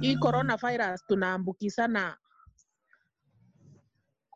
hii 0.00 0.16
coronavirus 0.16 1.06
tunaambukizana 1.06 2.18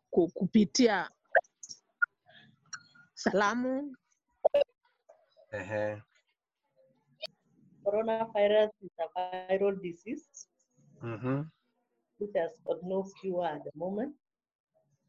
ku- 0.09 0.31
kupitia 0.33 1.09
salamu 3.13 3.95
Ehe. 5.51 6.01
Coronavirus 7.83 8.71
is 8.81 8.91
a 8.99 9.07
viral 9.47 9.75
disease 9.81 10.47
Mhm. 11.01 11.45
which 12.19 12.33
has 12.35 12.51
got 12.63 12.83
no 12.83 13.03
cure 13.21 13.47
at 13.47 13.63
the 13.63 13.71
moment. 13.75 14.15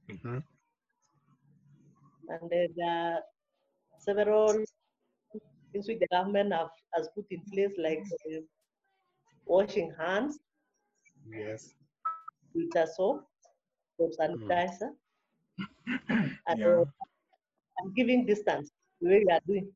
Mhm. 0.09 0.43
And 2.29 2.51
there 2.51 2.69
are 2.91 3.23
several 3.99 4.65
things 5.73 5.89
which 5.89 5.99
the 5.99 6.07
government 6.09 6.53
have, 6.53 6.71
has 6.93 7.09
put 7.15 7.31
in 7.33 7.41
place, 7.45 7.79
like 7.79 8.03
uh, 8.03 8.43
washing 9.47 9.93
hands 9.99 10.39
Yes. 11.27 11.75
with 12.55 12.73
the 12.73 12.87
soap 12.87 13.27
or 13.99 14.09
sanitizer, 14.11 14.91
and, 16.47 16.59
Yeah. 16.59 16.67
uh, 16.67 16.85
and 17.79 17.95
giving 17.95 18.27
distance 18.27 18.71
the 19.01 19.09
way 19.09 19.25
we 19.27 19.33
are 19.33 19.41
doing. 19.47 19.75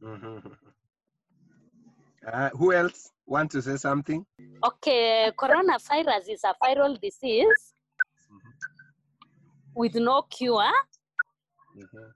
Mhm. 0.00 0.56
Uh, 2.26 2.50
who 2.50 2.72
else 2.72 3.10
want 3.26 3.50
to 3.50 3.60
say 3.62 3.76
something? 3.76 4.24
Okay, 4.64 5.32
coronavirus 5.36 6.28
is 6.28 6.44
a 6.44 6.54
viral 6.62 7.00
disease 7.00 7.74
with 9.74 9.94
no 9.96 10.22
cure, 10.22 10.72
Mhm. 11.74 12.12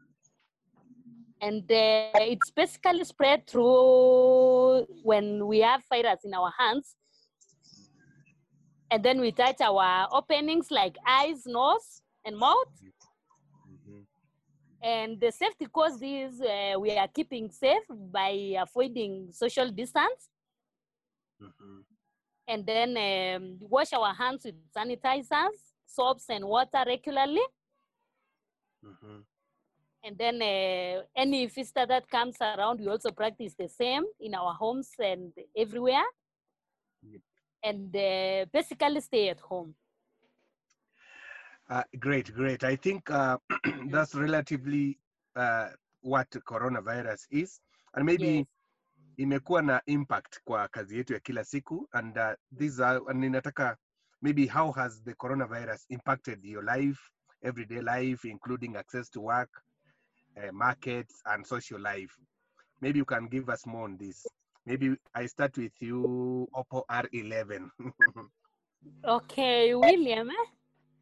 And 1.41 1.63
uh, 1.71 2.11
it's 2.33 2.51
basically 2.51 3.05
spread 3.05 3.47
through 3.47 4.87
when 5.03 5.47
we 5.47 5.61
have 5.61 5.83
virus 5.89 6.25
in 6.25 6.33
our 6.35 6.53
hands, 6.59 6.97
and 8.91 9.03
then 9.05 9.21
we 9.21 9.33
touch 9.33 9.61
our 9.61 10.09
openings 10.13 10.71
like 10.71 10.97
eyes, 11.07 11.47
nose, 11.47 12.03
and 12.25 12.37
mouth. 12.37 12.73
Mhm. 13.69 14.07
And 14.83 15.21
the 15.21 15.31
safety 15.33 15.67
cause 15.67 16.01
is 16.03 16.41
uh, 16.41 16.75
we 16.79 16.97
are 16.97 17.09
keeping 17.09 17.51
safe 17.51 17.87
by 17.89 18.31
avoiding 18.61 19.33
social 19.33 19.71
distance, 19.71 20.31
Mhm. 21.41 21.85
and 22.49 22.65
then 22.67 22.91
um, 22.97 23.59
wash 23.61 23.93
our 23.93 24.15
hands 24.15 24.45
with 24.45 24.55
sanitizers, 24.73 25.59
soaps, 25.87 26.31
and 26.31 26.45
water 26.45 26.83
regularly. 26.87 27.43
Mhm. 28.83 29.25
And 30.07 30.17
then 30.17 30.41
uh, 30.41 31.03
any 31.17 31.47
visitor 31.47 31.85
that 31.85 32.09
comes 32.09 32.37
around, 32.41 32.79
we 32.79 32.87
also 32.87 33.11
practice 33.11 33.55
the 33.59 33.69
same 33.69 34.05
in 34.21 34.37
our 34.37 34.55
homes 34.55 34.91
and 35.01 35.33
everywhere. 35.57 36.05
Yep. 37.03 37.21
And 37.65 37.97
uh, 37.97 38.47
basically 38.53 39.01
stay 39.01 39.31
at 39.31 39.41
home. 39.41 39.75
Uh, 41.69 41.83
great, 41.99 42.33
great. 42.33 42.63
I 42.63 42.77
think 42.77 43.11
uh, 43.11 43.39
that's 43.91 44.15
relatively 44.15 44.97
uh, 45.35 45.71
what 46.03 46.31
coronavirus 46.31 47.27
is, 47.33 47.61
and 47.95 48.07
maybe 48.07 48.27
Yes. 48.37 48.47
imekuwa 49.19 49.63
na 49.63 49.81
impact 49.87 50.41
kwa 50.45 50.69
kazi 50.69 50.97
yetu 50.97 51.13
ya 51.13 51.21
kila 51.21 51.45
siku. 51.45 51.89
And 51.93 52.19
uh, 52.19 52.35
these 52.59 52.81
are, 52.85 53.01
and 53.11 53.21
ninataka 53.25 53.77
maybe 54.23 54.47
how 54.47 54.73
has 54.73 55.03
the 55.05 55.15
coronavirus 55.15 55.85
impacted 55.89 56.45
your 56.45 56.65
life, 56.65 57.01
everyday 57.43 57.81
life, 57.81 58.29
including 58.29 58.77
access 58.77 59.11
to 59.11 59.21
work, 59.21 59.63
uh, 60.37 60.53
markets, 60.53 61.23
and 61.27 61.47
social 61.47 61.81
life. 61.81 62.17
Maybe 62.81 62.99
you 62.99 63.05
can 63.05 63.27
give 63.29 63.49
us 63.49 63.67
more 63.67 63.85
on 63.85 63.97
this. 63.97 64.33
Maybe 64.67 64.97
I 65.15 65.27
start 65.27 65.57
with 65.57 65.73
you, 65.81 66.49
Oppo 66.55 66.85
R11. 66.89 67.71
Okay, 69.05 69.75
William, 69.75 70.31
eh? 70.31 70.47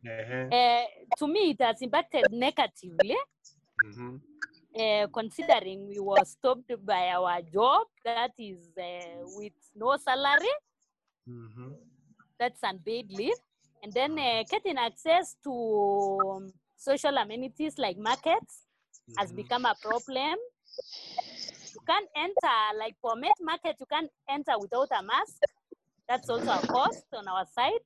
Uh-huh. 0.06 0.52
uh, 0.52 0.84
to 1.16 1.26
me, 1.26 1.50
it 1.50 1.60
has 1.60 1.82
impacted 1.82 2.30
negatively. 2.32 3.16
Mhm. 3.80 4.20
uh, 4.78 5.06
considering 5.12 5.86
we 5.88 5.98
were 6.00 6.24
stopped 6.24 6.70
by 6.84 7.08
our 7.10 7.42
job 7.42 7.86
that 8.04 8.26
is 8.38 8.72
uh, 8.78 9.20
with 9.24 9.52
no 9.70 9.96
salary 9.96 10.50
Mhm. 11.26 11.76
that's 12.38 12.62
unpaid 12.62 13.10
leave 13.12 13.38
and 13.82 13.94
then 13.94 14.18
uh, 14.18 14.42
getting 14.50 14.76
access 14.78 15.36
to 15.42 15.52
um, 16.36 16.52
social 16.76 17.16
amenities 17.16 17.78
like 17.78 17.96
markets 17.98 18.63
has 19.18 19.32
Mhm. 19.32 19.36
become 19.36 19.64
a 19.66 19.74
problem 19.82 20.36
you 21.74 21.80
can't 21.86 22.08
enter 22.16 22.58
like 22.78 22.96
for 23.00 23.16
meat 23.16 23.38
market 23.40 23.76
you 23.80 23.86
can't 23.86 24.10
enter 24.28 24.58
without 24.58 24.88
a 24.98 25.02
mask 25.02 25.40
that's 26.08 26.28
also 26.30 26.50
a 26.50 26.62
cost 26.66 27.06
on 27.12 27.26
our 27.28 27.46
side 27.46 27.84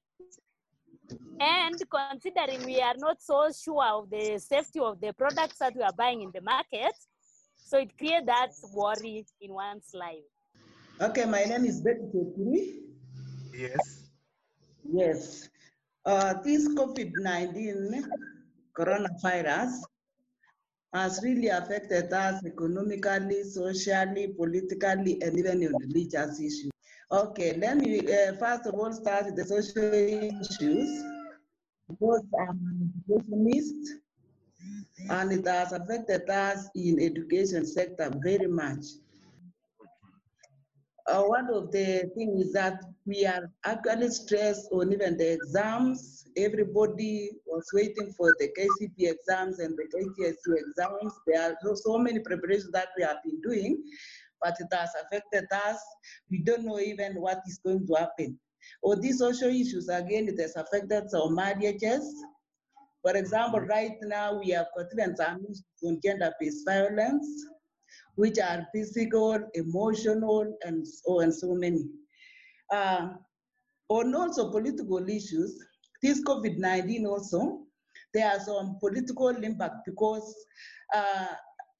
and 1.41 1.77
considering 1.91 2.65
we 2.65 2.81
are 2.81 2.97
not 2.97 3.21
so 3.21 3.51
sure 3.53 3.85
of 3.85 4.11
the 4.11 4.39
safety 4.39 4.81
of 4.81 5.01
the 5.01 5.13
products 5.13 5.59
that 5.59 5.75
we 5.75 5.83
are 5.83 5.93
buying 5.93 6.23
in 6.23 6.31
the 6.33 6.41
market 6.41 6.95
so 7.57 7.79
it 7.79 7.97
creates 7.99 8.27
that 8.27 8.51
worry 8.73 9.25
in 9.41 9.53
one's 9.53 9.91
life 9.95 10.25
Okay, 11.01 11.27
my 11.27 11.45
name 11.45 11.65
is 11.65 11.81
Betty 11.81 12.03
Chepkiri. 12.13 12.83
Yes. 13.55 14.11
Yes. 14.83 15.49
Uh, 16.05 16.35
this 16.43 16.67
COVID-19 16.75 18.03
coronavirus 18.75 19.79
has 20.99 21.21
really 21.23 21.49
affected 21.49 22.13
us 22.13 22.45
economically, 22.45 23.43
socially, 23.45 24.29
politically, 24.37 25.23
and 25.23 25.39
even 25.39 25.63
in 25.63 25.73
religious 25.77 26.41
issues. 26.41 26.71
Okay, 27.11 27.57
let 27.57 27.79
me 27.79 28.01
uh, 28.01 28.35
first 28.35 28.67
of 28.67 28.75
all 28.75 28.93
start 28.93 29.27
with 29.27 29.37
the 29.37 29.45
social 29.45 29.93
issues. 29.95 31.03
Because 31.89 32.25
I'm 32.39 32.59
an 32.71 32.93
educationist, 33.09 33.95
and 35.09 35.33
it 35.33 35.47
has 35.47 35.73
affected 35.73 36.29
us 36.29 36.69
in 36.75 37.01
education 37.01 37.65
sector 37.65 38.13
very 38.23 38.47
much. 38.47 38.85
Uh, 41.09 41.23
one 41.23 41.49
of 41.49 41.73
the 41.73 42.11
things 42.15 42.45
is 42.45 42.53
that 42.53 42.83
we 43.07 43.25
are 43.25 43.51
actually 43.65 44.11
stressed 44.11 44.69
on 44.73 44.93
even 44.93 45.17
the 45.17 45.33
exams. 45.33 46.27
Everybody 46.37 47.31
was 47.47 47.65
waiting 47.73 48.13
for 48.15 48.37
the 48.39 48.49
KCPE 48.49 49.13
exams 49.13 49.59
and 49.59 49.75
the 49.75 49.85
KCSE 49.85 50.59
exams. 50.59 51.15
There 51.27 51.57
are 51.65 51.77
so, 51.77 51.97
many 51.97 52.19
preparations 52.19 52.73
that 52.73 52.89
we 52.95 53.05
have 53.05 53.23
been 53.25 53.41
doing, 53.41 53.83
but 54.43 54.57
it 54.61 54.69
has 54.71 54.91
affected 55.03 55.47
us. 55.51 55.79
We 56.31 56.43
don't 56.43 56.67
know 56.67 56.79
even 56.79 57.15
what 57.15 57.41
is 57.47 57.59
going 57.65 57.87
to 57.87 57.95
happen. 57.95 58.39
Or 58.83 58.97
these 58.97 59.19
social 59.19 59.49
issues, 59.49 59.89
again, 59.89 60.29
it 60.29 60.39
has 60.39 60.57
affected 60.57 61.05
our 61.15 61.31
marriages. 61.31 62.23
For 63.01 63.17
example, 63.17 63.61
right 63.61 63.97
now 64.03 64.39
we 64.39 64.51
have 64.51 64.67
got 64.77 64.91
some 65.17 65.41
issues 65.45 65.65
on 65.83 66.01
gender-based 66.05 66.67
violence 66.67 67.47
which 68.17 68.39
are 68.39 68.67
physical, 68.75 69.39
emotional, 69.55 70.57
and 70.63 70.87
so 70.87 71.21
and 71.21 71.35
so 71.35 71.55
many. 71.55 71.85
Uh, 72.73 73.09
on 73.89 74.15
also 74.15 74.51
political 74.51 75.09
issues, 75.09 75.59
this 76.03 76.23
COVID-19 76.25 77.07
also, 77.07 77.61
there 78.15 78.29
are 78.31 78.41
some 78.41 78.77
political 78.81 79.29
impact 79.29 79.77
because 79.87 80.35
uh, 80.95 81.27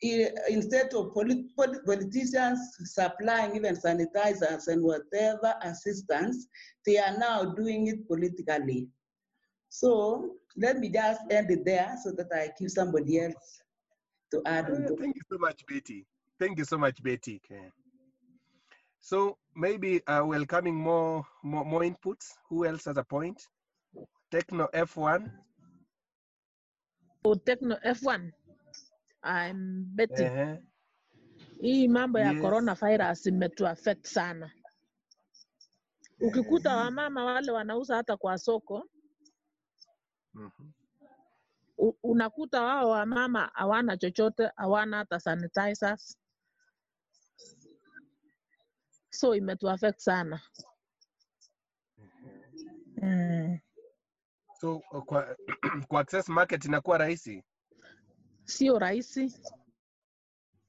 instead 0.03 0.93
of 0.95 1.13
polit- 1.13 1.55
polit- 1.57 1.85
politicians 1.85 2.59
supplying 2.85 3.57
even 3.57 3.75
sanitizers 3.75 4.69
and 4.69 4.83
whatever 4.83 5.55
assistance, 5.63 6.47
they 6.87 6.99
are 6.99 7.17
now 7.19 7.45
doing 7.55 7.89
it 7.89 8.07
politically. 8.09 8.89
So 9.69 10.37
let 10.57 10.79
me 10.79 10.89
just 10.89 11.21
end 11.31 11.51
it 11.51 11.65
there 11.65 11.97
so 12.03 12.13
that 12.13 12.29
I 12.35 12.51
give 12.59 12.71
somebody 12.71 13.21
else 13.21 13.61
to 14.31 14.43
add 14.47 14.71
on. 14.71 14.85
Uh, 14.85 14.89
thank 14.99 15.17
you 15.17 15.23
so 15.31 15.39
much, 15.39 15.65
Betty. 15.67 16.07
Thank 16.39 16.59
you 16.59 16.65
so 16.65 16.79
much, 16.79 17.03
Betty. 17.03 17.41
Okay. 17.45 17.71
So 19.01 19.39
maybe 19.55 20.01
uh, 20.07 20.25
welcoming 20.27 20.75
more, 20.75 21.25
more 21.43 21.65
more 21.65 21.83
inputs. 21.83 22.35
Who 22.49 22.65
else 22.67 22.85
has 22.87 22.97
a 22.97 23.05
point? 23.05 23.41
Tecno 24.33 24.69
F1. 24.73 25.31
Oh, 27.25 27.35
Tecno 27.35 27.77
F1. 27.85 28.31
I'm 29.25 29.85
Betty. 29.95 30.25
Uh-huh. 30.25 30.57
Hii 31.61 31.89
mambo 31.89 32.19
ya 32.19 32.33
Yes. 32.33 32.41
coronavirus 32.43 33.27
imetu 33.27 33.67
affect 33.67 34.07
sana. 34.07 34.51
Ukikuta 36.21 36.77
wamama 36.77 37.25
wale 37.25 37.53
wanauza 37.53 37.97
hata 37.97 38.17
kwa 38.17 38.39
soko, 38.39 38.85
u- 40.35 40.51
unakuta 42.03 42.63
wao 42.63 42.91
wamama 42.91 43.51
hawana 43.55 43.97
chochote, 43.97 44.51
hawana 44.57 44.97
hata 44.97 45.21
sanitizers. 45.21 46.19
So 49.11 49.35
imetu 49.35 49.71
affect 49.71 49.99
sana. 49.99 50.41
Mm. 53.03 53.59
So 54.61 54.79
kwa, 54.79 55.37
kwa 55.89 56.01
access 56.01 56.29
market 56.29 56.65
inakuwa 56.65 56.99
rahisi. 56.99 57.45
Sio 58.45 58.79
rahisi 58.79 59.35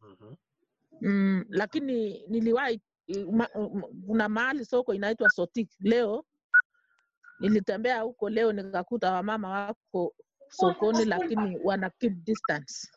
Mhm. 0.01 0.35
mm, 1.01 1.45
lakini 1.49 2.27
niliwahi 2.27 2.81
kuna 4.07 4.29
mahali 4.29 4.65
soko 4.65 4.93
inaitwa 4.93 5.29
Sotik. 5.29 5.69
Leo 5.79 6.25
nilitembea 7.39 8.01
huko 8.01 8.29
leo 8.29 8.51
nikakuta 8.51 9.11
wamama 9.13 9.49
wako 9.49 10.15
sokoni, 10.49 11.05
lakini 11.05 11.57
wana 11.63 11.89
keep 11.89 12.13
distance, 12.25 12.91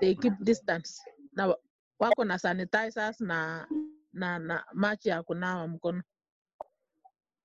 they 0.00 0.14
keep 0.14 0.34
distance 0.40 1.02
na 1.32 1.46
wa- 1.46 1.58
wako 1.98 2.24
na 2.24 2.38
sanitizers 2.38 3.20
na 3.20 3.68
na, 4.12 4.38
na 4.38 4.64
maji 4.72 5.08
ya 5.08 5.22
kunawa 5.22 5.68
mkono. 5.68 6.02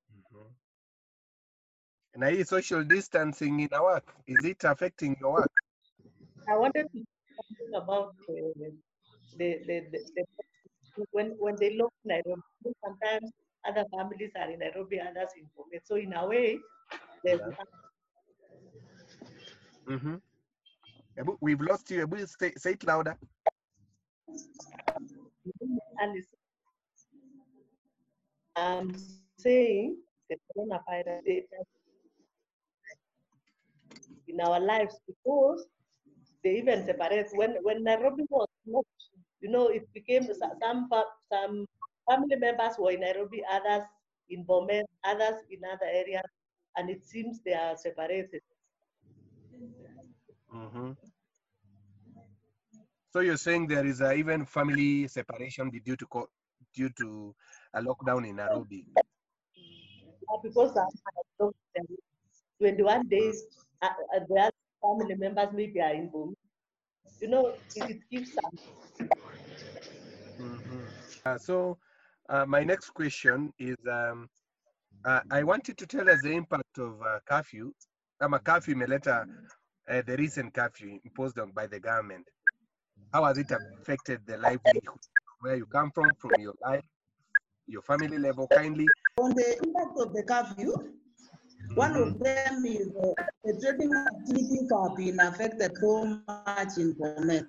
Mhm. 0.09 0.53
Na 2.15 2.27
hii 2.27 2.43
social 2.45 2.83
distancing 2.85 3.59
ina 3.59 3.81
work? 3.81 4.15
Is 4.25 4.45
it 4.45 4.65
affecting 4.65 5.17
your 5.21 5.33
work? 5.33 5.51
I 6.47 6.57
wanted 6.57 6.87
to 6.91 6.99
talk 7.35 7.83
about 7.83 8.15
uh, 8.29 8.35
the, 9.37 9.59
the, 9.67 9.81
the, 9.91 9.99
the 10.15 10.25
when 11.11 11.35
when 11.39 11.55
they 11.59 11.77
look 11.77 11.93
Nairobi, 12.05 12.41
sometimes 12.85 13.31
other 13.65 13.85
families 13.91 14.31
are 14.35 14.51
in 14.51 14.59
Nairobi, 14.59 14.99
others 14.99 15.29
in 15.37 15.49
Bomet. 15.57 15.81
So 15.85 15.95
in 15.95 16.13
a 16.13 16.27
way, 16.27 16.59
there's 17.23 17.39
Yeah. 17.39 17.55
Mm-hmm. 19.89 20.15
Ebu, 21.17 21.37
we've 21.41 21.61
lost 21.61 21.91
you. 21.91 22.03
Ebu, 22.03 22.25
say, 22.25 22.53
say 22.57 22.71
it 22.71 22.83
louder. 22.85 23.17
and 25.99 26.23
I'm 28.55 28.95
saying 29.37 29.97
the 30.29 30.37
coronavirus 30.55 31.21
in 34.27 34.41
our 34.41 34.59
lives 34.59 34.95
because 35.07 35.65
they 36.43 36.57
even 36.57 36.85
separate 36.85 37.29
when 37.33 37.55
when 37.63 37.83
Nairobi 37.83 38.23
was 38.29 38.47
locked, 38.67 38.87
you 39.41 39.49
know, 39.49 39.67
it 39.67 39.87
became 39.93 40.23
some 40.23 40.89
some 41.31 41.65
family 42.09 42.35
members 42.35 42.75
were 42.77 42.91
in 42.91 43.01
Nairobi, 43.01 43.43
others 43.51 43.83
in 44.29 44.45
Bomet, 44.45 44.83
others 45.03 45.43
in 45.49 45.59
other 45.65 45.85
areas, 45.87 46.29
and 46.77 46.89
it 46.89 47.05
seems 47.05 47.41
they 47.41 47.53
are 47.53 47.75
separated. 47.77 48.41
Mm-hmm. 50.53 50.91
So 53.11 53.19
you're 53.19 53.37
saying 53.37 53.67
there 53.67 53.85
is 53.85 54.01
a 54.01 54.13
even 54.13 54.45
family 54.45 55.07
separation 55.07 55.69
due 55.69 55.95
to 55.95 56.05
co- 56.07 56.29
due 56.73 56.89
to 56.97 57.35
a 57.73 57.81
lockdown 57.81 58.27
in 58.27 58.35
Nairobi. 58.37 58.85
Uh, 60.29 60.37
because 60.41 60.75
I'm 60.77 61.51
there, 61.75 61.85
21 62.59 63.07
days, 63.07 63.43
uh, 63.81 63.87
uh, 64.15 64.19
the 64.27 64.51
family 64.81 65.15
members 65.15 65.49
maybe 65.53 65.81
are 65.81 65.93
in 65.93 66.09
Bomet. 66.09 66.35
You 67.21 67.27
know, 67.29 67.55
it, 67.75 67.89
it 67.89 67.97
gives 68.11 68.33
some 68.33 68.51
Mhm. 70.39 70.89
Uh, 71.25 71.37
so 71.37 71.77
uh, 72.29 72.45
my 72.45 72.63
next 72.63 72.89
question 72.89 73.53
is 73.59 73.77
um, 73.89 74.29
uh, 75.05 75.21
I 75.29 75.43
want 75.43 75.67
you 75.67 75.73
to 75.75 75.85
tell 75.85 76.09
us 76.09 76.21
the 76.21 76.31
impact 76.31 76.77
of 76.79 77.01
uh, 77.01 77.19
curfew. 77.25 77.71
Kama 78.19 78.39
curfew 78.39 78.75
imeleta 78.75 79.25
uh, 79.89 80.01
the 80.05 80.17
recent 80.17 80.53
curfew 80.53 80.99
imposed 81.03 81.39
on 81.39 81.51
by 81.51 81.67
the 81.67 81.79
government. 81.79 82.25
How 83.11 83.25
has 83.25 83.37
it 83.37 83.51
affected 83.51 84.21
the 84.25 84.37
livelihood 84.37 84.99
where 85.41 85.55
you 85.55 85.65
come 85.65 85.91
from, 85.91 86.15
from 86.15 86.39
your 86.39 86.53
life, 86.61 86.85
your 87.67 87.81
family 87.81 88.17
level? 88.17 88.47
Kindly. 88.47 88.91
On 89.19 89.31
the 89.35 89.57
impact 89.63 89.99
of 89.99 90.13
the 90.13 90.23
curfew, 90.23 90.73
one 91.75 91.95
of 91.95 92.19
them 92.19 92.65
is 92.65 92.89
uh, 92.95 93.13
the 93.43 93.53
trading 93.61 93.93
activities 93.95 94.69
have 94.71 94.95
been 94.97 95.19
affected 95.19 95.71
so 95.77 96.05
much 96.05 96.77
in 96.77 96.93
Bomet 96.95 97.45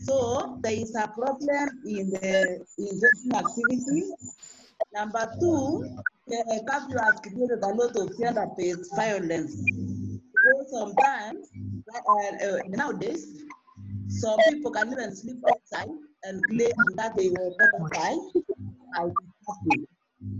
So 0.00 0.58
there 0.62 0.72
is 0.72 0.94
a 0.96 1.08
problem 1.08 1.68
in 1.86 2.10
the 2.10 2.64
in 2.78 3.00
trading 3.00 3.34
activities. 3.34 4.12
Number 4.94 5.30
two, 5.40 5.98
the 6.26 6.64
curfew 6.68 6.98
has 6.98 7.20
created 7.20 7.62
a 7.62 7.68
lot 7.68 7.96
of 7.96 8.18
gender-based 8.18 8.96
violence. 8.96 9.54
Because 10.32 10.70
sometimes, 10.70 11.48
uh, 11.94 12.46
uh, 12.46 12.58
nowadays, 12.68 13.44
some 14.08 14.38
people 14.48 14.70
can 14.70 14.92
even 14.92 15.14
sleep 15.14 15.38
outside 15.48 15.88
and 16.24 16.42
claim 16.46 16.72
that 16.96 17.16
they 17.16 17.28
were 17.28 17.50
better 17.58 17.88
by 17.92 18.16
by 18.96 19.04
the 19.04 19.14
curfew. 19.46 19.86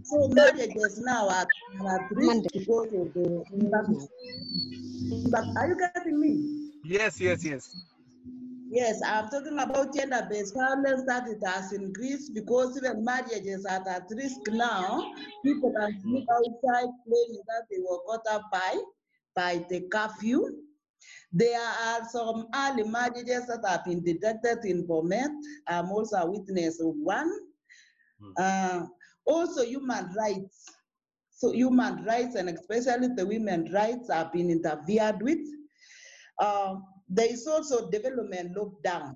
So 0.03 0.29
marriages 0.29 1.01
now 1.05 1.29
are, 1.29 1.47
are 1.87 2.09
risk 2.13 2.45
because 2.53 2.93
of 2.93 3.13
the 3.15 3.45
impact. 3.53 4.09
But 5.11 5.45
are 5.57 5.69
you 5.69 5.77
getting 5.79 6.21
me? 6.21 6.73
Yes, 6.85 7.21
yes, 7.21 7.45
yes. 7.45 7.77
Yes, 8.71 9.01
I'm 9.05 9.29
talking 9.31 9.59
about 9.59 9.95
gender-based 9.95 10.55
violence 10.55 11.03
that 11.07 11.27
it 11.29 11.39
has 11.47 11.73
increased 11.73 12.35
because 12.35 12.77
even 12.77 13.03
marriages 13.03 13.65
are 13.65 13.87
at 13.89 14.05
risk 14.11 14.41
now. 14.49 15.11
People 15.43 15.73
can 15.73 15.99
sleep 16.03 16.27
outside 16.31 16.89
claiming 17.07 17.43
that 17.47 17.65
they 17.71 17.79
were 17.79 17.99
caught 18.07 18.27
up 18.31 18.43
by, 18.53 18.77
by 19.35 19.65
the 19.71 19.89
curfew. 19.91 20.45
There 21.33 21.59
are 21.61 22.07
some 22.11 22.49
early 22.55 22.85
marriages 22.85 23.47
that 23.47 23.65
have 23.67 23.85
been 23.87 24.05
detected 24.05 24.59
in 24.65 24.87
Bomet. 24.87 25.31
I'm 25.67 25.91
also 25.91 26.17
a 26.17 26.31
witness 26.31 26.81
of 26.81 26.95
one. 26.97 27.33
Uh, 28.37 28.85
also, 29.25 29.65
human 29.65 30.13
rights. 30.15 30.67
So 31.38 31.52
human 31.52 32.05
rights 32.05 32.35
and 32.35 32.49
especially 32.49 33.14
the 33.14 33.25
women 33.25 33.70
rights 33.73 34.11
have 34.11 34.32
been 34.32 34.50
interfered 34.50 35.23
with. 35.23 35.38
Um, 36.43 36.85
there 37.08 37.32
is 37.32 37.46
also 37.46 37.88
development 37.90 38.56
lockdown. 38.56 39.14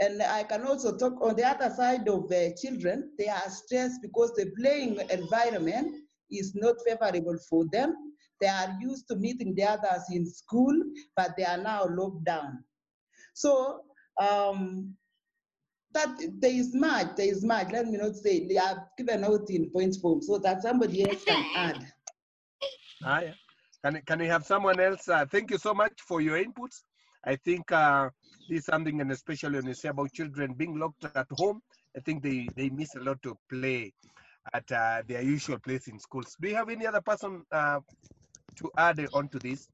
And 0.00 0.20
I 0.22 0.42
can 0.42 0.66
also 0.66 0.96
talk 0.96 1.22
on 1.22 1.36
the 1.36 1.44
other 1.44 1.72
side 1.72 2.08
of 2.08 2.28
the 2.28 2.56
children, 2.60 3.12
they 3.16 3.28
are 3.28 3.48
stressed 3.48 4.02
because 4.02 4.32
the 4.34 4.50
playing 4.58 4.98
environment 5.08 5.94
is 6.32 6.56
not 6.56 6.74
favorable 6.84 7.38
for 7.48 7.64
them. 7.70 7.94
They 8.40 8.48
are 8.48 8.76
used 8.80 9.06
to 9.08 9.14
meeting 9.14 9.54
the 9.54 9.64
others 9.64 10.02
in 10.10 10.28
school, 10.28 10.74
but 11.16 11.36
they 11.36 11.44
are 11.44 11.58
now 11.58 11.86
locked 11.88 12.24
down. 12.24 12.64
So 13.34 13.82
um, 14.20 14.96
that 15.92 16.18
there 16.38 16.52
is 16.52 16.74
much, 16.74 17.16
there 17.16 17.28
is 17.28 17.44
much. 17.44 17.70
Let 17.72 17.86
me 17.86 17.98
not 17.98 18.14
say 18.16 18.46
they 18.46 18.58
are 18.58 18.88
given 18.96 19.24
out 19.24 19.48
in 19.50 19.70
point 19.70 19.96
form 20.00 20.22
so 20.22 20.38
that 20.38 20.62
somebody 20.62 21.08
else 21.08 21.24
can 21.24 21.44
add. 21.56 21.86
Ah, 23.04 23.20
yeah. 23.20 23.32
Can, 23.84 24.02
can 24.06 24.18
we 24.18 24.26
have 24.26 24.44
someone 24.44 24.78
else? 24.78 25.08
Uh, 25.08 25.24
thank 25.30 25.50
you 25.50 25.58
so 25.58 25.72
much 25.72 25.92
for 26.06 26.20
your 26.20 26.42
inputs. 26.42 26.82
I 27.24 27.36
think 27.36 27.72
uh, 27.72 28.10
this 28.48 28.60
is 28.60 28.64
something, 28.66 29.00
and 29.00 29.10
especially 29.10 29.56
when 29.56 29.66
you 29.66 29.74
say 29.74 29.88
about 29.88 30.12
children 30.12 30.54
being 30.54 30.78
locked 30.78 31.04
at 31.04 31.26
home, 31.32 31.62
I 31.96 32.00
think 32.00 32.22
they, 32.22 32.48
they 32.56 32.68
miss 32.68 32.94
a 32.94 33.00
lot 33.00 33.22
to 33.22 33.36
play 33.48 33.92
at 34.52 34.70
uh, 34.70 35.02
their 35.06 35.22
usual 35.22 35.58
place 35.58 35.88
in 35.88 35.98
schools. 35.98 36.36
Do 36.40 36.48
you 36.48 36.54
have 36.56 36.68
any 36.68 36.86
other 36.86 37.00
person 37.00 37.44
uh, 37.52 37.80
to 38.56 38.70
add 38.76 39.06
on 39.14 39.28
to 39.28 39.38
this? 39.38 39.66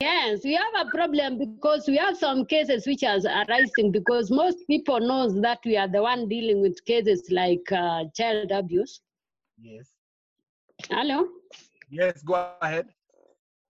Yes, 0.00 0.40
we 0.44 0.54
have 0.54 0.86
a 0.86 0.90
problem 0.90 1.38
because 1.38 1.86
we 1.86 1.96
have 1.96 2.16
some 2.16 2.44
cases 2.46 2.86
which 2.86 3.04
are 3.04 3.18
arising 3.26 3.92
because 3.92 4.30
most 4.30 4.58
people 4.66 4.98
knows 5.00 5.34
that 5.40 5.60
we 5.64 5.76
are 5.76 5.88
the 5.88 6.02
one 6.02 6.28
dealing 6.28 6.60
with 6.60 6.84
cases 6.84 7.28
like 7.30 7.70
uh, 7.72 8.04
child 8.14 8.50
abuse. 8.50 9.00
Yes. 9.60 9.92
Hello. 10.90 11.28
Yes, 11.90 12.22
go 12.22 12.50
ahead. 12.60 12.88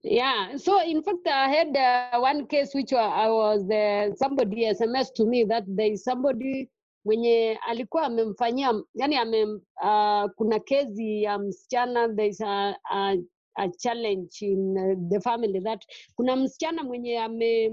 Yeah. 0.03 0.57
So 0.57 0.83
in 0.83 1.03
fact, 1.03 1.27
I 1.27 1.49
had 1.49 1.77
uh, 1.77 2.21
one 2.21 2.47
case 2.47 2.75
which 2.75 2.93
I 2.93 3.29
was 3.29 3.69
uh, 3.71 4.15
somebody 4.17 4.65
SMS 4.65 5.13
to 5.17 5.25
me 5.27 5.45
that 5.45 5.65
there 5.67 5.93
is 5.93 6.05
somebody 6.05 6.71
mwenye 7.07 7.59
alikuwa 7.69 8.03
amemfanyia 8.03 8.83
yani 8.95 9.17
amem, 9.17 9.61
uh, 9.83 10.31
kuna 10.37 10.59
kesi 10.61 11.23
ya 11.23 11.39
msichana 11.39 12.09
there 12.09 12.29
is 12.29 12.41
a, 12.41 12.77
a, 12.91 13.17
a 13.57 13.69
challenge 13.69 14.43
in 14.43 14.79
uh, 14.79 15.09
the 15.11 15.21
family 15.21 15.61
that 15.61 15.85
kuna 16.17 16.37
msichana 16.37 16.83
mwenye 16.83 17.19
ame 17.19 17.73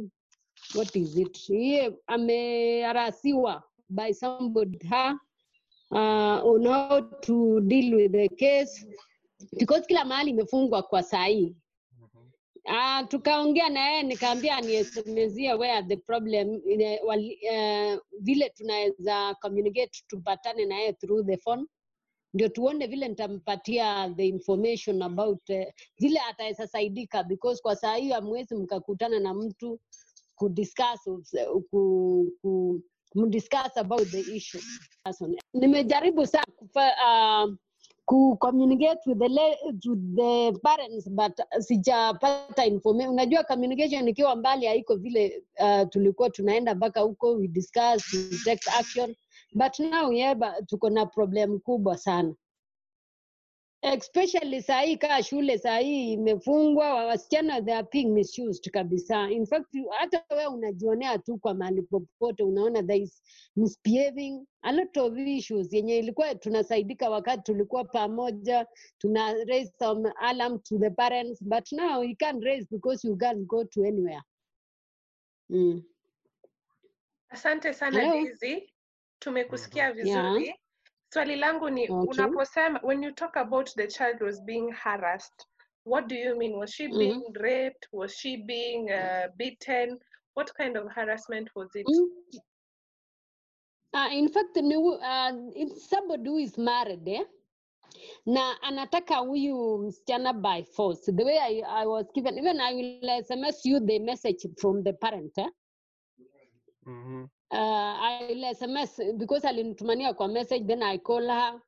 what 0.75 0.95
is 0.95 1.17
it? 1.17 1.49
Yeye 1.49 1.91
amearasiwa 2.07 3.63
by 3.89 4.13
somebody 4.13 4.77
her 4.87 5.19
uh, 5.91 6.45
on 6.45 6.65
how 6.67 7.01
to 7.01 7.59
deal 7.61 7.95
with 7.95 8.11
the 8.11 8.29
case 8.29 8.85
because 9.59 9.85
kila 9.87 10.05
mahali 10.05 10.29
imefungwa 10.31 10.83
kwa 10.83 11.03
saa 11.03 11.25
hii 11.25 11.55
Ah, 12.65 13.03
tukaongea 13.07 13.69
na 13.69 13.89
yeye 13.89 14.03
nikaambia 14.03 14.55
anisemezia 14.57 15.55
where 15.55 15.83
the 15.87 15.97
problem 15.97 16.49
uh, 16.55 17.07
wali, 17.07 17.39
uh, 17.51 17.99
vile 18.19 18.49
tunaweza 18.49 19.35
communicate 19.41 20.03
tupatane 20.07 20.65
na 20.65 20.75
yeye 20.79 20.93
through 20.93 21.25
the 21.25 21.37
phone 21.37 21.65
ndio 22.33 22.49
tuone 22.49 22.87
vile 22.87 23.07
nitampatia 23.07 24.13
the 24.17 24.27
information 24.27 25.01
about 25.01 25.49
uh, 25.49 25.63
vile 25.99 26.19
ataweza 26.29 26.67
saidika 26.67 27.23
because 27.23 27.61
kwa 27.61 27.75
saa 27.75 27.95
hiyo 27.95 28.15
amwezi 28.15 28.55
mkakutana 28.55 29.19
na 29.19 29.33
mtu 29.33 29.79
kudiscuss 30.35 31.07
uh, 31.07 31.61
ku, 31.71 32.31
ku, 32.41 32.81
mdiscuss 33.15 33.77
about 33.77 34.07
the 34.07 34.19
issue. 34.35 34.61
Nimejaribu 35.53 36.27
sana 36.27 36.45
uh, 36.75 37.53
ku 38.05 38.37
communicate 38.39 38.99
with 39.05 39.19
the, 39.19 39.57
to 39.83 39.95
the 40.15 40.59
parents 40.63 41.09
but 41.09 41.33
sijapata 41.59 42.65
information. 42.65 43.13
Unajua 43.13 43.43
communication 43.43 44.07
ikiwa 44.07 44.35
mbali 44.35 44.65
haiko 44.65 44.95
vile 44.95 45.43
uh, 45.59 45.89
tulikuwa 45.89 46.29
tunaenda 46.29 46.75
mpaka 46.75 46.99
huko 47.01 47.31
we 47.33 47.47
discuss, 47.47 48.13
we 48.13 48.37
take 48.45 48.69
action 48.79 49.15
but 49.53 49.79
now 49.79 50.11
yeba 50.11 50.61
tuko 50.65 50.89
na 50.89 51.05
problem 51.05 51.59
kubwa 51.59 51.97
sana 51.97 52.35
especially 53.83 54.61
saa 54.61 54.81
hii 54.81 54.97
kaa 54.97 55.21
shule 55.23 55.57
saa 55.57 55.77
hii 55.77 56.13
imefungwa, 56.13 56.93
wasichana 57.05 57.61
they 57.61 57.73
are 57.75 57.87
being 57.91 58.05
misused 58.05 58.71
kabisa. 58.71 59.29
In 59.31 59.45
fact, 59.45 59.67
hata 59.99 60.23
wewe 60.29 60.45
unajionea 60.47 61.17
tu 61.17 61.37
kwa 61.37 61.53
mahali 61.53 61.81
popote, 61.81 62.43
unaona 62.43 62.83
there 62.83 62.99
is 63.03 63.23
misbehaving 63.55 64.45
a 64.61 64.71
lot 64.71 64.99
of 65.01 65.17
issues 65.17 65.73
yenye 65.73 65.97
ilikuwa 65.97 66.35
tunasaidika 66.35 67.09
wakati 67.09 67.43
tulikuwa 67.43 67.83
pamoja, 67.83 68.67
tuna 68.97 69.33
raise 69.33 69.73
some 69.79 70.11
alarm 70.19 70.59
to 70.59 70.77
the 70.79 70.89
parents, 70.89 71.43
but 71.43 71.71
now 71.71 72.03
you 72.03 72.15
can't 72.15 72.43
raise 72.43 72.67
because 72.71 73.07
you 73.07 73.17
can't 73.17 73.47
go 73.47 73.63
to 73.63 73.83
anywhere. 73.83 74.21
Mm. 75.49 75.83
Asante 77.29 77.73
sana 77.73 77.99
Hello? 78.01 78.13
Daisy, 78.25 78.73
tumekusikia 79.21 79.83
Yeah. 79.83 79.95
vizuri. 79.95 80.55
Swali 81.13 81.35
langu 81.35 81.69
ni 81.69 81.89
Okay. 81.89 82.07
unaposema, 82.07 82.79
when 82.83 83.03
you 83.03 83.11
talk 83.11 83.37
about 83.37 83.69
the 83.75 83.87
child 83.87 84.21
was 84.21 84.41
being 84.43 84.71
harassed, 84.71 85.45
what 85.85 86.07
do 86.07 86.15
you 86.15 86.35
mean? 86.37 86.53
Was 86.55 86.71
she 86.73 86.87
Mhm. 86.87 86.99
being 86.99 87.33
raped? 87.33 87.87
Was 87.91 88.13
she 88.15 88.37
being 88.37 88.89
uh, 88.89 89.27
beaten? 89.35 89.99
What 90.35 90.53
kind 90.53 90.77
of 90.77 90.91
harassment 90.91 91.49
was 91.55 91.75
it? 91.75 91.87
Mm. 91.87 92.07
Uh, 93.93 94.07
in 94.13 94.29
fact 94.29 94.55
ni, 94.55 94.75
hu- 94.75 94.99
uh, 95.01 95.31
it's 95.55 95.89
somebody 95.89 96.29
who 96.29 96.37
is 96.37 96.57
married 96.57 97.07
eh? 97.09 97.23
na 98.25 98.61
anataka 98.61 99.15
huyu 99.17 99.77
msichana 99.77 100.33
by 100.33 100.63
force 100.63 101.11
the 101.11 101.23
way 101.23 101.37
I, 101.39 101.61
I 101.67 101.85
was 101.85 102.05
given 102.13 102.37
even 102.37 102.59
I 102.61 102.73
will 102.75 103.09
SMS 103.09 103.65
you 103.65 103.79
the 103.79 103.99
message 103.99 104.47
from 104.57 104.83
the 104.83 104.93
parent 104.93 105.37
eh? 105.37 105.49
Mhm. 106.85 107.27
Uh, 107.51 108.51
SMS 108.53 109.01
because 109.17 109.47
alinitumania 109.47 110.13
kwa 110.13 110.27
message 110.27 110.65
then 110.67 110.83
I 110.83 110.97
call 110.97 111.27
her. 111.27 111.61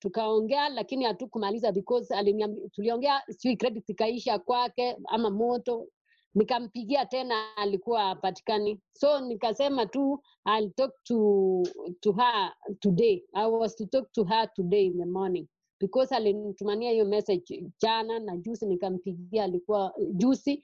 Tukaongea 0.00 0.68
lakini 0.68 1.04
hatukumaliza 1.04 1.72
because 1.72 2.14
aliniambi, 2.14 2.68
tuliongea 2.70 3.22
sijui 3.28 3.56
credit 3.56 3.88
ikaisha 3.90 4.38
kwake 4.38 4.96
ama 5.08 5.30
moto. 5.30 5.88
Nikampigia 6.34 7.06
tena 7.06 7.56
alikuwa 7.56 8.02
hapatikani. 8.02 8.80
So 8.92 9.20
nikasema 9.20 9.86
tu 9.86 10.22
I'll 10.46 10.70
talk 10.70 10.92
to, 11.04 11.62
to 12.00 12.12
her 12.12 12.52
today. 12.80 13.24
I 13.34 13.46
was 13.50 13.76
to 13.76 13.86
talk 13.86 14.12
to 14.12 14.24
her 14.24 14.48
today 14.54 14.86
in 14.86 14.98
the 14.98 15.06
morning. 15.06 15.48
Because 15.80 16.14
alinitumania 16.14 16.90
hiyo 16.90 17.04
message 17.04 17.64
jana 17.82 18.18
na 18.18 18.36
juzi 18.36 18.66
nikampigia 18.66 19.44
alikuwa 19.44 19.94
juzi 20.12 20.62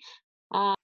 Uh, 0.51 0.75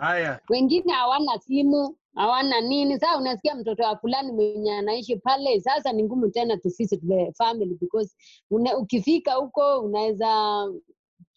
Haya, 0.00 0.40
wengine 0.48 0.92
hawana 0.92 1.38
simu 1.38 1.96
hawana 2.14 2.60
nini 2.60 2.98
saa 3.00 3.16
unasikia 3.16 3.54
mtoto 3.54 3.82
wa 3.82 3.96
fulani 3.98 4.32
mwenye 4.32 4.78
anaishi 4.78 5.16
pale 5.16 5.60
sasa 5.60 5.92
ni 5.92 6.02
ngumu 6.02 6.28
tena 6.30 6.56
to 6.56 6.68
visit 6.78 7.00
the 7.08 7.32
family 7.32 7.74
because 7.80 8.16
une, 8.50 8.74
ukifika 8.74 9.34
huko 9.34 9.80
unaweza 9.80 10.64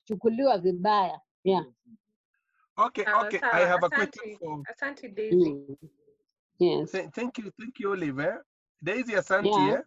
chukuliwa 0.04 0.58
vibaya 0.58 1.20
yeah. 1.44 1.66
okay, 2.78 3.06
okay. 3.22 3.40
I 3.52 3.66
have 3.66 3.86
a 3.86 3.90
question 3.90 4.38
for. 4.38 4.62
asante 4.66 5.10
Daisy. 5.10 5.36
mm. 5.54 5.76
yes 6.60 6.92
Th- 6.92 7.10
thank 7.12 7.38
you, 7.40 7.52
thank 7.60 7.80
you, 7.80 7.92
Oliver. 7.92 8.44
Daisy 8.82 9.16
Asante. 9.16 9.50
Yeah. 9.50 9.70
eh? 9.74 9.82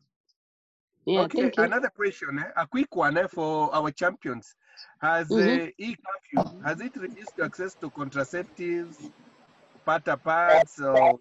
yeah 1.07 1.25
Okay, 1.25 1.41
thank 1.43 1.57
you 1.57 1.65
another 1.65 1.91
question, 1.91 2.39
eh? 2.39 2.51
a 2.57 2.67
quick 2.67 2.95
one 2.97 3.17
eh, 3.19 3.27
for 3.29 3.75
our 3.75 3.91
champions. 3.93 4.55
Has 5.01 5.37
Mhm. 5.37 5.37
uh, 5.37 5.69
e-curfew, 5.79 6.61
has 6.65 6.81
it 6.81 6.97
reduced 6.97 7.39
access 7.43 7.75
to 7.77 7.91
contraceptives, 7.91 9.11
pata 9.85 10.17
pads, 10.17 10.79
or 10.81 11.19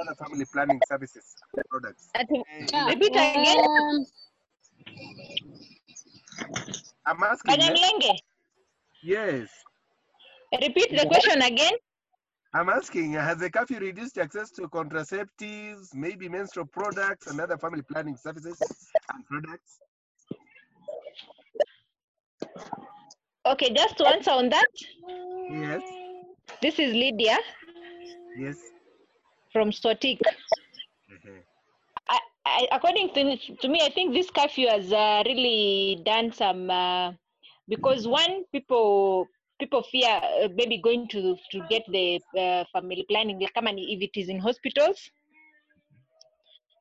other 0.00 0.14
family 0.16 0.44
planning 0.46 0.80
services 0.82 1.36
products? 1.70 2.14
Ati- 2.14 2.44
Eh, 2.48 2.68
yeah. 2.72 2.86
Repeat 2.86 3.14
again. 3.16 3.58
um, 3.66 4.06
I'm 7.06 7.22
asking, 7.22 7.52
Bwana 7.54 7.66
eh? 7.66 7.76
Mlenge, 7.76 8.20
yes, 9.02 9.50
repeat 10.60 10.90
the 10.96 11.06
question 11.06 11.42
again. 11.42 11.74
I'm 12.52 12.68
asking, 12.68 13.12
has 13.12 13.38
the 13.38 13.50
curfew 13.50 13.78
reduced 13.80 14.18
access 14.18 14.50
to 14.52 14.68
contraceptives, 14.68 15.94
maybe 15.94 16.28
menstrual 16.28 16.66
products, 16.66 17.26
and 17.26 17.40
other 17.40 17.58
family 17.58 17.82
planning 17.82 18.16
services 18.16 18.90
and 19.12 19.24
products? 19.26 19.80
Okay, 23.50 23.70
just 23.74 23.96
to 23.98 24.06
answer 24.06 24.30
on 24.30 24.48
that, 24.50 24.68
Yes, 25.50 25.82
this 26.62 26.78
is 26.78 26.92
Lydia 26.94 27.38
yes. 28.36 28.58
from 29.52 29.70
Sotik. 29.72 30.20
Mhm. 31.08 31.42
I, 32.08 32.18
I, 32.46 32.68
according 32.72 33.12
to, 33.14 33.36
to 33.56 33.68
me, 33.68 33.80
I 33.82 33.90
think 33.90 34.14
this 34.14 34.30
curfew 34.30 34.68
has 34.68 34.92
uh, 34.92 35.22
really 35.26 36.02
done 36.04 36.32
some 36.32 36.70
uh, 36.70 37.12
because 37.68 38.06
one 38.06 38.44
people 38.52 39.26
people 39.58 39.82
fear 39.82 40.20
uh, 40.22 40.48
maybe 40.54 40.78
going 40.78 41.08
to 41.08 41.36
to 41.50 41.60
get 41.68 41.82
the 41.88 42.20
uh, 42.38 42.64
family 42.72 43.04
planning 43.08 43.40
like, 43.40 43.52
if 43.76 44.02
it 44.02 44.18
is 44.20 44.28
in 44.28 44.38
hospitals. 44.38 45.10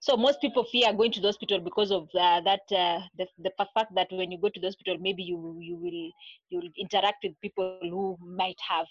So 0.02 0.16
most 0.16 0.40
people 0.40 0.64
fear 0.64 0.94
going 0.94 1.12
to 1.12 1.20
the 1.20 1.28
hospital 1.28 1.60
because 1.60 1.92
of 1.92 2.04
uh, 2.16 2.42
that 2.42 2.62
uh, 2.72 3.02
the, 3.18 3.28
the 3.38 3.52
fact 3.58 3.94
that 3.96 4.08
when 4.12 4.32
you 4.32 4.38
go 4.38 4.50
to 4.50 4.60
the 4.60 4.68
hospital, 4.68 4.98
maybe 5.00 5.24
you 5.24 5.58
you 5.60 5.76
will 5.76 6.12
you 6.50 6.60
will 6.60 6.70
interact 6.78 7.24
with 7.24 7.40
people 7.42 7.80
who 7.82 8.18
might 8.26 8.60
have 8.68 8.88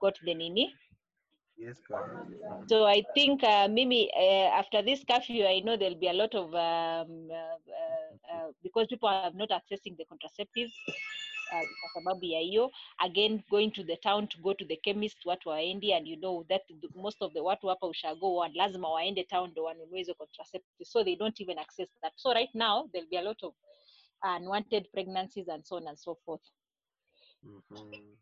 got 0.00 0.14
the 0.24 0.34
nini. 0.34 0.72
Yes. 1.58 1.76
So 2.68 2.84
I 2.86 3.02
think 3.14 3.44
uh, 3.44 3.68
maybe 3.68 4.10
uh, 4.16 4.48
after 4.56 4.82
this 4.82 5.04
curfew, 5.04 5.44
I 5.44 5.60
know 5.60 5.76
there'll 5.76 5.98
be 5.98 6.08
a 6.08 6.12
lot 6.14 6.34
of 6.34 6.46
um, 6.54 7.28
uh, 7.30 7.34
uh, 7.34 8.34
uh, 8.34 8.48
because 8.62 8.86
people 8.86 9.08
are 9.08 9.30
not 9.34 9.50
accessing 9.50 9.96
the 9.98 10.06
contraceptives. 10.10 10.72
Uh, 11.52 11.68
kwa 11.80 11.90
sababu 11.94 12.24
ya 12.24 12.40
hiyo 12.40 12.72
again 12.98 13.42
going 13.50 13.70
to 13.70 13.84
the 13.84 13.96
town 13.96 14.28
to 14.28 14.38
go 14.38 14.54
to 14.54 14.64
the 14.64 14.76
chemist 14.76 15.26
watu 15.26 15.48
waendi 15.48 15.92
and 15.94 16.08
you 16.08 16.16
know 16.16 16.44
that 16.44 16.62
most 16.94 17.22
of 17.22 17.32
the 17.32 17.40
watu 17.40 17.68
hapa 17.68 17.86
ushago 17.86 18.34
wa- 18.34 18.48
lazima 18.48 18.88
waende 18.90 19.24
town 19.24 19.50
ndo 19.50 19.64
wanunue 19.64 19.98
hizo 19.98 20.14
contraceptive 20.14 20.84
so 20.84 21.04
they 21.04 21.16
don't 21.16 21.40
even 21.40 21.58
access 21.58 21.88
that. 22.00 22.12
So 22.16 22.32
right 22.32 22.54
now 22.54 22.88
there'll 22.88 23.10
be 23.10 23.18
a 23.18 23.22
lot 23.22 23.46
of 23.46 23.54
unwanted 24.22 24.90
pregnancies 24.92 25.48
and 25.48 25.64
so 25.64 25.76
on 25.76 25.88
and 25.88 25.98
so 25.98 26.14
forth. 26.14 26.42
Mhm. 27.42 28.16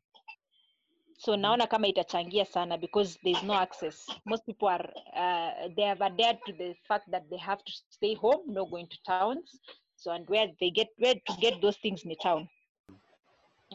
so 1.19 1.37
naona 1.37 1.67
kama 1.67 1.87
itachangia 1.89 2.45
sana 2.45 2.79
because 2.79 3.19
there's 3.25 3.43
no 3.43 3.55
access. 3.55 4.07
Most 4.27 4.45
people 4.47 4.69
are 4.69 4.93
uh, 5.15 5.69
they 5.77 5.83
have 5.85 6.03
adhered 6.05 6.39
to 6.47 6.53
the 6.53 6.75
fact 6.89 7.11
that 7.11 7.29
they 7.31 7.39
have 7.39 7.63
to 7.65 7.73
stay 7.91 8.15
home 8.15 8.43
no 8.47 8.67
going 8.67 8.87
to 8.89 8.99
towns. 9.05 9.51
So 9.97 10.05
and 10.05 10.29
where 10.29 10.49
they 10.61 10.71
get 10.71 10.89
where 10.99 11.15
to 11.15 11.33
get 11.41 11.61
those 11.61 11.77
things 11.79 12.03
in 12.05 12.09
the 12.11 12.17
town 12.17 12.49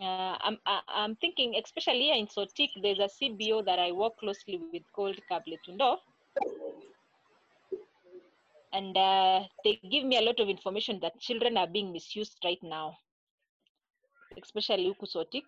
uh, 0.01 0.37
I'm, 0.41 0.57
I'm 0.65 1.15
thinking 1.15 1.55
especially 1.63 2.11
in 2.11 2.27
sotik 2.27 2.69
there's 2.81 2.99
a 2.99 3.09
cbo 3.17 3.65
that 3.65 3.79
i 3.79 3.91
work 3.91 4.17
closely 4.17 4.61
with 4.71 4.83
called 4.93 5.19
kabletundo. 5.29 5.97
And 8.73 8.97
uh, 8.97 9.41
they 9.63 9.79
give 9.91 10.03
me 10.03 10.17
a 10.17 10.21
lot 10.21 10.39
of 10.39 10.49
information 10.49 10.99
that 11.01 11.19
children 11.19 11.57
are 11.57 11.67
being 11.67 11.91
misused 11.93 12.37
right 12.43 12.61
now 12.63 12.97
especially 14.41 14.85
huku 14.89 15.05
sotik. 15.05 15.45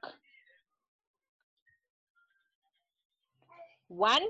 One 3.87 4.25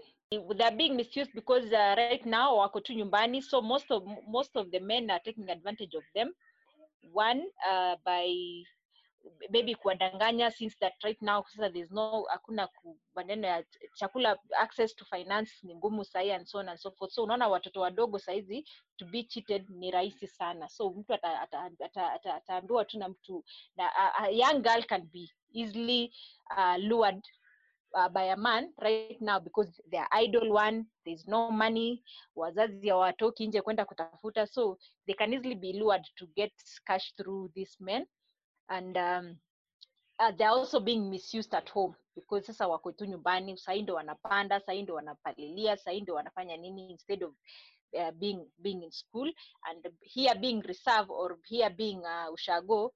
they're 0.58 0.72
being 0.72 0.96
misused 0.98 1.32
because 1.34 1.72
uh, 1.72 1.96
right 1.98 2.26
now 2.26 2.58
wako 2.58 2.80
tu 2.80 2.94
nyumbani 2.94 3.42
so 3.44 3.62
most 3.62 3.92
of 3.92 4.04
most 4.28 4.56
of 4.56 4.72
the 4.72 4.80
men 4.80 5.10
are 5.10 5.20
taking 5.24 5.50
advantage 5.50 5.94
of 5.96 6.04
them. 6.16 6.34
One 7.14 7.44
uh, 7.70 7.96
by 8.04 8.28
maybe 9.50 9.76
kuwadanganya 9.76 10.52
since 10.52 10.76
that 10.80 10.94
right 11.04 11.22
now 11.22 11.44
sasa 11.48 11.70
there's 11.70 11.92
no 11.92 12.26
hakuna 12.30 12.68
ku- 12.68 13.00
maneno 13.16 13.48
ya 13.48 13.64
ch- 13.64 13.80
chakula 13.96 14.38
access 14.58 14.96
to 14.96 15.06
finance 15.06 15.52
ni 15.64 15.76
ngumu 15.76 16.04
sahi 16.06 16.32
and 16.32 16.48
so 16.48 16.60
on 16.60 16.70
and 16.70 16.80
so 16.80 16.92
forth. 16.92 17.12
So 17.12 17.24
unaona 17.24 17.48
watoto 17.48 17.82
wadogo 17.82 18.20
saizi 18.20 18.66
to 18.98 19.06
be 19.06 19.24
cheated 19.24 19.70
ni 19.70 19.92
rahisi 19.92 20.28
sana. 20.28 20.70
So 20.70 20.90
mtu 20.90 21.14
ataambiwa 21.14 21.88
ata, 21.90 22.12
ata, 22.14 22.34
ata, 22.36 22.36
ata, 22.36 22.86
tu 22.86 23.00
na 23.00 23.10
mtu 23.10 23.44
na 23.76 23.90
a, 23.96 24.24
a 24.26 24.30
young 24.32 24.62
girl 24.62 24.84
can 24.84 25.10
be 25.14 25.30
easily 25.54 26.12
uh, 26.58 26.76
lured 26.78 27.22
uh, 27.94 28.10
by 28.10 28.24
a 28.32 28.36
man 28.38 28.74
right 28.82 29.22
now 29.22 29.40
because 29.40 29.82
they 29.92 29.98
are 30.00 30.10
idle 30.24 30.52
one 30.52 30.86
there's 31.06 31.28
no 31.28 31.52
money 31.52 32.04
wazazi 32.36 32.90
hawatoki 32.90 33.48
nje 33.48 33.62
kwenda 33.62 33.86
kutafuta. 33.86 34.48
So 34.48 34.78
they 35.06 35.16
can 35.16 35.34
easily 35.34 35.56
be 35.56 35.74
lured 35.74 36.04
to 36.16 36.26
get 36.36 36.54
cash 36.86 37.14
through 37.16 37.52
these 37.54 37.78
men 37.80 38.06
and 38.70 38.98
um, 38.98 39.38
uh, 40.20 40.32
they're 40.38 40.50
also 40.50 40.80
being 40.80 41.10
misused 41.10 41.54
at 41.56 41.70
home 41.70 41.96
because 42.16 42.46
sasa 42.48 42.68
wako 42.68 42.92
tu 42.92 43.06
nyumbani 43.06 43.58
sahii 43.58 43.82
ndo 43.82 43.94
wanapanda 43.96 44.60
sahii 44.60 44.82
ndo 44.84 44.94
wanapalilia 44.96 45.78
sahii 45.78 46.02
ndo 46.02 46.14
wanafanya 46.16 46.58
nini 46.58 46.92
instead 46.92 47.24
of 47.24 47.34
uh, 47.94 48.12
being 48.12 48.46
being 48.58 48.84
in 48.84 48.92
school. 48.92 49.32
And 49.70 49.86
here 50.02 50.36
being 50.36 50.62
reserve 50.62 51.10
or 51.14 51.38
here 51.50 51.70
being 51.70 51.98
uh, 52.00 52.34
ushago 52.34 52.94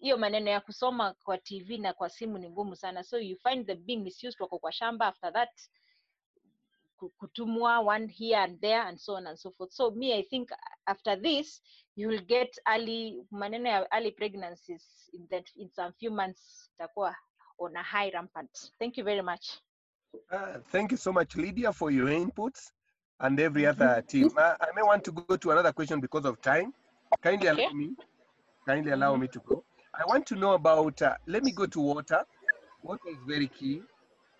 hiyo 0.00 0.16
maneno 0.18 0.50
ya 0.50 0.60
kusoma 0.60 1.14
kwa 1.14 1.38
tv 1.38 1.78
na 1.78 1.92
kwa 1.92 2.10
simu 2.10 2.38
ni 2.38 2.48
ngumu 2.50 2.76
sana. 2.76 3.04
So 3.04 3.18
you 3.18 3.36
find 3.36 3.66
them 3.66 3.84
being 3.84 3.96
misused 4.02 4.40
wako 4.40 4.58
kwa 4.58 4.72
shamba 4.72 5.06
after 5.06 5.32
that 5.32 5.50
kutumwa 7.08 7.80
one 7.80 8.06
here 8.12 8.38
and 8.38 8.60
there 8.60 8.82
and 8.82 8.98
so 8.98 9.14
on 9.14 9.26
and 9.26 9.38
so 9.38 9.50
forth 9.50 9.72
so 9.72 9.90
me 9.90 10.12
i 10.14 10.22
think 10.22 10.50
after 10.86 11.22
this 11.22 11.62
you 11.96 12.08
will 12.08 12.20
get 12.26 12.58
early 12.74 13.24
maneno 13.30 13.70
ya 13.70 13.86
early 13.92 14.10
pregnancies 14.12 15.10
in, 15.12 15.26
that, 15.30 15.44
in 15.56 15.70
some 15.70 15.92
few 15.92 16.10
months 16.10 16.70
itakuwa 16.74 17.16
on 17.58 17.76
a 17.76 17.82
high 17.82 18.10
rampant 18.10 18.72
thank 18.78 18.98
you 18.98 19.04
very 19.04 19.22
much 19.22 19.46
Uh, 20.30 20.58
thank 20.70 20.90
you 20.90 20.96
so 20.98 21.12
much, 21.12 21.36
Lydia, 21.36 21.72
for 21.72 21.90
your 21.90 22.08
inputs 22.08 22.70
and 23.20 23.40
every 23.40 23.64
other 23.66 24.02
team. 24.06 24.30
Uh, 24.36 24.54
I 24.60 24.66
may 24.76 24.82
want 24.82 25.04
to 25.04 25.12
go 25.12 25.36
to 25.36 25.50
another 25.50 25.72
question 25.72 26.00
because 26.00 26.26
of 26.26 26.40
time. 26.42 26.74
Kindly 27.22 27.48
allow 27.48 27.70
me. 27.70 27.94
Kindly 28.66 28.92
allow 28.92 29.16
me 29.16 29.28
to 29.28 29.40
go. 29.40 29.64
I 29.94 30.04
want 30.06 30.26
to 30.26 30.36
know 30.36 30.52
about. 30.52 31.00
Uh, 31.00 31.14
let 31.26 31.42
me 31.44 31.50
go 31.52 31.66
to 31.66 31.80
water. 31.80 32.24
Water 32.82 33.08
is 33.08 33.16
very 33.26 33.48
key, 33.48 33.82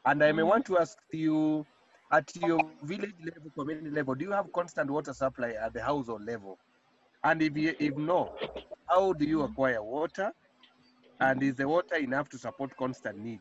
and 0.04 0.22
I 0.22 0.32
may 0.32 0.42
want 0.42 0.66
to 0.66 0.78
ask 0.78 0.98
you, 1.10 1.64
at 2.12 2.30
your 2.36 2.60
village 2.82 3.14
level, 3.24 3.50
community 3.56 3.90
level, 3.90 4.14
do 4.14 4.24
you 4.26 4.32
have 4.32 4.52
constant 4.52 4.90
water 4.90 5.14
supply 5.14 5.50
at 5.52 5.72
the 5.72 5.82
household 5.82 6.22
level? 6.26 6.58
And 7.24 7.40
if 7.42 7.56
you, 7.56 7.74
if 7.78 7.96
no, 7.96 8.32
how 8.88 9.12
do 9.14 9.24
you 9.24 9.42
acquire 9.42 9.82
water? 9.82 10.30
And 11.20 11.42
is 11.42 11.54
the 11.56 11.66
water 11.66 11.96
enough 11.96 12.28
to 12.30 12.38
support 12.38 12.76
constant 12.76 13.18
need? 13.18 13.40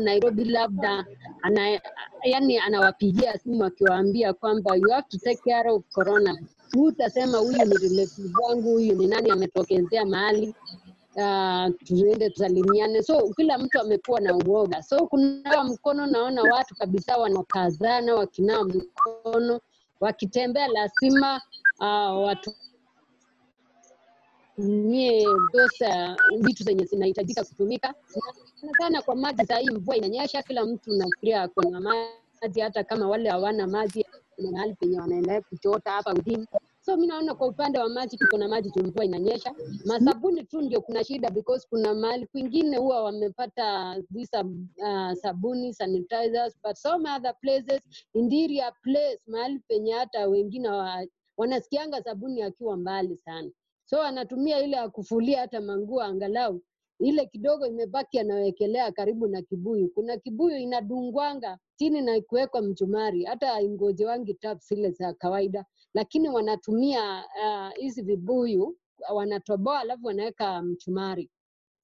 Nairobi 0.00 0.44
labda 0.44 1.04
ana, 1.42 1.80
yani 2.24 2.58
anawapigia 2.58 3.38
simu 3.38 3.64
akiwaambia 3.64 4.32
kwamba 4.32 4.76
you 4.76 4.90
have 4.90 5.08
to 5.08 5.18
take 5.18 5.40
care 5.44 5.68
of 5.70 5.82
corona. 5.92 6.38
Huu 6.74 6.84
utasema 6.84 7.38
huyu 7.38 7.64
ni 7.64 7.74
relative 7.76 8.32
wangu, 8.42 8.70
huyu 8.72 8.94
ni 8.94 9.06
nani 9.06 9.30
ametokezea 9.30 10.04
mahali 10.06 10.54
tuende 11.84 12.30
tusalimiane. 12.30 13.02
So 13.02 13.28
kila 13.36 13.58
mtu 13.58 13.80
amekuwa 13.80 14.20
na 14.20 14.36
uoga. 14.36 14.82
So 14.82 15.06
kunawa 15.06 15.64
mkono, 15.64 16.06
naona 16.06 16.42
watu 16.42 16.74
kabisa 16.74 17.16
wanakazana 17.16 18.14
wakinawa 18.14 18.64
mkono, 18.64 19.60
wakitembea 20.00 20.68
lazima 20.68 21.42
uh, 21.80 22.24
watu 22.26 22.54
tumie 24.56 25.26
dosa 25.52 26.16
vitu 26.40 26.64
zenye 26.64 26.84
zinahitajika 26.84 27.44
kutumika 27.44 27.94
sana 28.06 28.72
sana 28.78 29.02
kwa 29.02 29.14
maji. 29.16 29.46
Saa 29.46 29.58
hii 29.58 29.70
mvua 29.70 29.96
inanyesha, 29.96 30.42
kila 30.42 30.64
mtu 30.64 30.92
nafikiria 30.92 31.48
na 31.70 31.80
maji, 31.80 32.60
hata 32.60 32.84
kama 32.84 33.08
wale 33.08 33.30
hawana 33.30 33.66
maji, 33.66 34.06
kuna 34.36 34.50
mahali 34.50 34.74
penye 34.74 35.00
wanaendelea 35.00 35.40
kuchota 35.42 35.90
hapa 35.90 36.10
within. 36.12 36.46
So 36.88 36.96
mi 36.96 37.06
naona 37.06 37.34
kwa 37.34 37.46
upande 37.46 37.78
wa 37.78 37.88
maji 37.88 38.16
tuko 38.16 38.38
na 38.38 38.48
maji 38.48 38.70
tu, 38.70 38.84
mvua 38.84 39.04
inanyesha. 39.04 39.54
Masabuni 39.84 40.44
tu 40.44 40.60
ndio 40.60 40.80
kuna 40.80 41.04
shida 41.04 41.30
because 41.30 41.66
kuna 41.70 41.94
mahali 41.94 42.26
kwingine 42.26 42.76
huwa 42.76 43.02
wamepata 43.04 43.96
these 44.14 44.38
uh, 44.38 45.12
sabuni 45.12 45.74
sanitizers, 45.74 46.58
but 46.64 46.76
some 46.76 47.08
other 47.16 47.34
places 47.40 47.80
interior 48.14 48.72
place, 48.82 49.18
mahali 49.26 49.58
penye 49.58 49.92
hata 49.92 50.26
wengine 50.28 50.68
wa, 50.68 51.06
wanasikianga 51.36 52.02
sabuni 52.02 52.42
akiwa 52.42 52.76
mbali 52.76 53.16
sana 53.16 53.50
so 53.84 54.02
anatumia 54.02 54.58
ile 54.60 54.76
ya 54.76 54.88
kufulia 54.88 55.40
hata 55.40 55.60
manguo 55.60 56.02
angalau 56.02 56.60
ile 56.98 57.26
kidogo 57.26 57.66
imebaki 57.66 58.18
anawekelea 58.18 58.92
karibu 58.92 59.26
na 59.26 59.42
kibuyu. 59.42 59.88
Kuna 59.88 60.16
kibuyu 60.16 60.56
inadungwanga 60.58 61.58
chini 61.76 62.00
na 62.00 62.20
kuwekwa 62.20 62.62
mchumari, 62.62 63.24
hata 63.24 63.60
ingojewangi 63.60 64.34
taps 64.34 64.68
zile 64.68 64.90
za 64.90 65.12
kawaida, 65.14 65.64
lakini 65.94 66.28
wanatumia 66.28 67.24
hizi 67.76 68.00
uh, 68.00 68.06
vibuyu 68.06 68.76
wanatoboa, 69.14 69.80
alafu 69.80 70.06
wanaweka 70.06 70.62
mchumari. 70.62 71.30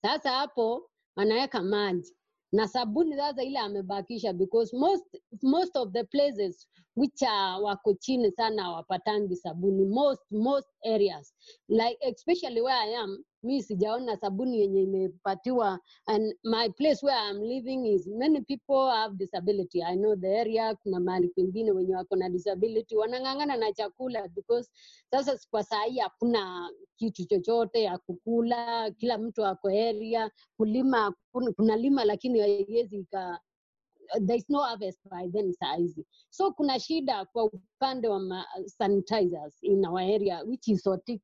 Sasa 0.02 0.30
hapo 0.30 0.90
anaweka 1.16 1.62
maji. 1.62 2.16
Na 2.52 2.68
sabuni 2.68 3.16
sasa 3.16 3.42
ile 3.42 3.58
amebakisha 3.58 4.32
because 4.32 4.76
most, 4.76 5.06
most 5.42 5.76
of 5.76 5.92
the 5.92 6.04
places 6.04 6.68
which 6.96 7.22
are 7.22 7.62
wako 7.62 7.94
chini 7.94 8.30
sana 8.32 8.62
hawapatangi 8.62 9.36
sabuni. 9.36 9.84
Most, 9.84 10.22
most 10.30 10.68
areas. 10.84 11.34
Like 11.68 11.98
especially 12.00 12.60
where 12.60 12.76
I 12.76 12.94
am 13.02 13.24
mi 13.44 13.62
sijaona 13.62 14.16
sabuni 14.16 14.60
yenye 14.60 14.82
imepatiwa 14.82 15.80
and 16.06 16.34
my 16.44 16.68
place 16.68 17.06
where 17.06 17.18
I'm 17.30 17.42
living 17.42 17.86
is 17.86 18.06
many 18.06 18.40
people 18.40 18.90
have 18.90 19.16
disability. 19.18 19.82
I 19.82 19.96
know 19.96 20.16
the 20.16 20.28
area 20.38 20.74
kuna 20.74 21.00
mahali 21.00 21.28
kwingine 21.28 21.72
wenye 21.72 21.96
wako 21.96 22.16
na 22.16 22.28
disability 22.28 22.96
wanang'ang'ana 22.96 23.56
na 23.56 23.72
chakula 23.72 24.28
because 24.28 24.70
sasa 25.10 25.38
kwa 25.50 25.62
saa 25.64 25.82
hii 25.84 25.98
hakuna 25.98 26.70
kitu 26.96 27.24
chochote 27.24 27.82
ya 27.82 27.98
kukula 27.98 28.90
kila 28.90 29.18
mtu 29.18 29.44
ako 29.46 29.68
area 29.68 30.30
kulima 30.56 31.14
kuna 31.56 31.76
lima 31.76 32.04
lakini 32.04 32.40
haiwezi 32.40 32.98
ika 32.98 33.40
there 34.26 34.36
is 34.36 34.50
no 34.50 34.58
harvest 34.60 35.00
by 35.10 35.28
then 35.28 35.52
saizi 35.52 36.06
so 36.30 36.52
kuna 36.52 36.80
shida 36.80 37.24
kwa 37.24 37.44
upande 37.44 38.08
wa 38.08 38.46
sanitizers 38.66 39.62
in 39.62 39.84
our 39.86 40.00
area 40.00 40.42
which 40.44 40.68
is 40.68 40.82
Sotik 40.82 41.22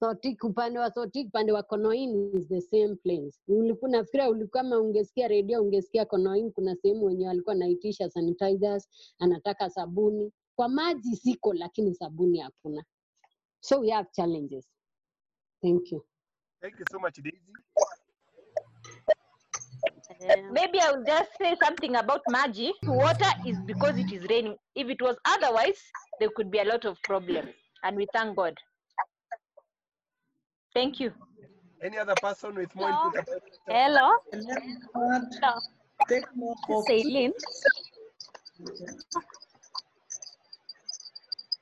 Sotik, 0.00 0.44
upande 0.44 0.78
wa 0.78 0.90
Sotik, 0.90 1.28
upande 1.28 1.52
wa 1.52 1.62
Konoin 1.62 2.30
is 2.34 2.48
the 2.48 2.60
same 2.60 2.96
place. 2.96 3.38
Ulikuwa 3.48 3.90
nafikiria 3.90 4.28
ulikuwa 4.30 4.62
kama 4.62 4.78
ungesikia 4.80 5.28
redio 5.28 5.62
ungesikia 5.62 6.04
Konoin 6.04 6.52
kuna 6.52 6.76
sehemu 6.76 7.04
wenye 7.06 7.26
walikuwa 7.28 7.54
naitisha 7.54 8.10
sanitizers, 8.10 8.88
anataka 9.18 9.70
sabuni. 9.70 10.32
Kwa 10.56 10.68
maji 10.68 11.16
siko 11.16 11.54
lakini 11.54 11.94
sabuni 11.94 12.38
hakuna. 12.38 12.84
So 13.60 13.80
we 13.80 13.90
have 13.90 14.08
challenges. 14.12 14.68
Thank 15.62 15.92
you. 15.92 16.04
Thank 16.60 16.78
you 16.78 16.84
so 16.92 16.98
much, 16.98 17.18
Daisy. 17.22 17.52
maybe 20.52 20.80
I 20.80 20.92
will 20.92 21.04
just 21.04 21.30
say 21.38 21.54
something 21.62 21.96
about 21.96 22.20
Maji. 22.30 22.72
Water 22.86 23.30
is 23.46 23.56
because 23.66 23.96
it 23.98 24.12
is 24.12 24.24
raining. 24.28 24.56
If 24.74 24.88
it 24.88 25.00
was 25.02 25.16
otherwise, 25.24 25.80
there 26.18 26.30
could 26.34 26.50
be 26.50 26.58
a 26.58 26.64
lot 26.64 26.84
of 26.84 27.00
problems. 27.02 27.50
And 27.82 27.96
we 27.96 28.06
thank 28.12 28.36
God. 28.36 28.54
Thank 30.78 31.00
you. 31.00 31.10
Any 31.82 31.98
other 31.98 32.14
person 32.22 32.54
with 32.54 32.72
more 32.76 32.88
input 32.90 33.14
about 33.14 33.42
Hello. 33.66 34.08
And 34.32 34.44
let 34.46 34.64
me 34.64 34.76
add, 35.12 35.22
Hello. 35.42 35.54
take 36.08 36.28
more 36.36 36.54
This. 36.68 36.84
Eileen. 36.88 37.32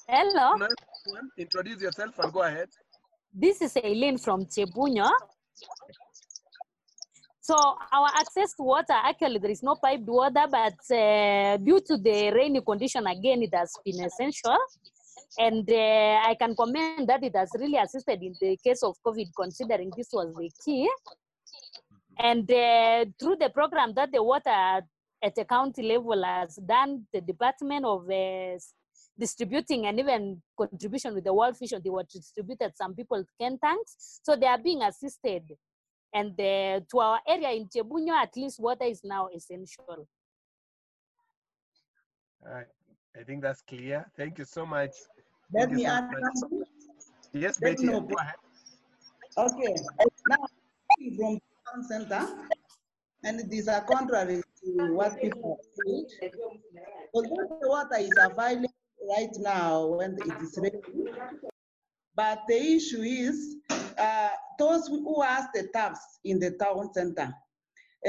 Hello. 0.07 0.48
Introduce 1.38 1.81
yourself 1.81 2.18
and 2.18 2.31
go 2.31 2.42
ahead. 2.42 2.68
This 3.33 3.62
is 3.62 3.74
Eileen 3.79 4.18
from 4.18 4.44
Chebunyo. 4.44 5.09
So 7.40 7.55
our 7.96 8.09
access 8.22 8.52
to 8.57 8.64
water, 8.64 8.98
actually 9.11 9.38
there 9.38 9.50
is 9.50 9.62
no 9.62 9.76
piped 9.76 10.07
water, 10.07 10.44
but 10.50 10.79
uh, 10.94 11.57
due 11.57 11.81
to 11.88 11.96
the 11.96 12.33
rainy 12.35 12.61
condition, 12.61 13.07
again, 13.07 13.42
it 13.42 13.55
has 13.55 13.72
been 13.83 14.05
essential. 14.05 14.59
And 15.38 15.68
uh, 15.70 16.22
I 16.24 16.36
can 16.38 16.54
comment 16.56 17.06
that 17.08 17.22
it 17.22 17.36
has 17.36 17.50
really 17.58 17.76
assisted 17.76 18.22
in 18.22 18.34
the 18.40 18.56
case 18.62 18.82
of 18.82 18.96
COVID, 19.04 19.28
considering 19.36 19.92
this 19.96 20.08
was 20.12 20.34
the 20.34 20.50
key. 20.64 20.88
And 22.18 22.50
uh, 22.50 23.04
through 23.20 23.36
the 23.36 23.50
program 23.50 23.92
that 23.94 24.10
the 24.12 24.22
water 24.22 24.82
at 25.22 25.34
the 25.34 25.44
county 25.44 25.82
level 25.82 26.22
has 26.24 26.56
done, 26.56 27.06
the 27.12 27.20
Department 27.20 27.84
of 27.84 28.08
uh, 28.08 28.58
distributing 29.18 29.86
and 29.86 29.98
even 29.98 30.42
contribution 30.58 31.14
with 31.14 31.24
the 31.24 31.34
World 31.34 31.58
Vision, 31.58 31.80
they 31.82 31.90
were 31.90 32.04
distributed 32.04 32.72
some 32.74 32.94
people 32.94 33.22
10 33.40 33.58
tanks. 33.58 34.20
So 34.22 34.36
they 34.36 34.46
are 34.46 34.58
being 34.58 34.82
assisted. 34.82 35.42
And 36.14 36.32
uh, 36.40 36.80
to 36.90 36.98
our 36.98 37.20
area 37.28 37.50
in 37.50 37.68
Chebunyo, 37.68 38.12
at 38.12 38.34
least 38.36 38.60
water 38.60 38.84
is 38.84 39.02
now 39.04 39.28
essential. 39.34 40.08
Uh, 42.44 42.62
I 43.18 43.22
think 43.24 43.42
that's 43.42 43.62
clear. 43.62 44.06
Thank 44.16 44.38
you 44.38 44.44
so 44.44 44.64
much. 44.64 44.92
Let 45.52 45.70
me 45.70 45.87
add 45.87 46.11
something. 46.40 46.64
Yes, 47.32 47.59
Betty, 47.59 47.87
go 47.87 47.98
ahead. 48.18 48.35
Okay, 49.38 49.74
now 50.28 50.37
from 51.16 51.38
town 51.66 51.85
center, 51.85 52.26
and 53.24 53.40
it 53.40 53.52
is 53.52 53.68
a 53.68 53.82
contrary 53.82 54.42
to 54.64 54.94
what 54.94 55.20
people 55.20 55.59
said. 55.74 56.30
Although 57.14 57.59
the 57.61 57.68
water 57.68 57.98
is 57.98 58.12
available 58.18 58.72
right 59.11 59.37
now 59.38 59.87
when 59.87 60.16
it 60.18 60.42
is 60.42 60.59
raining, 60.61 61.14
but 62.14 62.40
the 62.48 62.56
issue 62.56 63.02
is 63.02 63.56
uh, 63.98 64.28
those 64.59 64.88
who 64.88 65.20
has 65.22 65.46
the 65.54 65.68
taps 65.74 66.00
in 66.24 66.38
the 66.40 66.52
town 66.52 66.92
center, 66.94 67.35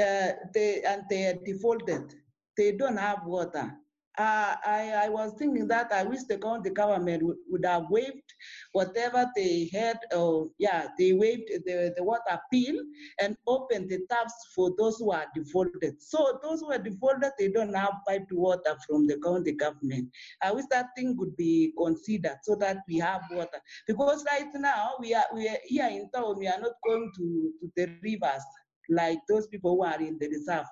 uh, 0.00 0.28
they 0.54 0.82
and 0.86 1.02
they 1.10 1.26
are 1.26 1.38
defaulted. 1.44 2.14
They 2.56 2.72
don't 2.72 2.96
have 2.96 3.24
water. 3.26 3.76
Uh, 4.18 4.56
I, 4.66 4.92
I 5.04 5.08
was 5.08 5.32
thinking 5.38 5.68
that 5.68 5.92
I 5.92 6.02
wish 6.02 6.24
the 6.28 6.38
county 6.38 6.70
government 6.70 7.22
would, 7.22 7.36
would 7.48 7.64
have 7.64 7.88
waived 7.88 8.34
whatever 8.72 9.30
they 9.36 9.70
had, 9.72 9.98
or 10.14 10.48
yeah, 10.58 10.88
they 10.98 11.12
waived 11.12 11.48
the, 11.64 11.94
the 11.96 12.02
water 12.02 12.38
bill 12.50 12.76
and 13.20 13.36
opened 13.46 13.88
the 13.88 14.00
taps 14.10 14.34
for 14.54 14.72
those 14.76 14.98
who 14.98 15.12
are 15.12 15.26
defaulted. 15.34 16.02
So 16.02 16.38
those 16.42 16.60
who 16.60 16.72
are 16.72 16.78
defaulted, 16.78 17.32
they 17.38 17.48
don't 17.48 17.74
have 17.74 17.94
piped 18.06 18.32
water 18.32 18.76
from 18.86 19.06
the 19.06 19.18
county 19.24 19.52
government. 19.52 20.08
I 20.42 20.52
wish 20.52 20.64
that 20.70 20.86
thing 20.96 21.16
could 21.16 21.36
be 21.36 21.72
considered 21.78 22.38
so 22.42 22.56
that 22.56 22.78
we 22.88 22.98
have 22.98 23.22
water. 23.30 23.60
Because 23.86 24.24
right 24.24 24.48
now 24.54 24.94
we 25.00 25.14
are 25.14 25.26
we 25.32 25.48
are 25.48 25.58
here 25.64 25.88
in 25.88 26.10
town, 26.10 26.38
we 26.38 26.48
are 26.48 26.60
not 26.60 26.72
going 26.84 27.12
to, 27.16 27.52
to 27.60 27.72
the 27.76 27.94
rivers 28.02 28.42
like 28.88 29.18
those 29.28 29.46
people 29.46 29.76
who 29.76 29.84
are 29.84 30.00
in 30.00 30.18
the 30.18 30.28
reserve. 30.28 30.66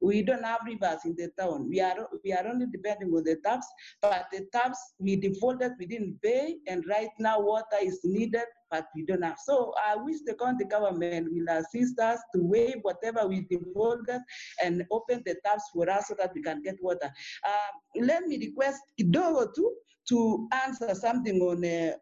We 0.00 0.22
don't 0.22 0.44
have 0.44 0.60
rivers 0.66 1.00
in 1.04 1.14
the 1.16 1.30
town. 1.38 1.68
We 1.68 1.80
are 1.80 2.08
we 2.24 2.32
are 2.32 2.46
only 2.46 2.66
depending 2.66 3.12
on 3.14 3.24
the 3.24 3.36
taps, 3.44 3.66
but 4.00 4.26
the 4.32 4.46
taps 4.52 4.78
we 4.98 5.16
defaulted, 5.16 5.72
didn't 5.78 6.20
pay, 6.22 6.56
and 6.66 6.84
right 6.88 7.10
now 7.18 7.40
water 7.40 7.76
is 7.82 8.00
needed, 8.04 8.44
but 8.70 8.86
we 8.94 9.04
don't 9.04 9.22
have. 9.22 9.38
So 9.44 9.74
I 9.86 9.96
wish 9.96 10.16
the 10.24 10.34
county 10.34 10.64
government 10.64 11.28
will 11.32 11.56
assist 11.56 11.98
us 11.98 12.20
to 12.34 12.42
waive 12.42 12.78
whatever 12.82 13.26
we 13.26 13.46
defaulted 13.50 14.20
and 14.62 14.84
open 14.90 15.22
the 15.26 15.36
taps 15.44 15.64
for 15.74 15.88
us 15.90 16.08
so 16.08 16.14
that 16.18 16.32
we 16.34 16.42
can 16.42 16.62
get 16.62 16.76
water. 16.80 17.10
Um, 17.46 18.04
let 18.06 18.24
me 18.26 18.38
request 18.38 18.80
Kidogo 18.98 19.54
too 19.54 19.74
to 20.08 20.48
answer 20.64 20.94
something 20.94 21.40
on 21.40 21.64
uh, 21.64 21.92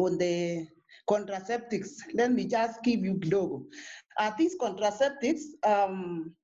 on 0.00 0.18
the 0.18 0.66
contraceptives. 1.08 1.90
Let 2.14 2.32
me 2.32 2.46
just 2.46 2.82
give 2.82 3.04
you 3.04 3.14
Kidogo. 3.14 3.64
Uh, 4.18 4.32
these 4.38 4.56
contraceptives, 4.58 5.42
um, 5.64 6.34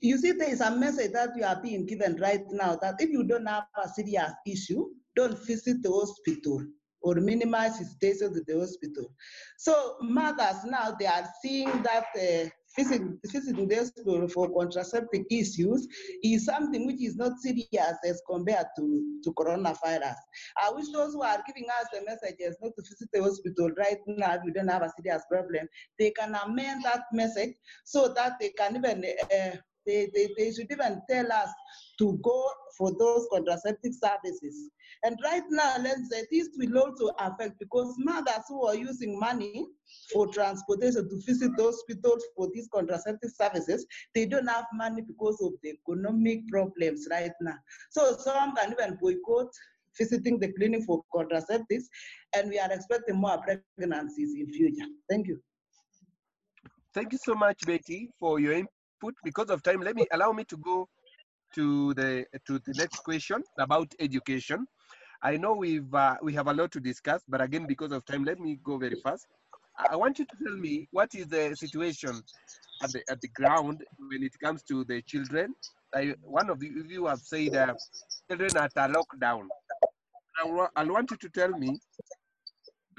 you 0.00 0.18
see, 0.18 0.32
there 0.32 0.50
is 0.50 0.60
a 0.60 0.74
message 0.74 1.12
that 1.12 1.30
you 1.36 1.44
are 1.44 1.60
being 1.60 1.86
given 1.86 2.16
right 2.20 2.44
now 2.50 2.76
that 2.82 2.96
if 3.00 3.10
you 3.10 3.24
don't 3.24 3.46
have 3.46 3.64
a 3.82 3.88
serious 3.88 4.32
issue, 4.46 4.86
don't 5.16 5.38
visit 5.46 5.82
the 5.82 5.90
hospital 5.90 6.64
or 7.02 7.16
minimize 7.16 7.78
visitation 7.78 8.32
to 8.34 8.42
the 8.46 8.58
hospital. 8.58 9.12
So 9.58 9.96
mothers 10.00 10.64
now, 10.64 10.96
they 10.98 11.06
are 11.06 11.28
seeing 11.42 11.82
that 11.82 12.06
uh, 12.16 12.48
visiting, 12.76 13.18
visiting 13.26 13.68
the 13.68 13.76
hospital 13.76 14.26
for 14.28 14.52
contraceptive 14.52 15.24
issues 15.30 15.86
is 16.22 16.46
something 16.46 16.86
which 16.86 17.02
is 17.02 17.16
not 17.16 17.38
serious 17.38 17.96
as 18.04 18.22
compared 18.28 18.66
to, 18.76 19.20
to 19.22 19.32
coronavirus. 19.32 20.16
I 20.62 20.70
wish 20.72 20.86
those 20.92 21.12
who 21.12 21.22
are 21.22 21.42
giving 21.46 21.68
us 21.68 21.86
the 21.92 22.02
messages 22.06 22.56
not 22.62 22.72
to 22.76 22.82
visit 22.82 23.08
the 23.12 23.22
hospital 23.22 23.70
right 23.76 23.98
now, 24.06 24.38
we 24.44 24.52
don't 24.52 24.68
have 24.68 24.82
a 24.82 24.92
serious 25.00 25.22
problem, 25.30 25.68
they 25.98 26.10
can 26.10 26.36
amend 26.44 26.84
that 26.84 27.02
message 27.12 27.54
so 27.84 28.12
that 28.14 28.32
they 28.40 28.48
can 28.50 28.76
even 28.76 29.04
uh, 29.30 29.56
they, 29.86 30.08
they, 30.14 30.28
they 30.36 30.52
should 30.52 30.70
even 30.70 31.00
tell 31.08 31.30
us 31.32 31.48
to 31.98 32.18
go 32.22 32.50
for 32.76 32.92
those 32.98 33.26
contraceptive 33.32 33.92
services. 33.94 34.70
And 35.04 35.16
right 35.22 35.42
now, 35.50 35.76
let's 35.80 36.08
say 36.10 36.24
this 36.30 36.48
will 36.56 36.78
also 36.78 37.10
affect 37.18 37.58
because 37.58 37.94
mothers 37.98 38.44
who 38.48 38.66
are 38.66 38.74
using 38.74 39.18
money 39.18 39.66
for 40.12 40.26
transportation 40.28 41.08
to 41.08 41.20
visit 41.26 41.52
the 41.56 41.62
hospitals 41.62 42.24
for 42.36 42.48
these 42.52 42.68
contraceptive 42.72 43.30
services, 43.30 43.86
they 44.14 44.26
don't 44.26 44.46
have 44.46 44.66
money 44.72 45.02
because 45.02 45.40
of 45.42 45.52
the 45.62 45.70
economic 45.70 46.48
problems 46.48 47.06
right 47.10 47.32
now. 47.40 47.56
So 47.90 48.16
some 48.16 48.54
can 48.56 48.72
even 48.72 48.98
boycott 49.00 49.48
visiting 49.96 50.38
the 50.40 50.52
clinic 50.52 50.82
for 50.84 51.02
contraceptives, 51.14 51.84
and 52.34 52.48
we 52.48 52.58
are 52.58 52.72
expecting 52.72 53.16
more 53.16 53.38
pregnancies 53.38 54.34
in 54.34 54.52
future. 54.52 54.86
Thank 55.08 55.28
you. 55.28 55.40
Thank 56.92 57.12
you 57.12 57.18
so 57.22 57.34
much, 57.34 57.58
Betty, 57.66 58.10
for 58.18 58.40
your 58.40 58.52
input. 58.52 58.70
Because 59.22 59.50
of 59.50 59.62
time, 59.62 59.80
let 59.80 59.96
me 59.96 60.06
allow 60.12 60.32
me 60.32 60.44
to 60.44 60.56
go 60.56 60.88
to 61.54 61.94
the 61.94 62.26
to 62.46 62.58
the 62.58 62.74
next 62.74 62.98
question 63.04 63.42
about 63.58 63.92
education. 64.00 64.66
I 65.22 65.36
know 65.36 65.54
we've 65.54 65.94
uh, 65.94 66.16
we 66.22 66.34
have 66.34 66.48
a 66.48 66.52
lot 66.52 66.72
to 66.72 66.80
discuss, 66.80 67.22
but 67.28 67.40
again, 67.40 67.66
because 67.66 67.92
of 67.92 68.04
time, 68.04 68.24
let 68.24 68.38
me 68.38 68.58
go 68.62 68.76
very 68.78 69.00
fast. 69.02 69.26
I 69.90 69.96
want 69.96 70.18
you 70.18 70.26
to 70.26 70.36
tell 70.44 70.56
me 70.56 70.88
what 70.90 71.14
is 71.14 71.26
the 71.26 71.54
situation 71.56 72.22
at 72.82 72.92
the 72.92 73.02
at 73.08 73.20
the 73.20 73.28
ground 73.28 73.82
when 74.10 74.22
it 74.22 74.32
comes 74.42 74.62
to 74.64 74.84
the 74.84 75.02
children. 75.02 75.54
I, 75.94 76.14
one 76.22 76.50
of 76.50 76.62
you, 76.62 77.06
have 77.06 77.20
said 77.20 77.54
uh, 77.54 77.74
children 78.28 78.56
at 78.56 78.72
a 78.76 78.88
lockdown. 78.88 79.46
I, 80.36 80.66
I 80.76 80.84
want 80.84 81.10
you 81.10 81.16
to 81.16 81.28
tell 81.28 81.50
me 81.50 81.78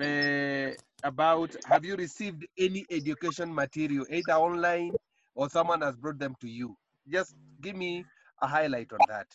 uh, 0.01 0.73
about 1.03 1.55
have 1.65 1.83
you 1.83 1.95
received 1.95 2.45
any 2.57 2.85
education 2.89 3.53
material, 3.53 4.05
either 4.09 4.33
online 4.33 4.91
or 5.35 5.49
someone 5.49 5.81
has 5.81 5.95
brought 5.95 6.17
them 6.19 6.35
to 6.41 6.47
you? 6.49 6.75
Just 7.07 7.35
give 7.61 7.75
me 7.75 8.05
a 8.41 8.47
highlight 8.47 8.91
on 8.93 8.99
that. 9.07 9.27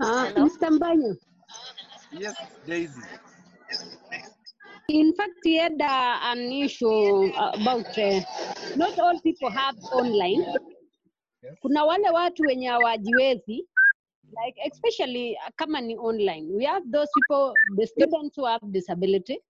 Uh, 0.00 0.26
Hello? 0.26 0.48
Mr. 0.48 0.70
Mbanyo, 0.78 1.16
Yes, 2.12 2.36
Daisy. 2.66 3.00
in 4.88 5.14
fact, 5.14 5.32
he 5.42 5.56
had 5.56 5.80
uh, 5.80 6.18
an 6.22 6.52
issue 6.52 7.32
about 7.34 7.98
uh, 7.98 8.20
not 8.76 8.98
all 8.98 9.18
people 9.22 9.50
have 9.50 9.76
online. 9.92 10.44
Yes. 11.42 11.54
Kuna 11.62 11.84
wale 11.84 12.10
watu 12.10 12.42
wenye 12.42 12.68
hawajiwezi 12.68 13.68
like 14.44 14.60
especially 14.64 15.34
uh, 15.36 15.48
kama 15.56 15.80
ni 15.80 15.96
online. 15.98 16.52
We 16.54 16.64
have 16.64 16.84
those 16.90 17.08
people, 17.14 17.54
the 17.76 17.86
students 17.86 18.36
who 18.36 18.44
have 18.46 18.60
disability 18.72 19.40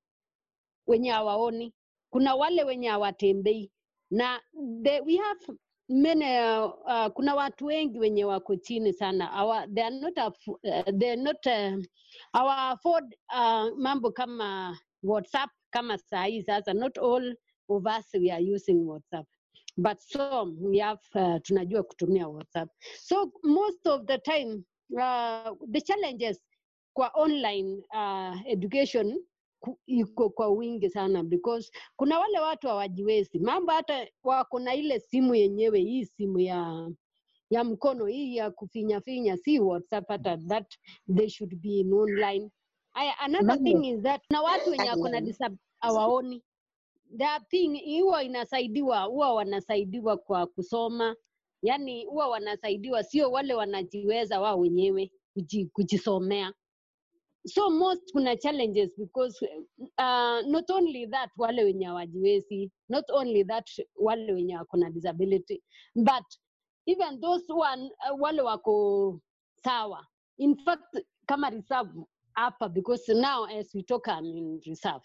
wenye 0.86 1.10
hawaoni. 1.10 1.72
Kuna 2.10 2.34
wale 2.34 2.64
wenye 2.64 2.88
hawatembei 2.88 3.70
na 4.12 4.38
they, 4.84 5.00
we 5.00 5.16
have 5.16 5.40
many 5.88 6.24
uh, 6.38 6.68
uh, 6.86 7.08
kuna 7.08 7.34
watu 7.34 7.66
wengi 7.66 7.98
wenye 7.98 8.24
wako 8.24 8.56
chini 8.56 8.92
sana. 8.92 9.30
Our, 9.42 9.66
they 9.74 9.82
are 9.84 10.00
not 10.00 10.18
af, 10.18 10.36
uh, 10.48 10.58
they 10.98 11.10
are 11.12 11.22
not 11.22 11.46
uh, 11.46 11.76
our 12.34 12.72
afford 12.72 13.14
uh, 13.34 13.68
mambo 13.78 14.10
kama 14.10 14.78
WhatsApp 15.02 15.50
kama 15.70 15.98
saa 15.98 16.24
hii 16.24 16.42
sasa 16.42 16.72
not 16.74 16.98
all 16.98 17.34
of 17.68 17.86
us 17.98 18.14
we 18.14 18.30
are 18.30 18.54
using 18.54 18.84
WhatsApp. 18.86 19.26
But 19.76 20.00
some 20.02 20.56
we 20.60 20.78
have 20.78 21.00
uh, 21.14 21.38
tunajua 21.42 21.82
kutumia 21.82 22.28
WhatsApp. 22.28 22.68
So 22.98 23.32
most 23.44 23.86
of 23.86 24.06
the 24.06 24.18
time 24.18 24.64
uh, 25.00 25.54
the 25.72 25.80
challenges 25.80 26.40
kwa 26.94 27.10
online 27.14 27.82
uh, 27.94 28.36
education 28.46 29.18
iko 29.86 30.30
kwa 30.30 30.48
wingi 30.48 30.90
sana 30.90 31.22
because 31.22 31.70
kuna 31.96 32.18
wale 32.18 32.40
watu 32.40 32.66
hawajiwezi. 32.68 33.38
Mambo 33.38 33.72
hata 33.72 34.06
wako 34.24 34.58
na 34.60 34.74
ile 34.74 35.00
simu 35.00 35.34
yenyewe 35.34 35.80
hii 35.80 36.04
simu 36.04 36.40
ya 36.40 36.90
ya 37.50 37.64
mkono 37.64 38.06
hii 38.06 38.36
ya 38.36 38.50
kufinyafinya 38.50 39.36
si 39.36 39.60
whatsapp 39.60 40.08
hata 40.08 40.36
that 40.36 40.74
they 41.16 41.28
should 41.28 41.54
be 41.56 41.68
in 41.68 41.92
online. 41.92 42.50
Aya, 42.94 43.18
another 43.18 43.56
thing 43.64 43.84
is 43.88 44.02
that 44.02 44.22
na 44.30 44.42
watu 44.42 44.70
wenye 44.70 44.88
wako 44.88 45.08
na 45.08 45.20
disab- 45.20 45.56
hawaoni. 45.80 46.42
The 47.16 47.26
thing 47.50 48.00
huwa 48.00 48.22
inasaidiwa 48.24 49.02
huwa 49.02 49.34
wanasaidiwa 49.34 50.16
kwa 50.16 50.46
kusoma. 50.46 51.16
Yani 51.62 52.04
huwa 52.04 52.28
wanasaidiwa 52.28 53.02
sio 53.04 53.30
wale 53.30 53.54
wanajiweza 53.54 54.40
wao 54.40 54.58
wenyewe 54.60 55.10
kuji, 55.34 55.66
kujisomea 55.66 56.52
so 57.46 57.70
most 57.70 58.12
kuna 58.12 58.36
challenges 58.36 58.94
because 58.98 59.38
uh, 59.98 60.40
not 60.46 60.70
only 60.70 61.06
that 61.06 61.30
wale 61.38 61.64
wenye 61.64 61.86
hawajiwezi 61.86 62.70
not 62.88 63.10
only 63.10 63.44
that 63.44 63.70
wale 63.96 64.32
wenye 64.32 64.56
wako 64.56 64.76
na 64.76 64.90
disability 64.90 65.62
but 65.94 66.24
even 66.86 67.20
those 67.20 67.44
one, 67.48 67.90
uh, 68.10 68.16
wale 68.20 68.42
wako 68.42 69.20
sawa. 69.64 70.06
In 70.38 70.56
fact 70.64 70.98
kama 71.26 71.50
reserve 71.50 71.90
hapa 72.34 72.68
because 72.68 73.08
now 73.14 73.44
as 73.44 73.70
we 73.74 73.82
talk 73.82 74.08
I'm 74.08 74.24
in 74.24 74.60
reserve. 74.66 75.02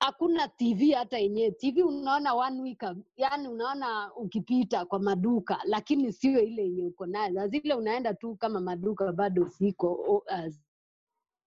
Hakuna 0.00 0.48
tv 0.48 0.92
hata 0.92 1.18
yenyewe. 1.18 1.50
Tv 1.50 1.82
unaona 1.82 2.34
one 2.34 2.60
week 2.62 2.82
yani 3.16 3.48
unaona 3.48 4.10
ukipita 4.16 4.84
kwa 4.86 4.98
maduka 4.98 5.58
lakini 5.64 6.12
sio 6.12 6.40
ile 6.40 6.62
yenye 6.62 6.84
uko 6.84 7.06
nayo. 7.06 7.32
Na 7.32 7.48
zile 7.48 7.74
unaenda 7.74 8.14
tu 8.14 8.36
kama 8.36 8.60
maduka 8.60 9.12
bado 9.12 9.44
ziko 9.44 9.92
uh, 9.94 10.48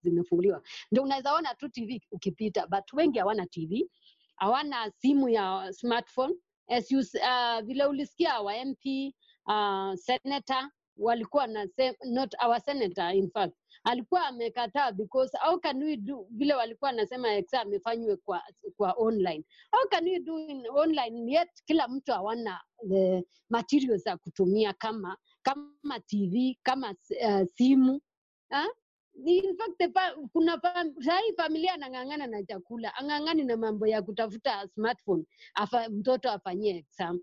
zimefunguliwa. 0.04 0.62
Ndio 0.92 1.04
unaweza 1.04 1.34
ona 1.34 1.56
tu 1.56 1.70
tv 1.70 2.02
ukipita 2.12 2.68
but 2.68 2.94
wengi 2.94 3.20
hawana 3.20 3.46
tv 3.46 3.90
hawana 4.36 4.92
simu 4.92 5.30
ya 5.30 5.74
smartphone. 5.74 6.36
As 6.68 6.92
you, 6.92 7.00
uh, 7.00 7.60
vile 7.66 7.86
ulisikia 7.86 8.42
wa 8.42 8.66
mp 8.66 9.14
uh, 9.48 9.94
senator 9.96 10.70
walikuwa 10.98 11.48
na 11.48 11.68
not 12.06 12.34
our 12.46 12.62
senator 12.62 13.16
in 13.16 13.30
fact 13.32 13.54
alikuwa 13.84 14.26
amekataa 14.28 14.92
because 14.92 15.38
how 15.38 15.60
can 15.60 15.84
we 15.84 15.98
do 15.98 16.28
vile 16.30 16.54
walikuwa 16.54 16.90
anasema 16.90 17.34
exam 17.34 17.62
amefanywe 17.68 18.16
kwa, 18.16 18.42
kwa 18.78 18.94
online. 18.98 19.44
How 19.72 19.90
can 19.90 20.04
we 20.06 20.20
do 20.20 20.40
in 20.40 20.64
online 20.70 21.32
yet 21.32 21.50
kila 21.66 21.88
mtu 21.88 22.12
hawana 22.12 22.62
the 22.90 23.24
materials 23.50 24.04
za 24.04 24.18
kutumia 24.18 24.74
kama 24.74 25.18
kama 25.44 26.00
tv 26.06 26.60
kama 26.64 26.90
uh, 26.92 27.44
simu 27.56 28.02
ha? 28.50 28.68
In 29.16 29.58
fact 29.58 29.94
pa, 29.94 30.14
kuna 30.34 30.60
fam 30.62 30.94
familia 31.38 31.74
anang'ang'ana 31.74 32.28
na 32.28 32.44
chakula 32.44 32.92
ang'ang'ani 33.00 33.44
na 33.46 33.56
mambo 33.58 33.86
ya 33.88 34.02
kutafuta 34.02 34.68
smartphone 34.76 35.26
afa, 35.56 35.90
mtoto 35.90 36.30
afanyie 36.32 36.78
exam. 36.78 37.20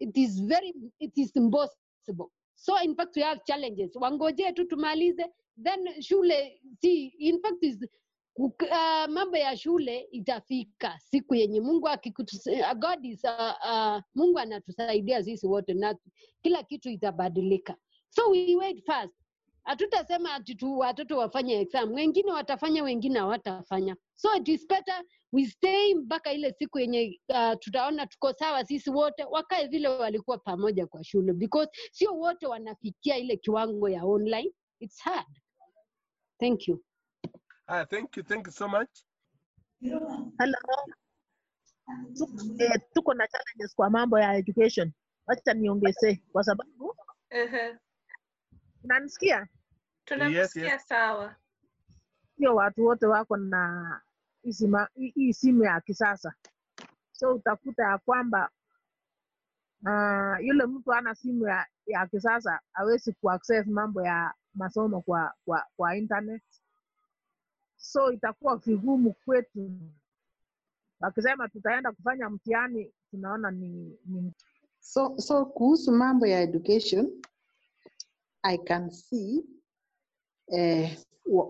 It 0.00 0.16
is 0.16 0.40
very 0.40 0.74
it 1.00 1.12
is 1.16 1.30
impossible. 1.36 2.30
So 2.56 2.76
in 2.82 2.94
fact 2.94 3.16
we 3.16 3.22
have 3.22 3.40
challenges. 3.46 3.94
Wangojee 3.96 4.54
tu 4.54 4.64
tumalize 4.64 5.24
then 5.56 5.84
shule 6.00 6.58
si 6.80 7.12
in 7.18 7.40
fact 7.42 7.62
is 7.62 7.78
uh, 8.38 9.06
mambo 9.08 9.36
ya 9.36 9.56
shule 9.56 10.08
itafika 10.12 10.98
siku 10.98 11.34
yenye 11.34 11.60
mungu 11.60 11.86
uh, 11.86 12.72
god 12.78 13.04
is, 13.04 13.24
uh, 13.24 13.54
uh, 13.66 14.00
mungu 14.14 14.38
anatusaidia 14.38 15.22
sisi 15.24 15.46
wote 15.46 15.74
na 15.74 15.96
kila 16.42 16.62
kitu 16.62 16.90
itabadilika. 16.90 17.76
So 18.10 18.30
we 18.30 18.56
wait 18.56 18.84
first 18.86 19.14
hatutasema 19.64 20.34
ati 20.34 20.54
tu 20.54 20.78
watoto 20.78 21.18
wafanye 21.18 21.60
exam 21.60 21.92
wengine 21.92 22.32
watafanya 22.32 22.82
wengine 22.82 23.18
hawatafanya 23.18 23.96
so 24.14 24.34
it 24.36 24.48
is 24.48 24.68
better 24.68 25.04
we 25.32 25.46
stay 25.46 25.94
mpaka 25.94 26.32
ile 26.32 26.52
siku 26.52 26.78
yenye 26.78 27.20
uh, 27.28 27.58
tutaona 27.58 28.06
tuko 28.06 28.32
sawa 28.32 28.64
sisi 28.64 28.90
wote 28.90 29.24
wakae 29.24 29.66
vile 29.66 29.88
walikuwa 29.88 30.38
pamoja 30.38 30.86
kwa 30.86 31.04
shule 31.04 31.32
because 31.32 31.70
sio 31.92 32.14
wote 32.16 32.46
wanafikia 32.46 33.16
ile 33.16 33.36
kiwango 33.36 33.88
ya 33.88 34.04
online 34.04 34.52
it's 34.80 35.00
hard 35.02 35.26
thank 36.40 36.68
you 36.68 36.84
Ah, 37.66 37.86
thank 37.86 38.16
you, 38.16 38.22
thank 38.24 38.46
you 38.46 38.52
so 38.52 38.68
much. 38.68 38.88
Hello. 39.80 40.58
Tuko, 42.18 42.32
eh, 42.58 42.80
tuko 42.94 43.14
na 43.14 43.26
challenges 43.28 43.74
kwa 43.74 43.90
mambo 43.90 44.18
ya 44.18 44.34
education. 44.36 44.92
Wacha 45.26 45.54
niongezee 45.54 46.22
kwa 46.32 46.44
sababu 46.44 46.96
Uh-huh. 47.30 47.78
Unanisikia, 48.84 49.48
Tunakusikia 50.04 50.78
sawa. 50.78 51.34
sio 52.36 52.54
watu 52.54 52.84
wote 52.86 53.06
wako 53.06 53.36
na 53.36 54.00
hii 55.14 55.32
simu 55.32 55.64
ya 55.64 55.80
kisasa, 55.80 56.34
so 57.12 57.34
utakuta 57.34 57.82
ya 57.82 57.98
kwamba 57.98 58.50
uh, 59.82 60.46
yule 60.46 60.66
mtu 60.66 60.92
ana 60.92 61.14
simu 61.14 61.46
ya, 61.46 61.66
ya 61.86 62.06
kisasa 62.06 62.60
hawezi 62.72 63.12
kuaccess 63.12 63.66
mambo 63.66 64.02
ya 64.02 64.34
masomo 64.54 65.00
kwa, 65.00 65.34
kwa, 65.44 65.66
kwa 65.76 65.96
internet, 65.96 66.42
so 67.76 68.12
itakuwa 68.12 68.56
vigumu 68.56 69.12
kwetu. 69.24 69.70
Wakisema 71.00 71.48
tutaenda 71.48 71.92
kufanya 71.92 72.30
mtihani, 72.30 72.92
tunaona 73.10 73.50
ni, 73.50 73.98
ni 74.06 74.32
So, 74.80 75.18
so 75.18 75.44
kuhusu 75.46 75.92
mambo 75.92 76.26
ya 76.26 76.40
education, 76.40 77.22
I 78.42 78.56
can 78.58 78.90
see 78.90 79.44
eh, 80.52 80.98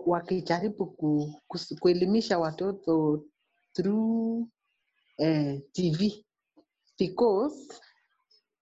wakijaribu 0.05 0.85
ku, 0.85 1.33
kuelimisha 1.79 2.39
watoto 2.39 3.23
through 3.75 4.47
eh, 5.17 5.61
TV 5.73 6.25
because 6.99 7.81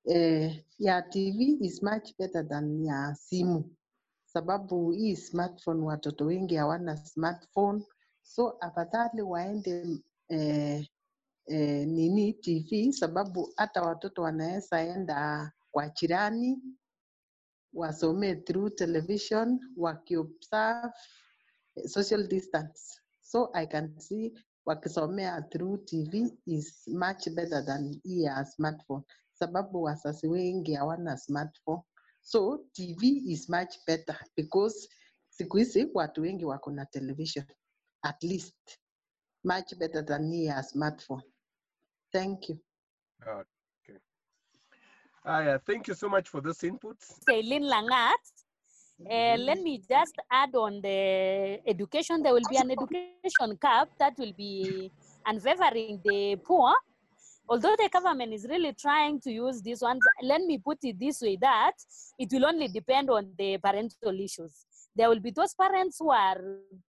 eh, 0.08 0.64
ya 0.80 1.02
TV 1.02 1.58
is 1.62 1.84
much 1.84 2.16
better 2.18 2.48
than 2.48 2.86
ya 2.86 3.16
simu, 3.16 3.76
sababu 4.26 4.92
hii 4.92 5.16
smartphone 5.16 5.84
watoto 5.84 6.26
wengi 6.26 6.56
hawana 6.56 6.98
smartphone, 6.98 7.84
so 8.24 8.50
afadhali 8.60 9.22
waende 9.22 10.00
eh, 10.30 10.88
eh, 11.46 11.88
nini 11.88 12.34
TV 12.34 12.92
sababu 12.94 13.54
hata 13.56 13.82
watoto 13.82 14.22
wanaweza 14.22 14.80
enda 14.82 15.52
kwa 15.72 15.90
jirani 15.90 16.60
wasomee 17.74 18.36
through 18.46 18.70
television 18.76 19.60
wakiobserve 19.78 20.92
social 21.88 22.28
distance. 22.28 23.00
So 23.22 23.50
I 23.54 23.66
can 23.66 24.00
see 24.00 24.34
wakisomea 24.66 25.50
through 25.52 25.78
TV 25.86 26.32
is 26.48 26.84
much 26.88 27.30
better 27.36 27.66
than 27.66 28.00
hii 28.04 28.30
smartphone 28.46 29.04
sababu 29.42 29.84
wazazi 29.84 30.28
wengi 30.28 30.74
hawana 30.74 31.18
smartphone. 31.18 31.82
So 32.22 32.66
TV 32.74 33.08
is 33.32 33.50
much 33.50 33.86
better 33.88 34.20
because 34.36 34.90
siku 35.30 35.58
hizi 35.58 35.88
watu 35.94 36.22
wengi 36.22 36.46
wako 36.46 36.72
na 36.72 36.86
television 36.86 37.46
at 38.02 38.24
least 38.24 38.80
much 39.44 39.76
better 39.76 40.06
than 40.06 40.32
hii 40.32 40.52
smartphone. 40.64 41.24
Thank 42.12 42.50
you. 42.50 42.58
Okay. 45.26 45.34
Aya, 45.34 45.60
thank 45.66 45.88
you 45.88 45.94
so 45.94 46.10
much 46.10 46.30
for 46.30 46.42
those 46.42 46.60
inputs. 46.60 47.20
Celine 47.28 47.64
Langat. 47.64 48.22
Uh, 49.10 49.36
let 49.38 49.60
me 49.62 49.82
just 49.90 50.14
add 50.32 50.54
on 50.56 50.80
the 50.82 51.60
education. 51.66 52.22
There 52.22 52.34
will 52.34 52.50
be 52.50 52.58
an 52.58 52.70
education 52.72 53.58
cap 53.60 53.90
that 54.00 54.14
will 54.18 54.34
be 54.38 54.92
unfavoring 55.26 56.02
the 56.06 56.36
poor. 56.44 56.74
Although 57.50 57.76
the 57.78 57.90
government 57.90 58.34
is 58.34 58.46
really 58.48 58.74
trying 58.74 59.20
to 59.22 59.32
use 59.32 59.62
these 59.62 59.82
ones, 59.82 60.02
let 60.22 60.42
me 60.42 60.60
put 60.60 60.78
it 60.84 61.00
this 61.00 61.20
way 61.22 61.36
that 61.42 61.74
it 62.18 62.30
will 62.32 62.46
only 62.46 62.68
depend 62.68 63.10
on 63.10 63.34
the 63.38 63.58
parental 63.58 64.20
issues. 64.20 64.66
There 64.96 65.10
will 65.10 65.20
be 65.20 65.32
those 65.32 65.54
parents 65.56 65.98
who 66.00 66.12
are 66.12 66.40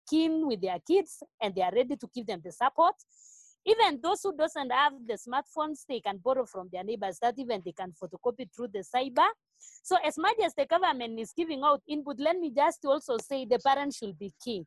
keen 0.09 0.47
with 0.47 0.61
their 0.61 0.79
kids 0.87 1.23
and 1.41 1.55
they 1.55 1.63
are 1.63 1.73
ready 1.73 1.97
to 1.97 2.09
give 2.15 2.27
them 2.27 2.43
the 2.45 2.53
support. 2.53 2.95
Even 3.65 4.01
those 4.03 4.21
who 4.23 4.37
doesn't 4.37 4.71
have 4.71 4.93
the 5.07 5.15
smartphones, 5.15 5.85
they 5.89 6.01
can 6.01 6.19
borrow 6.19 6.45
from 6.45 6.69
their 6.73 6.83
neighbors 6.83 7.19
that 7.23 7.35
even 7.39 7.63
they 7.65 7.73
can 7.73 7.93
photocopy 7.93 8.49
through 8.55 8.69
the 8.73 8.85
cyber. 8.95 9.27
So 9.83 9.97
as 10.05 10.19
much 10.19 10.37
as 10.45 10.55
the 10.55 10.67
government 10.67 11.21
is 11.21 11.33
giving 11.37 11.63
out 11.63 11.81
input, 11.89 12.19
let 12.19 12.37
me 12.37 12.51
just 12.51 12.85
also 12.85 13.17
say 13.19 13.45
the 13.45 13.61
parents 13.61 13.99
should 13.99 14.19
be 14.19 14.33
key. 14.43 14.65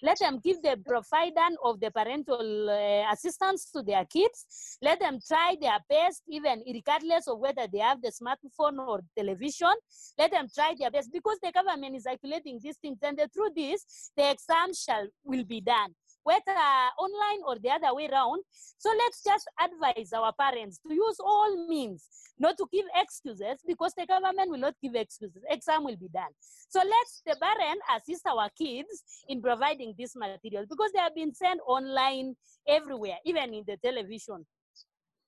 Let 0.00 0.20
them 0.20 0.38
give 0.42 0.62
the 0.62 0.78
provider 0.86 1.56
of 1.64 1.80
the 1.80 1.90
parental 1.90 2.70
uh, 2.70 3.12
assistance 3.12 3.70
to 3.72 3.82
their 3.82 4.04
kids. 4.04 4.78
Let 4.80 5.00
them 5.00 5.18
try 5.26 5.56
their 5.60 5.78
best, 5.90 6.22
even 6.28 6.62
regardless 6.66 7.26
of 7.26 7.40
whether 7.40 7.66
they 7.70 7.80
have 7.80 8.00
the 8.00 8.12
smartphone 8.12 8.78
or 8.78 9.00
television. 9.16 9.74
Let 10.16 10.30
them 10.30 10.46
try 10.54 10.74
their 10.78 10.92
best 10.92 11.10
because 11.12 11.38
the 11.42 11.50
government 11.50 11.96
is 11.96 12.04
calculating 12.04 12.60
these 12.62 12.76
things. 12.76 12.98
And 13.02 13.18
the 13.18 13.28
truth 13.28 13.54
is, 13.56 13.84
the 14.16 14.30
exam 14.30 14.72
shall 14.72 15.08
will 15.24 15.44
be 15.44 15.60
done 15.60 15.94
whether 16.28 16.60
online 17.00 17.40
or 17.46 17.56
the 17.58 17.70
other 17.70 17.94
way 17.94 18.06
around. 18.12 18.42
So 18.76 18.90
let's 18.98 19.24
just 19.24 19.48
advise 19.58 20.12
our 20.12 20.32
parents 20.38 20.78
to 20.86 20.92
use 20.94 21.16
all 21.24 21.66
means, 21.68 22.04
not 22.38 22.58
to 22.58 22.66
give 22.70 22.84
excuses 22.94 23.56
because 23.66 23.94
the 23.96 24.04
government 24.04 24.50
will 24.50 24.58
not 24.58 24.74
give 24.82 24.94
excuses. 24.94 25.42
Exam 25.48 25.84
will 25.84 25.96
be 25.96 26.08
done. 26.12 26.32
So 26.68 26.80
let's 26.84 27.22
the 27.24 27.36
parent 27.40 27.80
assist 27.96 28.26
our 28.26 28.50
kids 28.58 29.02
in 29.28 29.40
providing 29.40 29.94
this 29.98 30.14
material 30.14 30.66
because 30.68 30.92
they 30.92 31.00
have 31.00 31.14
been 31.14 31.34
sent 31.34 31.60
online 31.66 32.36
everywhere, 32.66 33.16
even 33.24 33.54
in 33.54 33.64
the 33.66 33.78
television. 33.78 34.44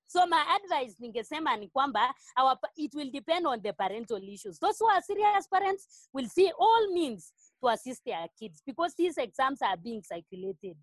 So 0.06 0.26
my 0.26 0.42
advice 0.56 0.96
ningesema 1.00 1.56
ni 1.56 1.68
kwamba 1.68 2.12
our, 2.36 2.58
it 2.76 2.92
will 2.94 3.10
depend 3.10 3.46
on 3.46 3.62
the 3.62 3.72
parental 3.72 4.20
issues. 4.22 4.58
Those 4.58 4.76
who 4.80 4.88
are 4.88 5.00
serious 5.00 5.46
parents 5.46 6.08
will 6.12 6.28
see 6.28 6.52
all 6.58 6.92
means 6.92 7.32
to 7.62 7.68
assist 7.68 8.02
their 8.04 8.26
kids 8.38 8.60
because 8.66 8.92
these 8.98 9.16
exams 9.18 9.62
are 9.62 9.76
being 9.76 10.02
circulated. 10.02 10.76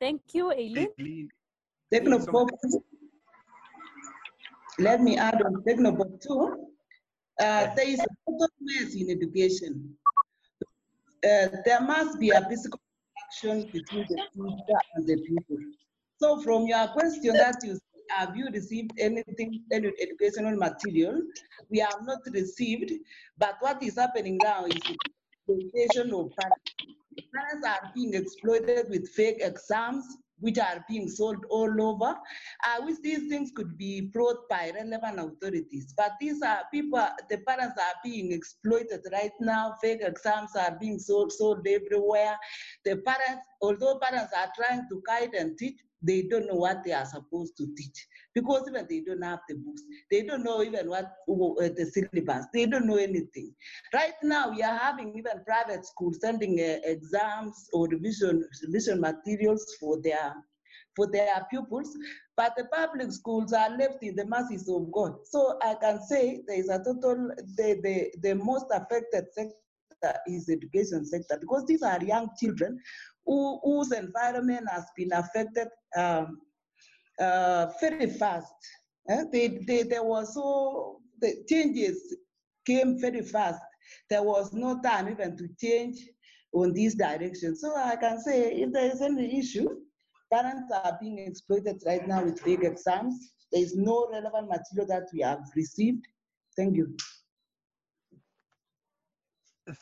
Thank 0.00 0.22
you, 0.32 0.50
Eileen. 0.50 0.88
Eileen, 0.98 1.28
Technopop, 1.92 2.48
let 4.78 5.00
me 5.00 5.16
add 5.16 5.40
on 5.42 5.62
Technopop 5.62 6.20
too. 6.20 6.68
Uh, 7.40 7.74
there 7.74 7.88
is 7.88 8.00
a 8.00 8.06
total 8.26 8.48
mess 8.60 8.94
in 8.94 9.10
education. 9.10 9.96
Uh, 11.24 11.48
there 11.64 11.80
must 11.80 12.18
be 12.18 12.30
a 12.30 12.40
physical 12.48 12.80
connection 13.40 13.70
between 13.72 14.06
the 14.08 14.16
teacher 14.34 14.80
and 14.94 15.06
the 15.06 15.16
pupil. 15.16 15.58
So 16.18 16.40
from 16.42 16.66
your 16.66 16.88
question 16.88 17.34
that 17.34 17.56
you 17.62 17.78
have 18.10 18.36
you 18.36 18.48
received 18.52 18.92
anything, 18.98 19.62
any 19.72 19.90
educational 20.00 20.56
material? 20.56 21.20
We 21.70 21.78
have 21.78 22.02
not 22.02 22.18
received, 22.32 22.92
but 23.38 23.56
what 23.60 23.82
is 23.82 23.96
happening 23.96 24.38
now 24.42 24.66
is 24.66 24.76
exploitation 24.76 26.12
of 26.14 26.30
parents. 26.36 26.72
Parents 27.34 27.66
are 27.66 27.90
being 27.94 28.14
exploited 28.14 28.88
with 28.88 29.08
fake 29.08 29.38
exams, 29.40 30.04
which 30.40 30.58
are 30.58 30.84
being 30.88 31.08
sold 31.08 31.44
all 31.48 31.80
over. 31.80 32.04
Uh, 32.04 32.16
I 32.66 32.80
wish 32.80 32.96
these 33.02 33.28
things 33.28 33.50
could 33.54 33.78
be 33.78 34.02
brought 34.02 34.48
by 34.48 34.72
relevant 34.74 35.18
authorities, 35.18 35.94
but 35.96 36.12
these 36.20 36.42
are 36.42 36.62
people, 36.72 37.06
the 37.30 37.38
parents 37.38 37.78
are 37.78 37.94
being 38.02 38.32
exploited 38.32 39.06
right 39.12 39.32
now. 39.40 39.74
Fake 39.80 40.00
exams 40.02 40.50
are 40.56 40.76
being 40.80 40.98
sold, 40.98 41.32
sold 41.32 41.66
everywhere. 41.66 42.36
The 42.84 42.96
parents, 42.96 43.46
although 43.62 43.98
parents 43.98 44.32
are 44.36 44.52
trying 44.56 44.86
to 44.88 45.02
guide 45.06 45.34
and 45.34 45.56
teach, 45.56 45.80
they 46.02 46.22
don't 46.22 46.46
know 46.46 46.56
what 46.56 46.84
they 46.84 46.92
are 46.92 47.06
supposed 47.06 47.56
to 47.56 47.66
teach 47.76 48.06
because 48.34 48.64
even 48.68 48.86
they 48.88 49.00
don't 49.00 49.22
have 49.22 49.40
the 49.48 49.54
books. 49.54 49.82
They 50.10 50.22
don't 50.22 50.44
know 50.44 50.62
even 50.62 50.88
what 50.90 51.04
uh, 51.04 51.68
the 51.76 51.90
syllabus. 51.92 52.46
They 52.52 52.66
don't 52.66 52.86
know 52.86 52.96
anything. 52.96 53.54
Right 53.92 54.14
now, 54.22 54.50
we 54.50 54.62
are 54.62 54.76
having 54.76 55.16
even 55.16 55.44
private 55.46 55.86
schools 55.86 56.18
sending 56.20 56.58
uh, 56.60 56.78
exams 56.84 57.68
or 57.72 57.88
revision 57.88 58.44
revision 58.66 59.00
materials 59.00 59.76
for 59.80 60.00
their 60.02 60.34
for 60.96 61.10
their 61.10 61.44
pupils, 61.50 61.96
but 62.36 62.52
the 62.56 62.64
public 62.66 63.10
schools 63.10 63.52
are 63.52 63.76
left 63.76 64.02
in 64.02 64.14
the 64.14 64.26
mercies 64.26 64.68
of 64.68 64.90
God. 64.92 65.14
So 65.24 65.58
I 65.62 65.74
can 65.74 66.00
say 66.00 66.42
there 66.46 66.58
is 66.58 66.68
a 66.68 66.78
total 66.78 67.30
the 67.56 67.80
the, 67.82 68.10
the 68.20 68.34
most 68.34 68.66
affected 68.70 69.26
sector 69.32 69.54
is 70.26 70.48
education 70.48 71.04
sector 71.06 71.38
because 71.40 71.64
these 71.66 71.82
are 71.82 72.02
young 72.02 72.28
children 72.38 72.78
who, 73.24 73.58
whose 73.62 73.92
environment 73.92 74.68
has 74.70 74.84
been 74.96 75.12
affected 75.12 75.68
um, 75.96 76.38
uh, 77.20 77.66
very 77.80 78.10
fast. 78.10 78.54
Eh, 79.08 79.24
They, 79.32 79.48
they, 79.66 79.82
they 79.82 80.00
were 80.00 80.24
so 80.24 81.00
the 81.20 81.44
changes 81.48 82.16
came 82.66 82.98
very 83.00 83.22
fast. 83.22 83.60
There 84.10 84.22
was 84.22 84.52
no 84.52 84.80
time 84.82 85.08
even 85.10 85.36
to 85.36 85.48
change 85.60 85.98
on 86.52 86.72
this 86.72 86.94
direction. 86.94 87.56
So 87.56 87.76
I 87.76 87.96
can 87.96 88.20
say 88.20 88.52
if 88.54 88.72
there 88.72 88.90
is 88.90 89.02
any 89.02 89.38
issue, 89.38 89.68
parents 90.32 90.72
are 90.72 90.98
being 91.00 91.18
exploited 91.18 91.82
right 91.86 92.06
now 92.06 92.24
with 92.24 92.40
fake 92.40 92.64
exams. 92.64 93.32
There 93.52 93.62
is 93.62 93.76
no 93.76 94.08
relevant 94.10 94.48
material 94.48 94.86
that 94.88 95.08
we 95.12 95.20
have 95.20 95.40
received. 95.54 96.04
Thank 96.56 96.76
you. 96.76 96.96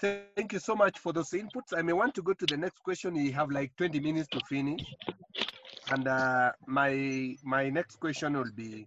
Thank 0.00 0.52
you 0.52 0.60
so 0.60 0.76
much 0.76 0.98
for 0.98 1.12
those 1.12 1.30
inputs. 1.30 1.76
I 1.76 1.82
may 1.82 1.92
want 1.92 2.14
to 2.14 2.22
go 2.22 2.32
to 2.34 2.46
the 2.46 2.56
next 2.56 2.78
question. 2.84 3.16
You 3.16 3.32
have 3.32 3.50
like 3.50 3.74
20 3.76 3.98
minutes 4.00 4.28
to 4.28 4.40
finish. 4.40 4.82
And 5.92 6.08
uh, 6.08 6.52
my 6.66 7.36
my 7.42 7.68
next 7.68 7.96
question 8.00 8.32
will 8.32 8.50
be, 8.54 8.86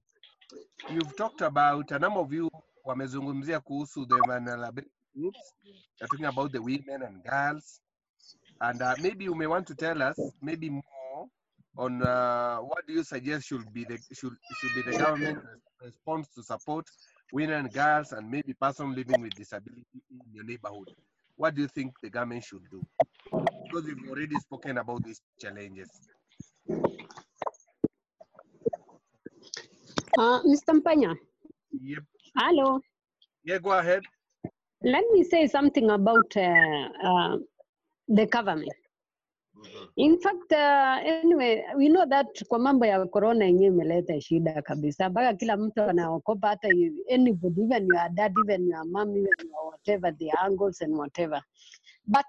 you've 0.91 1.15
talked 1.15 1.41
about, 1.41 1.91
a 1.91 2.00
number 2.00 2.20
of 2.20 2.34
you 2.34 2.50
wamezungumzia 2.84 3.60
kuhusu 3.60 4.08
the 4.08 4.84
groups. 5.13 5.54
You're 6.00 6.10
talking 6.10 6.26
about 6.26 6.52
the 6.52 6.62
women 6.62 7.04
and 7.04 7.24
girls. 7.24 7.80
And 8.60 8.82
uh, 8.82 8.96
maybe 9.04 9.26
you 9.26 9.36
may 9.36 9.46
want 9.46 9.68
to 9.68 9.76
tell 9.76 10.02
us 10.02 10.18
maybe 10.41 10.70
more 10.70 11.28
on 11.78 12.02
uh, 12.02 12.58
what 12.58 12.88
do 12.88 12.94
you 12.94 13.04
suggest 13.04 13.46
should 13.46 13.72
be 13.72 13.84
the 13.84 14.00
should 14.12 14.34
should 14.60 14.74
be 14.74 14.91
the 14.91 14.98
government 14.98 15.38
response 15.84 16.28
to 16.34 16.41
support 16.41 16.88
women 17.32 17.65
and 17.65 17.72
girls 17.72 18.13
and 18.13 18.32
maybe 18.32 18.56
person 18.56 18.96
living 18.96 19.22
with 19.22 19.36
disability 19.36 19.86
in 20.10 20.22
your 20.34 20.46
neighborhood. 20.46 20.89
What 21.38 21.54
do 21.54 21.62
you 21.62 21.68
think 21.68 21.94
the 22.02 22.10
government 22.10 22.44
should 22.46 22.68
do? 22.72 22.82
Because 23.32 23.86
we've 23.86 24.10
already 24.10 24.39
spoken 24.39 24.80
about 24.80 25.04
these 25.04 25.22
challenges. 25.39 25.89
Uh, 30.17 30.39
Mr. 30.45 30.73
Mpanya, 30.73 31.15
Yep. 31.82 32.04
hello. 32.36 32.82
Yeah, 33.43 33.60
go 33.60 33.71
ahead. 33.71 34.04
Let 34.82 35.04
me 35.13 35.23
say 35.23 35.47
something 35.47 35.89
about 35.89 36.36
uh, 36.38 36.89
uh, 37.04 37.38
the 38.08 38.25
government. 38.28 38.71
In 39.97 40.19
fact, 40.19 40.51
uh, 40.51 40.99
anyway, 41.04 41.63
we 41.78 41.89
know 41.89 42.06
that 42.10 42.28
kwa 42.47 42.60
mambo 42.60 42.86
ya 42.86 43.06
corona 43.06 43.45
yenyewe 43.45 43.67
imeleta 43.67 44.21
shida 44.21 44.62
kabisa, 44.62 45.10
mpaka 45.10 45.34
kila 45.34 45.58
mtu 45.58 45.82
anaokopa, 45.82 46.47
hata 46.47 46.67
anybody, 47.10 47.62
even 47.62 47.88
your 47.88 48.10
dad, 48.10 48.34
even 48.43 48.67
your 48.67 48.86
mom, 48.86 49.10
even 49.17 49.34
your 49.49 49.65
whatever, 49.71 50.12
the 50.17 50.32
angles 50.43 50.82
and 50.82 50.93
whatever. 50.95 51.41
But 52.08 52.25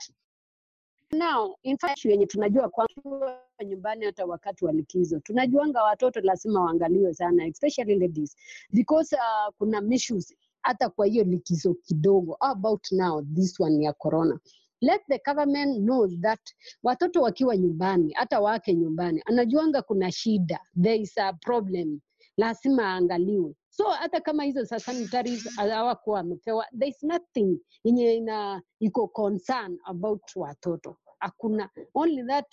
now 1.13 1.57
in 1.63 1.77
fact 1.79 2.05
yenye 2.05 2.27
tunajua 2.27 2.69
kwamba 2.69 3.43
nyumbani 3.65 4.05
hata 4.05 4.25
wakati 4.27 4.65
wa 4.65 4.73
likizo. 4.73 5.21
Tunajuanga 5.21 5.83
watoto 5.83 6.21
lazima 6.21 6.61
waangaliwe 6.61 7.15
sana 7.15 7.47
especially 7.47 7.95
ladies. 7.99 8.37
Because 8.73 9.17
uh, 9.17 9.55
kuna 9.59 9.83
issues 9.95 10.35
hata 10.63 10.89
kwa 10.91 11.07
hiyo 11.07 11.25
likizo 11.25 11.75
kidogo. 11.75 12.37
How 12.41 12.51
about 12.51 12.93
now 12.93 13.23
this 13.35 13.61
one 13.61 13.85
ya 13.85 13.93
corona? 13.93 14.39
Let 14.81 15.03
the 15.09 15.19
government 15.27 15.79
know 15.85 16.09
that 16.21 16.41
watoto 16.83 17.23
wakiwa 17.23 17.57
nyumbani 17.57 18.13
hata 18.13 18.41
wake 18.41 18.75
nyumbani 18.75 19.23
anajuanga 19.27 19.83
kuna 19.83 20.13
shida. 20.13 20.61
There 20.83 20.97
is 20.97 21.19
a 21.19 21.33
problem. 21.33 22.01
Lazima 22.37 22.83
aangaliwe. 22.95 23.55
So 23.71 23.85
hata 23.85 24.21
kama 24.21 24.45
hizo 24.45 24.65
sanitaries 24.67 25.49
hawakuwa 25.57 26.17
wamepewa 26.17 26.67
there 26.79 26.89
is 26.91 27.03
nothing 27.03 27.59
yenye 27.85 28.15
ina 28.15 28.63
iko 28.81 29.09
concern 29.09 29.79
about 29.85 30.23
watoto. 30.37 30.97
Hakuna. 31.19 31.71
Only 31.95 32.23
that 32.27 32.47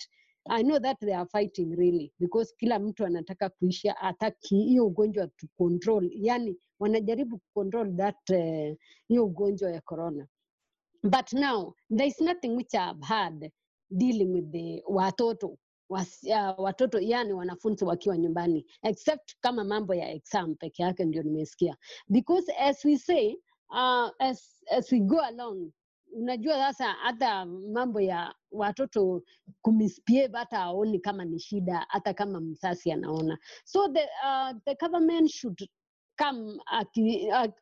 I 0.50 0.62
know 0.62 0.78
that 0.78 0.96
they 1.00 1.12
are 1.14 1.26
fighting 1.26 1.70
really 1.76 2.12
because 2.20 2.54
kila 2.58 2.78
mtu 2.78 3.06
anataka 3.06 3.48
kuisha 3.48 3.96
ataki 3.96 4.56
hiyo 4.56 4.86
ugonjwa 4.86 5.26
to 5.26 5.46
control. 5.58 6.10
Yani 6.12 6.56
wanajaribu 6.80 7.40
control 7.54 7.96
that 7.96 8.16
hiyo 8.28 8.76
hiyo 9.08 9.24
ugonjwa 9.26 9.70
ya 9.70 9.80
corona. 9.80 10.26
But 11.02 11.32
now 11.32 11.74
there 11.96 12.08
is 12.08 12.20
nothing 12.20 12.56
which 12.56 12.74
I've 12.74 13.02
had 13.04 13.50
dealing 13.90 14.32
with 14.32 14.52
the 14.52 14.82
watoto 14.88 15.56
was, 15.88 16.18
uh, 16.24 16.54
watoto 16.64 17.00
yani 17.00 17.32
wanafunzi 17.32 17.84
wakiwa 17.84 18.18
nyumbani 18.18 18.66
except 18.82 19.34
kama 19.40 19.64
mambo 19.64 19.94
ya 19.94 20.10
exam 20.10 20.54
peke 20.54 20.82
yake 20.82 21.04
ndio 21.04 21.22
nimesikia. 21.22 21.76
Because 22.08 22.52
as 22.58 22.84
we 22.84 22.96
say 22.98 23.36
uh, 23.70 24.10
as, 24.18 24.62
as 24.70 24.92
we 24.92 25.00
go 25.00 25.20
along 25.20 25.70
unajua 26.14 26.54
sasa 26.58 26.84
hata 26.92 27.46
mambo 27.46 28.00
ya 28.00 28.34
watoto 28.52 29.22
kumisbehave 29.62 30.38
hata 30.38 30.58
aoni 30.58 30.98
kama 30.98 31.24
ni 31.24 31.38
shida 31.38 31.86
hata 31.88 32.14
kama 32.14 32.40
msasi 32.40 32.92
anaona. 32.92 33.38
So 33.64 33.88
the, 33.88 34.00
uh, 34.04 34.56
the 34.64 34.74
government 34.74 35.30
should 35.30 35.68
come 36.18 36.58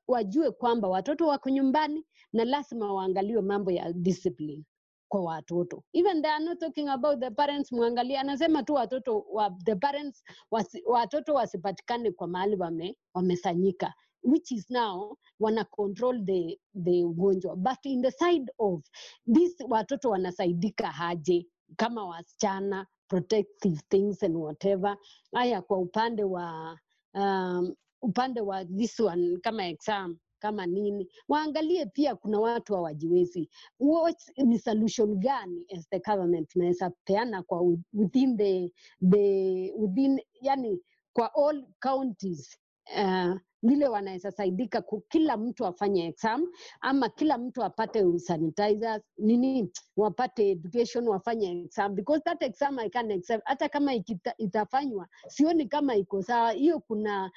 wajue 0.09 0.51
kwamba 0.51 0.89
watoto 0.89 1.27
wako 1.27 1.51
nyumbani 1.51 2.05
na 2.33 2.45
lazima 2.45 2.93
waangaliwe 2.95 3.43
mambo 3.43 3.71
ya 3.71 3.93
discipline 3.93 4.65
kwa 5.09 5.23
watoto. 5.23 5.83
Even 5.93 6.23
they 6.23 6.31
are 6.31 6.45
not 6.45 6.59
talking 6.59 6.89
about 6.89 7.21
the 7.21 7.31
parents 7.31 7.73
mwangalie 7.73 8.19
anasema 8.19 8.63
tu 8.63 8.75
watoto 8.75 9.27
wa, 9.33 9.51
the 9.65 9.75
parents 9.77 10.25
wasi, 10.51 10.83
watoto 10.87 11.35
wasipatikane 11.35 12.11
kwa 12.11 12.29
mahali 12.29 12.57
wame, 12.57 12.97
wamesanyika 13.15 13.95
which 14.23 14.53
is 14.53 14.71
now 14.71 15.17
wana 15.41 15.65
control 15.65 16.25
the, 16.25 16.59
the 16.75 17.03
ugonjwa. 17.05 17.57
But 17.57 17.79
in 17.85 18.03
the 18.03 18.11
side 18.13 18.51
of 18.59 18.83
this 19.27 19.55
watoto 19.69 20.11
wanasaidika 20.11 20.87
haje 20.91 21.47
kama 21.77 22.05
wasichana 22.07 22.87
protective 23.09 23.81
things 23.91 24.23
and 24.23 24.37
whatever. 24.37 24.97
Haya 25.33 25.63
kwa 25.63 25.79
upande 25.79 26.25
wa 26.25 26.79
um, 27.15 27.75
upande 28.03 28.41
wa 28.41 28.65
this 28.65 29.01
one 29.01 29.37
kama 29.43 29.67
exam 29.67 30.19
kama 30.39 30.67
nini. 30.67 31.09
Waangalie 31.29 31.87
pia 31.87 32.17
kuna 32.17 32.41
watu 32.41 32.75
hawajiwezi. 32.75 33.51
Wa 33.81 34.15
ni 34.37 34.59
solution 34.59 35.17
gani 35.21 35.67
as 35.77 35.89
the 35.91 35.99
government 36.01 36.49
tunaweza 36.49 36.91
peana 37.05 37.43
kwa 37.43 37.63
within 37.93 38.37
the, 38.37 38.73
the 39.11 39.73
within 39.77 40.21
yani 40.41 40.81
kwa 41.13 41.35
all 41.35 41.65
counties 41.81 42.59
uh, 42.97 43.37
vile 43.63 43.89
wanaweza 43.89 44.31
saidika 44.31 44.83
kila 45.09 45.37
mtu 45.37 45.67
afanye 45.67 46.07
exam 46.07 46.47
ama 46.81 47.09
kila 47.09 47.39
mtu 47.39 47.65
apate 47.65 48.19
sanitizers 48.19 49.03
nini 49.19 49.71
wapate 49.97 50.51
education 50.51 51.09
wafanye 51.09 51.51
exam. 51.61 51.95
Because 51.95 52.23
that 52.25 52.43
exam 52.43 52.79
I 52.79 52.89
can 52.89 53.11
accept. 53.11 53.43
Hata 53.47 53.69
kama 53.69 53.95
ikita, 53.95 54.35
itafanywa 54.39 55.09
sioni 55.29 55.67
kama 55.67 55.97
iko 55.97 56.23
sawa. 56.23 56.53
Hiyo 56.53 56.81
kuna 56.81 57.31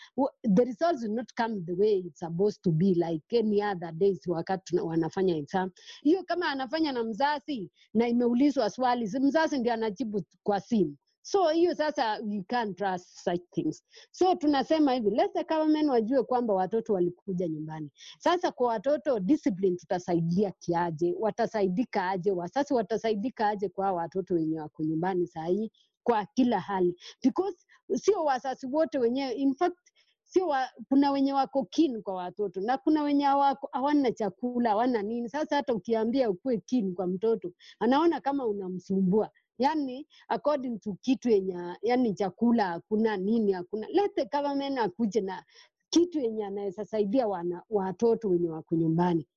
the 0.55 0.63
results 0.65 1.03
will 1.03 1.13
not 1.15 1.33
come 1.37 1.61
the 1.65 1.73
way 1.73 1.97
it's 1.99 2.19
supposed 2.19 2.61
to 2.63 2.71
be 2.71 2.85
like 2.93 3.39
any 3.39 3.63
other 3.63 3.91
days 3.91 4.27
wakati 4.27 4.79
wanafanya 4.79 5.35
exam. 5.37 5.71
Hiyo 6.01 6.23
kama 6.23 6.49
anafanya 6.49 6.91
na 6.91 7.03
mzazi 7.03 7.71
na 7.93 8.07
imeulizwa 8.07 8.69
swali 8.69 9.05
mzazi 9.19 9.59
ndio 9.59 9.73
anajibu 9.73 10.21
kwa 10.43 10.59
simu 10.59 10.95
so 11.27 11.49
hiyo 11.49 11.75
sasa 11.75 12.19
we 12.23 12.43
can't 12.47 12.77
trust 12.77 13.07
such 13.23 13.41
things. 13.51 13.83
So 14.11 14.35
tunasema 14.35 14.93
hivi 14.93 15.09
let 15.09 15.33
the 15.33 15.43
government 15.43 15.89
wajue 15.89 16.23
kwamba 16.23 16.53
watoto 16.53 16.93
walikuja 16.93 17.47
nyumbani. 17.47 17.89
Sasa 18.19 18.51
kwa 18.51 18.67
watoto 18.67 19.19
discipline 19.19 19.75
tutasaidia 19.75 20.51
kiaje? 20.51 21.15
Watasaidika 21.19 22.09
aje? 22.09 22.31
Wasasi 22.31 22.73
watasaidika 22.73 23.47
aje 23.47 23.69
kwa 23.69 23.91
watoto 23.93 24.33
wenye 24.33 24.59
wako 24.59 24.83
nyumbani 24.83 25.27
sahii 25.27 25.71
kwa 26.03 26.25
kila 26.25 26.59
hali. 26.59 26.95
Because 27.23 27.57
sio 27.95 28.23
wasasi 28.25 28.67
wote 28.67 28.99
wenyewe 28.99 29.31
in 29.33 29.55
fact 29.55 29.77
sio 30.23 30.47
wa, 30.47 30.69
kuna 30.89 31.11
wenye 31.11 31.33
wako 31.33 31.65
keen 31.65 32.01
kwa 32.01 32.13
watoto 32.13 32.61
na 32.61 32.77
kuna 32.77 33.03
wenye 33.03 33.27
wako 33.27 33.69
hawana 33.71 34.11
chakula 34.11 34.69
hawana 34.69 35.01
nini. 35.01 35.29
Sasa 35.29 35.55
hata 35.55 35.73
ukiambia 35.73 36.29
ukuwe 36.29 36.57
keen 36.57 36.93
kwa 36.95 37.07
mtoto 37.07 37.51
anaona 37.79 38.21
kama 38.21 38.45
unamsumbua 38.45 39.29
yani 39.57 40.07
according 40.27 40.79
to 40.79 40.93
kitu 41.01 41.29
yenye 41.29 41.75
yani 41.81 42.13
chakula 42.13 42.65
hakuna 42.65 43.17
nini 43.17 43.51
hakuna. 43.51 43.87
Let 43.87 44.15
the 44.15 44.25
government 44.25 44.79
akuje 44.79 45.21
na 45.21 45.43
kitu 45.89 46.19
yenye 46.19 46.45
anaweza 46.45 46.85
saidia 46.85 47.27
wana, 47.27 47.63
watoto 47.69 48.29
wenye 48.29 48.49
wako 48.49 48.75
nyumbani. 48.75 49.27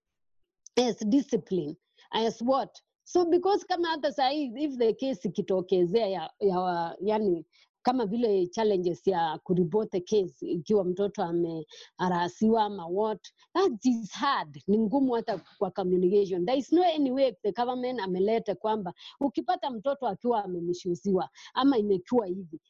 As 0.77 1.07
discipline. 1.07 1.77
As 2.11 2.43
what? 2.43 2.83
So 3.05 3.25
because 3.25 3.65
kama 3.67 3.89
hata 3.89 4.13
sahii 4.13 4.53
if 4.57 4.77
the 4.79 4.93
case 4.95 5.29
ikitokezea 5.29 6.07
ya, 6.07 6.31
ya, 6.41 6.97
yani 7.01 7.45
kama 7.89 8.07
vile 8.07 8.47
challenges 8.47 9.07
ya 9.07 9.39
kuripot 9.45 9.91
the 9.91 10.01
case 10.01 10.47
ikiwa 10.47 10.85
mtoto 10.85 11.23
amearasiwa 11.25 12.65
ama 12.65 12.87
what 12.87 13.21
that 13.55 13.85
is 13.85 14.11
hard. 14.13 14.63
Ni 14.67 14.79
ngumu 14.79 15.13
hata 15.13 15.41
kwa 15.59 15.71
communication. 15.71 16.47
There 16.47 16.59
is 16.59 16.73
no 16.73 16.83
any 16.83 17.11
way 17.11 17.33
the 17.43 17.53
government 17.53 18.01
ameleta 18.01 18.55
kwamba 18.55 18.95
ukipata 19.21 19.71
mtoto 19.71 20.07
akiwa 20.07 20.45
amemshuziwa 20.45 21.29
ama 21.55 21.79
imekuwa 21.79 22.27
hivi 22.27 22.61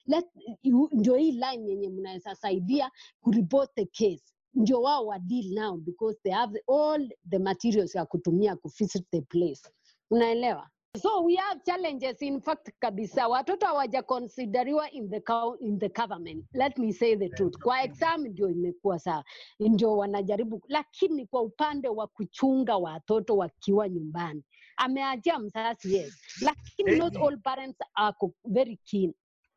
ndio 0.92 1.16
hii 1.16 1.32
line 1.32 1.70
yenye 1.70 1.88
mnaweza 1.88 2.34
saidia 2.34 2.90
kuripot 3.20 3.70
the 3.74 3.84
case. 3.86 4.24
Ndio 4.54 4.82
wao 4.82 5.06
wa 5.06 5.18
deal 5.18 5.46
now 5.54 5.76
because 5.76 6.18
they 6.22 6.32
have 6.32 6.62
all 6.68 7.08
the 7.30 7.38
materials 7.38 7.94
ya 7.94 8.06
kutumia 8.06 8.56
kuvisit 8.56 9.04
the 9.10 9.20
place. 9.20 9.62
Unaelewa 10.10 10.68
so 11.00 11.22
we 11.24 11.36
have 11.36 11.60
challenges. 11.64 12.22
In 12.22 12.40
fact 12.40 12.70
kabisa 12.80 13.28
watoto 13.28 13.66
hawajakonsideriwa 13.66 14.90
in 14.90 15.10
the 15.10 15.22
in 15.60 15.78
the 15.78 15.88
government. 15.88 16.44
Let 16.54 16.78
me 16.78 16.92
say 16.92 17.16
the 17.16 17.28
truth. 17.28 17.58
Kwa 17.58 17.82
exam 17.82 18.24
ndio 18.26 18.48
imekuwa 18.50 18.98
sawa 18.98 19.24
ndio 19.60 19.96
wanajaribu 19.96 20.62
lakini 20.68 21.26
kwa 21.26 21.42
upande 21.42 21.88
wa 21.88 22.06
kuchunga 22.06 22.76
watoto 22.76 23.36
wakiwa 23.36 23.88
nyumbani 23.88 24.42
ameajia 24.76 25.38
mzazi 25.38 25.94
yes 25.94 26.14
lakini 26.42 26.96
not 26.98 27.16
all 27.16 27.38
parents 27.38 27.78
are 27.94 28.16
very 28.44 28.76
keen. 28.84 29.14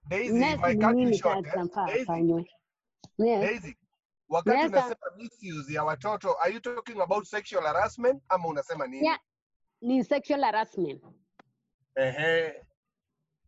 Daisy, 0.07 0.43
eh? 0.43 0.59
sasa 0.59 1.85
Daisy, 1.85 2.45
yes. 3.17 3.41
Daisy, 3.41 3.77
wakati 4.29 4.57
yes 4.57 4.67
unasema 4.71 4.95
misuse 5.17 5.73
ya 5.73 5.83
watoto, 5.83 6.35
are 6.41 6.53
you 6.53 6.59
talking 6.59 7.01
about 7.01 7.25
sexual 7.25 7.63
harassment 7.63 8.23
ama 8.29 8.47
unasema 8.47 8.87
nini? 8.87 9.05
yeah, 9.07 9.19
ni 9.81 10.03
sexual 10.03 10.41
harassment 10.43 11.03
Ehe. 11.95 12.53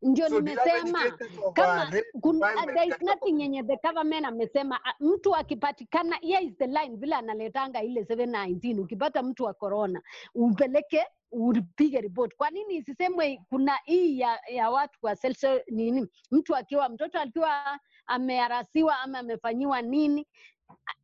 ndio 0.02 0.30
So 0.30 0.36
nimesema. 0.42 1.12
kama 1.54 1.86
rape, 1.86 2.04
kun, 2.22 2.38
uh, 2.38 2.66
there 2.66 2.88
is 2.88 3.02
nothing 3.02 3.42
yenye 3.42 3.64
the 3.64 3.78
government 3.88 4.26
amesema. 4.26 4.80
Mtu 5.00 5.36
akipatikana 5.36 6.16
here 6.22 6.44
is 6.46 6.58
the 6.58 6.68
line 6.68 6.96
vile 6.98 7.16
analetanga 7.16 7.84
ile 7.84 8.02
719 8.04 8.80
ukipata 8.80 9.24
mtu 9.24 9.44
wa 9.44 9.54
corona 9.54 10.02
umpeleke 10.36 11.06
upige 11.32 12.02
report. 12.02 12.36
Kwa 12.36 12.50
nini 12.50 12.76
isisemwe 12.76 13.42
kuna 13.50 13.76
hii 13.86 14.20
ya, 14.20 14.40
ya 14.50 14.70
watu 14.70 15.00
wa 15.02 15.16
selso, 15.16 15.62
nini? 15.68 16.08
Mtu 16.32 16.56
akiwa 16.56 16.90
mtoto 16.90 17.20
akiwa 17.20 17.80
ameharasiwa 18.06 19.00
ama 19.00 19.20
amefanyiwa 19.20 19.82
nini? 19.82 20.28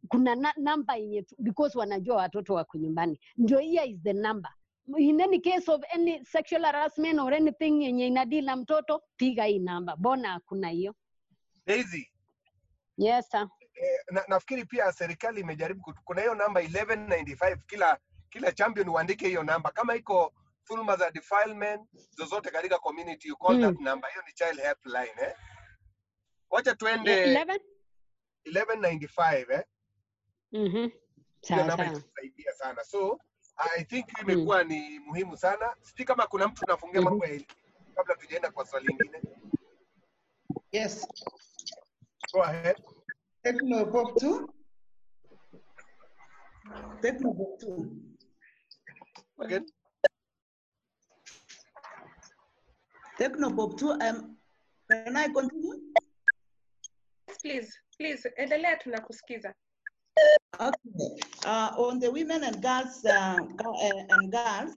Kuna 0.08 0.36
na, 0.36 0.54
namba 0.58 0.96
yenye 0.96 1.26
because 1.38 1.78
wanajua 1.78 2.16
watoto 2.16 2.54
wako 2.54 2.78
nyumbani. 2.78 3.20
Ndio 3.38 3.58
here 3.60 3.86
is 3.86 4.04
the 4.04 4.14
number 4.14 4.52
in 4.98 5.22
any 5.22 5.40
case 5.40 5.72
of 5.72 5.82
any 5.94 6.26
sexual 6.26 6.64
harassment 6.64 7.20
or 7.20 7.34
anything 7.34 7.84
yenye 7.84 8.08
inadili 8.08 8.46
na 8.46 8.56
mtoto 8.56 9.04
piga 9.18 9.44
hii 9.46 9.60
namba. 9.60 9.96
Bona 9.96 10.30
hakuna 10.32 10.70
hiyo? 10.70 10.96
Daisy, 11.66 12.12
yes 12.98 13.30
sir. 13.30 13.48
eh, 13.74 14.00
na, 14.12 14.24
nafikiri 14.28 14.66
pia 14.66 14.92
serikali 14.92 15.42
imejaribu 15.42 15.82
kutu- 15.82 16.02
kuna 16.04 16.22
hiyo 16.22 16.36
namba 16.36 16.62
1195 16.62 17.58
kila 17.68 18.00
kila 18.30 18.52
champion 18.52 18.90
uandike 18.90 19.28
hiyo 19.28 19.44
namba. 19.44 19.72
Kama 19.72 19.96
iko 19.96 20.34
dhuluma 20.68 20.96
za 20.96 21.12
defilement 21.12 21.82
zozote 22.18 22.50
katika 22.52 22.80
community 22.80 23.28
you 23.28 23.38
call 23.38 23.56
Mm. 23.56 23.62
that 23.62 23.80
number 23.80 24.10
hiyo 24.10 24.24
ni 24.28 24.34
child 24.34 24.60
helpline 24.62 25.22
eh. 25.22 25.36
Wacha 26.50 26.72
Eh, 26.72 26.78
tuende 26.78 27.24
11 27.26 27.60
1195 28.46 29.52
eh. 29.52 29.64
Mhm. 30.52 30.78
Mm 30.78 30.92
namba 31.58 31.78
sawa. 31.86 32.02
sana. 32.58 32.84
So 32.84 33.20
i 33.78 33.84
think 33.84 34.06
mm. 34.08 34.22
imekuwa 34.30 34.64
ni 34.64 35.00
muhimu 35.00 35.38
sana 35.38 35.76
sijui 35.82 36.06
kama 36.06 36.28
kuna 36.28 36.48
mtu 36.48 36.66
nafungia 36.68 37.02
mhm 37.02 37.10
mambo 37.10 37.26
ya 37.26 37.32
elimu 37.32 37.46
kabla 37.96 38.16
tujaenda 38.16 38.52
kwa 38.52 38.66
swali 38.66 38.88
lingine 38.88 39.22
Yes, 40.72 41.08
go 42.34 42.44
ahead 42.44 42.78
Technopop 43.44 44.16
2. 44.24 44.48
Technopop 47.02 47.62
2. 47.64 47.86
again 49.40 49.66
Technopop 53.18 53.74
2. 53.82 53.92
Um, 54.10 54.38
can 54.90 55.16
I 55.18 55.28
continue? 55.30 55.76
Yes, 57.28 57.38
please, 57.42 57.80
please, 57.98 58.30
endelea 58.38 58.78
tunakusikiza. 58.78 59.54
Okay. 60.56 61.22
Uh, 61.46 61.72
on 61.78 62.00
the 62.00 62.12
women 62.12 62.44
and 62.44 62.62
girls 62.62 63.06
uh, 63.06 63.40
uh, 63.60 64.04
and 64.10 64.32
girls, 64.32 64.76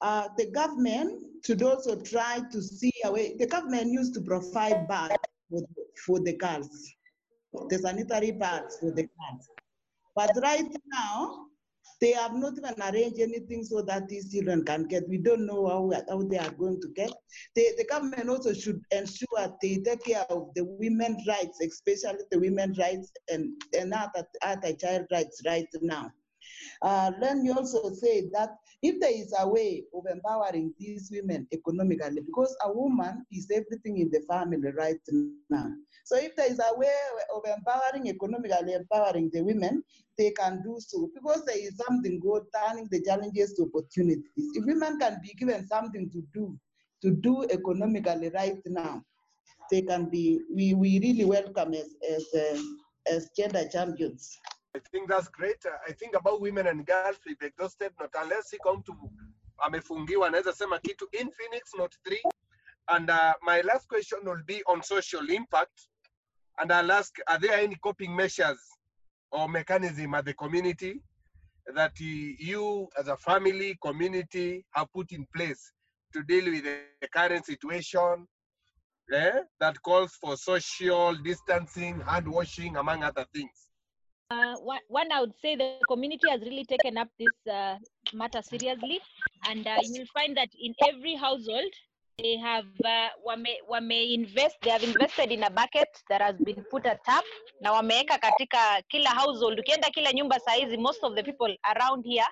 uh, 0.00 0.28
the 0.36 0.50
government 0.50 1.22
should 1.44 1.62
also 1.62 2.00
try 2.02 2.40
to 2.50 2.62
see 2.62 2.92
a 3.04 3.12
way. 3.12 3.34
The 3.38 3.46
government 3.46 3.90
used 3.90 4.14
to 4.14 4.20
provide 4.20 4.88
bags 4.88 5.14
for, 5.50 5.62
for 6.06 6.20
the 6.20 6.36
girls, 6.36 6.88
the 7.68 7.78
sanitary 7.78 8.32
bags 8.32 8.78
for 8.80 8.90
the 8.90 9.02
girls. 9.02 9.48
But 10.14 10.36
right 10.42 10.70
now, 10.92 11.46
they 12.02 12.10
have 12.10 12.34
not 12.34 12.54
even 12.58 12.74
arranged 12.82 13.20
anything 13.20 13.62
so 13.62 13.80
that 13.80 14.08
these 14.08 14.32
children 14.32 14.64
can 14.64 14.88
get. 14.88 15.08
We 15.08 15.18
don't 15.18 15.46
know 15.46 15.68
how, 15.68 16.02
how 16.08 16.22
they 16.22 16.36
are 16.36 16.50
going 16.50 16.80
to 16.80 16.88
get. 16.96 17.12
The, 17.54 17.64
the 17.78 17.84
government 17.84 18.28
also 18.28 18.52
should 18.52 18.82
ensure 18.90 19.56
they 19.62 19.76
take 19.76 20.04
care 20.04 20.26
of 20.28 20.48
the 20.56 20.64
women's 20.64 21.24
rights, 21.28 21.60
especially 21.62 22.24
the 22.32 22.40
women's 22.40 22.76
rights 22.76 23.12
and, 23.30 23.52
and 23.78 23.94
other, 23.94 24.26
other 24.42 24.72
child 24.72 25.06
rights 25.12 25.42
right 25.46 25.68
now. 25.80 26.10
Uh, 26.82 27.12
let 27.20 27.36
me 27.36 27.50
also 27.50 27.90
say 27.94 28.28
that 28.32 28.50
if 28.82 28.98
there 29.00 29.12
is 29.12 29.32
a 29.38 29.48
way 29.48 29.84
of 29.94 30.04
empowering 30.10 30.74
these 30.78 31.08
women 31.12 31.46
economically, 31.52 32.20
because 32.20 32.54
a 32.64 32.72
woman 32.72 33.24
is 33.30 33.48
everything 33.50 33.98
in 33.98 34.10
the 34.10 34.20
family 34.28 34.70
right 34.76 35.00
now. 35.48 35.70
So 36.04 36.16
if 36.16 36.34
there 36.34 36.50
is 36.50 36.58
a 36.58 36.76
way 36.76 36.92
of 37.34 37.42
empowering 37.44 38.08
economically, 38.08 38.74
empowering 38.74 39.30
the 39.32 39.42
women, 39.42 39.84
they 40.18 40.32
can 40.32 40.62
do 40.62 40.78
so 40.80 41.08
because 41.14 41.44
there 41.44 41.58
is 41.58 41.80
something 41.86 42.18
good 42.20 42.42
turning 42.54 42.88
the 42.90 43.02
challenges 43.02 43.54
to 43.54 43.70
opportunities. 43.72 44.24
If 44.36 44.64
women 44.64 44.98
can 44.98 45.20
be 45.22 45.32
given 45.34 45.66
something 45.68 46.10
to 46.10 46.22
do, 46.34 46.58
to 47.02 47.10
do 47.12 47.44
economically 47.44 48.30
right 48.30 48.60
now, 48.66 49.04
they 49.70 49.82
can 49.82 50.10
be, 50.10 50.40
we, 50.52 50.74
we 50.74 50.98
really 50.98 51.24
welcome 51.24 51.72
as, 51.72 51.94
as, 52.10 52.26
uh, 52.34 52.60
as 53.06 53.30
gender 53.36 53.64
champions. 53.72 54.38
I 54.74 54.78
think 54.90 55.08
that's 55.08 55.28
great. 55.28 55.62
I 55.86 55.92
think 55.92 56.16
about 56.16 56.40
women 56.40 56.66
and 56.66 56.86
girls, 56.86 57.18
we've 57.26 57.42
exhausted, 57.42 57.92
not 58.00 58.08
unless 58.18 58.54
come 58.64 58.82
to 58.86 58.94
amefungiwa, 59.58 60.26
anaweza 60.26 60.52
sema 60.52 60.78
kitu 60.78 61.08
Infinix 61.12 61.74
Note 61.78 61.96
three. 62.04 62.22
And 62.88 63.10
uh, 63.10 63.34
my 63.42 63.60
last 63.60 63.86
question 63.86 64.20
will 64.24 64.42
be 64.46 64.62
on 64.66 64.82
social 64.82 65.28
impact. 65.30 65.88
And 66.58 66.72
I'll 66.72 66.90
ask, 66.92 67.14
are 67.28 67.38
there 67.38 67.58
any 67.60 67.76
coping 67.76 68.16
measures 68.16 68.58
or 69.30 69.48
mechanism 69.48 70.14
at 70.14 70.24
the 70.24 70.34
community 70.34 71.02
that 71.74 71.98
you 72.00 72.88
as 72.98 73.08
a 73.08 73.16
family, 73.16 73.76
community 73.82 74.64
have 74.72 74.90
put 74.92 75.12
in 75.12 75.26
place 75.34 75.72
to 76.14 76.22
deal 76.22 76.50
with 76.50 76.64
the 76.64 77.08
current 77.08 77.44
situation 77.44 78.26
eh, 79.12 79.40
that 79.60 79.82
calls 79.82 80.12
for 80.20 80.36
social 80.36 81.14
distancing, 81.22 82.00
hand 82.00 82.26
washing, 82.26 82.76
among 82.76 83.02
other 83.02 83.26
things? 83.34 83.71
Uh, 84.32 84.56
one, 84.64 84.80
one, 84.88 85.12
I 85.12 85.20
would 85.20 85.34
say 85.42 85.56
the 85.56 85.76
community 85.88 86.26
has 86.28 86.40
really 86.40 86.64
taken 86.64 86.96
up 86.96 87.08
this 87.18 87.36
uh, 87.52 87.76
matter 88.14 88.40
seriously, 88.40 88.98
and 89.48 89.66
uh, 89.66 89.76
you 89.82 89.92
will 89.98 90.12
find 90.14 90.34
that 90.38 90.48
in 90.58 90.74
every 90.88 91.14
household 91.16 91.72
they 92.18 92.36
have 92.38 92.64
uh, 92.84 93.08
wame, 93.26 93.44
wame 93.68 93.90
invest 94.20 94.56
they 94.62 94.70
have 94.70 94.82
invested 94.84 95.32
in 95.32 95.42
a 95.42 95.50
bucket 95.50 95.88
that 96.08 96.22
has 96.22 96.36
been 96.44 96.64
put 96.70 96.86
a 96.86 96.98
tap 97.04 97.24
na 97.60 97.72
wameweka 97.72 98.18
katika 98.18 98.82
kila 98.88 99.10
household. 99.10 99.58
Ukienda 99.58 99.90
kila 99.90 100.12
nyumba 100.12 100.40
saizi, 100.40 100.76
most 100.78 101.04
of 101.04 101.14
the 101.14 101.22
people 101.22 101.56
around 101.64 102.04
here 102.06 102.26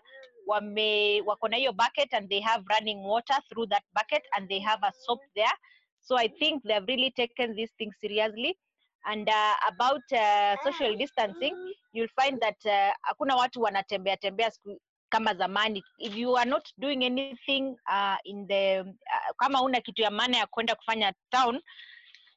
wame 0.47 1.23
wako 1.27 1.49
na 1.49 1.57
hiyo 1.57 1.73
bucket 1.73 2.15
and 2.15 2.29
they 2.31 2.41
have 2.41 2.65
running 2.71 3.03
water 3.03 3.37
through 3.49 3.69
that 3.69 3.85
bucket 3.95 4.23
and 4.37 4.49
they 4.49 4.61
have 4.61 4.81
a 4.87 4.93
soap 4.93 5.21
there. 5.35 5.57
So 6.01 6.17
I 6.17 6.29
think 6.29 6.63
they 6.65 6.73
have 6.75 6.87
really 6.89 7.11
taken 7.11 7.57
this 7.57 7.71
thing 7.79 7.93
seriously. 8.01 8.59
And 9.07 9.29
uh, 9.29 9.55
about 9.69 10.03
uh, 10.13 10.57
social 10.65 10.97
distancing, 10.97 11.57
you'll 11.93 12.13
find 12.21 12.41
that 12.41 12.57
uh, 12.67 12.93
hakuna 13.03 13.37
watu 13.37 13.63
wanatembea 13.63 14.17
tembea 14.17 14.51
siku 14.51 14.81
kama 15.09 15.35
zamani. 15.35 15.83
If 15.99 16.17
you 16.17 16.37
are 16.37 16.51
not 16.51 16.69
doing 16.79 17.05
anything 17.05 17.77
uh, 17.93 18.17
in 18.25 18.47
the 18.47 18.81
uh, 18.81 19.35
kama 19.37 19.63
una 19.63 19.81
kitu 19.81 20.03
ya 20.03 20.11
maana 20.11 20.37
ya 20.37 20.47
kwenda 20.47 20.75
kufanya 20.75 21.13
town 21.31 21.61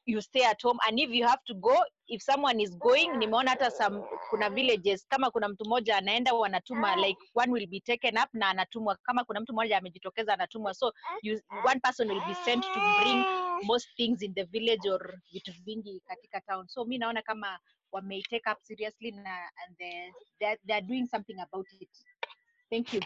you 0.06 0.20
stay 0.20 0.44
at 0.44 0.62
home 0.62 0.78
and 0.88 0.98
if 1.00 1.10
you 1.10 1.26
have 1.26 1.40
to 1.46 1.54
go 1.54 1.76
if 2.08 2.22
someone 2.22 2.60
is 2.62 2.78
going 2.78 3.08
nimeona 3.18 3.50
hata 3.50 3.70
some 3.70 4.02
kuna 4.30 4.50
villages 4.50 5.06
kama 5.08 5.30
kuna 5.30 5.48
mtu 5.48 5.64
mmoja 5.64 5.96
anaenda 5.96 6.34
wanatuma 6.34 6.96
like 6.96 7.18
one 7.34 7.52
will 7.52 7.66
be 7.66 7.80
taken 7.80 8.18
up 8.18 8.28
na 8.32 8.48
anatumwa. 8.48 8.96
Kama 9.02 9.24
kuna 9.24 9.40
mtu 9.40 9.52
mmoja 9.52 9.78
amejitokeza 9.78 10.34
anatumwa. 10.34 10.74
So 10.74 10.92
you, 11.22 11.40
one 11.64 11.80
person 11.80 12.08
will 12.10 12.22
be 12.28 12.34
sent 12.44 12.62
to 12.64 12.80
bring 13.02 13.24
most 13.62 13.88
things 13.96 14.22
in 14.22 14.34
the 14.34 14.44
village 14.44 14.88
or 14.90 15.14
vitu 15.32 15.52
vingi 15.64 16.00
katika 16.06 16.40
town. 16.40 16.68
So 16.68 16.84
mi 16.84 16.98
naona 16.98 17.22
kama 17.22 17.58
wame 17.92 18.22
take 18.22 18.50
up 18.52 18.58
seriously 18.62 19.10
na 19.10 19.38
and 19.66 19.76
they, 19.78 20.56
they're 20.66 20.86
doing 20.86 21.06
something 21.06 21.40
about 21.40 21.66
it. 21.80 21.88
Thank 22.70 22.94
you 22.94 23.00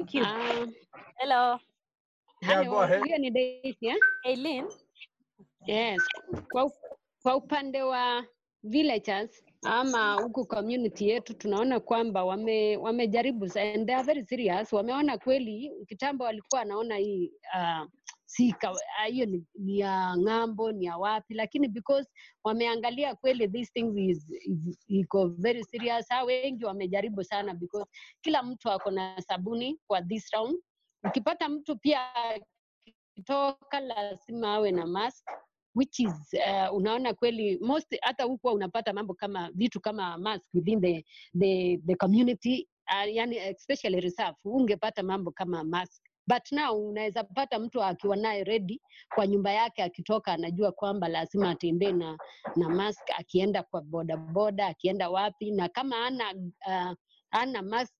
Thank 0.00 0.14
you. 0.14 0.24
Um, 0.24 0.72
hello. 1.18 1.58
Yeah, 2.40 2.64
go 2.64 2.80
ahead. 2.80 3.04
hiyo 3.04 3.18
ni 3.18 3.30
Daisy, 3.30 3.86
eh? 3.86 3.96
Eileen. 4.26 4.66
Yes. 5.66 6.02
Kwa, 6.52 6.72
kwa 7.22 7.36
upande 7.36 7.82
wa 7.82 8.24
villagers 8.62 9.44
ama 9.62 10.14
huku 10.14 10.46
community 10.46 11.08
yetu 11.08 11.34
tunaona 11.34 11.80
kwamba 11.80 12.24
wame, 12.24 12.76
wamejaribu 12.76 13.44
and 13.44 13.86
they 13.86 13.94
are 13.94 14.02
very 14.04 14.24
serious. 14.26 14.72
Wameona 14.72 15.18
kweli 15.18 15.72
kitambo 15.88 16.24
walikuwa 16.24 16.58
wanaona 16.60 16.96
hii 16.96 17.32
uh, 17.54 17.86
si 18.30 18.54
ah, 18.98 19.04
hiyo 19.04 19.26
ni, 19.26 19.44
ni 19.58 19.78
ya 19.78 20.14
ng'ambo 20.16 20.72
ni 20.72 20.84
ya 20.84 20.96
wapi 20.96 21.34
lakini 21.34 21.68
because 21.68 22.08
wameangalia 22.44 23.14
kweli 23.14 23.48
these 23.48 23.70
things 23.72 23.96
is, 23.98 24.30
is 24.30 24.78
iko 24.88 25.28
very 25.28 25.64
serious. 25.64 26.08
Ha 26.08 26.24
wengi 26.24 26.64
wamejaribu 26.64 27.24
sana 27.24 27.54
because 27.54 27.90
kila 28.22 28.42
mtu 28.42 28.70
ako 28.70 28.90
na 28.90 29.20
sabuni 29.22 29.78
kwa 29.86 30.02
this 30.02 30.30
round. 30.32 30.58
Ukipata 31.08 31.48
mtu 31.48 31.76
pia 31.76 32.00
akitoka 32.14 33.80
lazima 33.80 34.54
awe 34.54 34.70
na 34.72 34.86
mask 34.86 35.24
which 35.74 36.00
is 36.00 36.12
uh, 36.32 36.76
unaona 36.76 37.14
kweli 37.14 37.58
most 37.58 37.98
hata 38.02 38.24
hukuwa 38.24 38.52
unapata 38.52 38.92
mambo 38.92 39.14
kama 39.14 39.50
vitu 39.54 39.80
kama 39.80 40.18
mask 40.18 40.54
within 40.54 40.80
the, 40.80 41.04
the, 41.38 41.80
the 41.86 41.94
community 41.94 42.68
uh, 42.90 43.14
yani 43.14 43.36
especially 43.36 44.00
reserve 44.00 44.36
ungepata 44.44 45.02
mambo 45.02 45.30
kama 45.30 45.64
mask 45.64 46.02
but 46.30 46.52
now 46.52 46.88
unaweza 46.88 47.24
pata 47.24 47.58
mtu 47.58 47.82
akiwa 47.82 48.16
naye 48.16 48.44
ready 48.44 48.80
kwa 49.14 49.26
nyumba 49.26 49.52
yake 49.52 49.82
akitoka 49.82 50.32
anajua 50.32 50.72
kwamba 50.72 51.08
lazima 51.08 51.50
atembee 51.50 51.92
na, 51.92 52.18
na 52.56 52.68
mask 52.68 53.02
akienda 53.18 53.62
kwa 53.62 53.82
bodaboda 53.82 54.66
akienda 54.66 55.10
wapi. 55.10 55.50
Na 55.50 55.68
kama 55.68 56.06
ana 56.06 56.24
uh, 56.66 56.92
ana 57.30 57.62
mask 57.62 57.94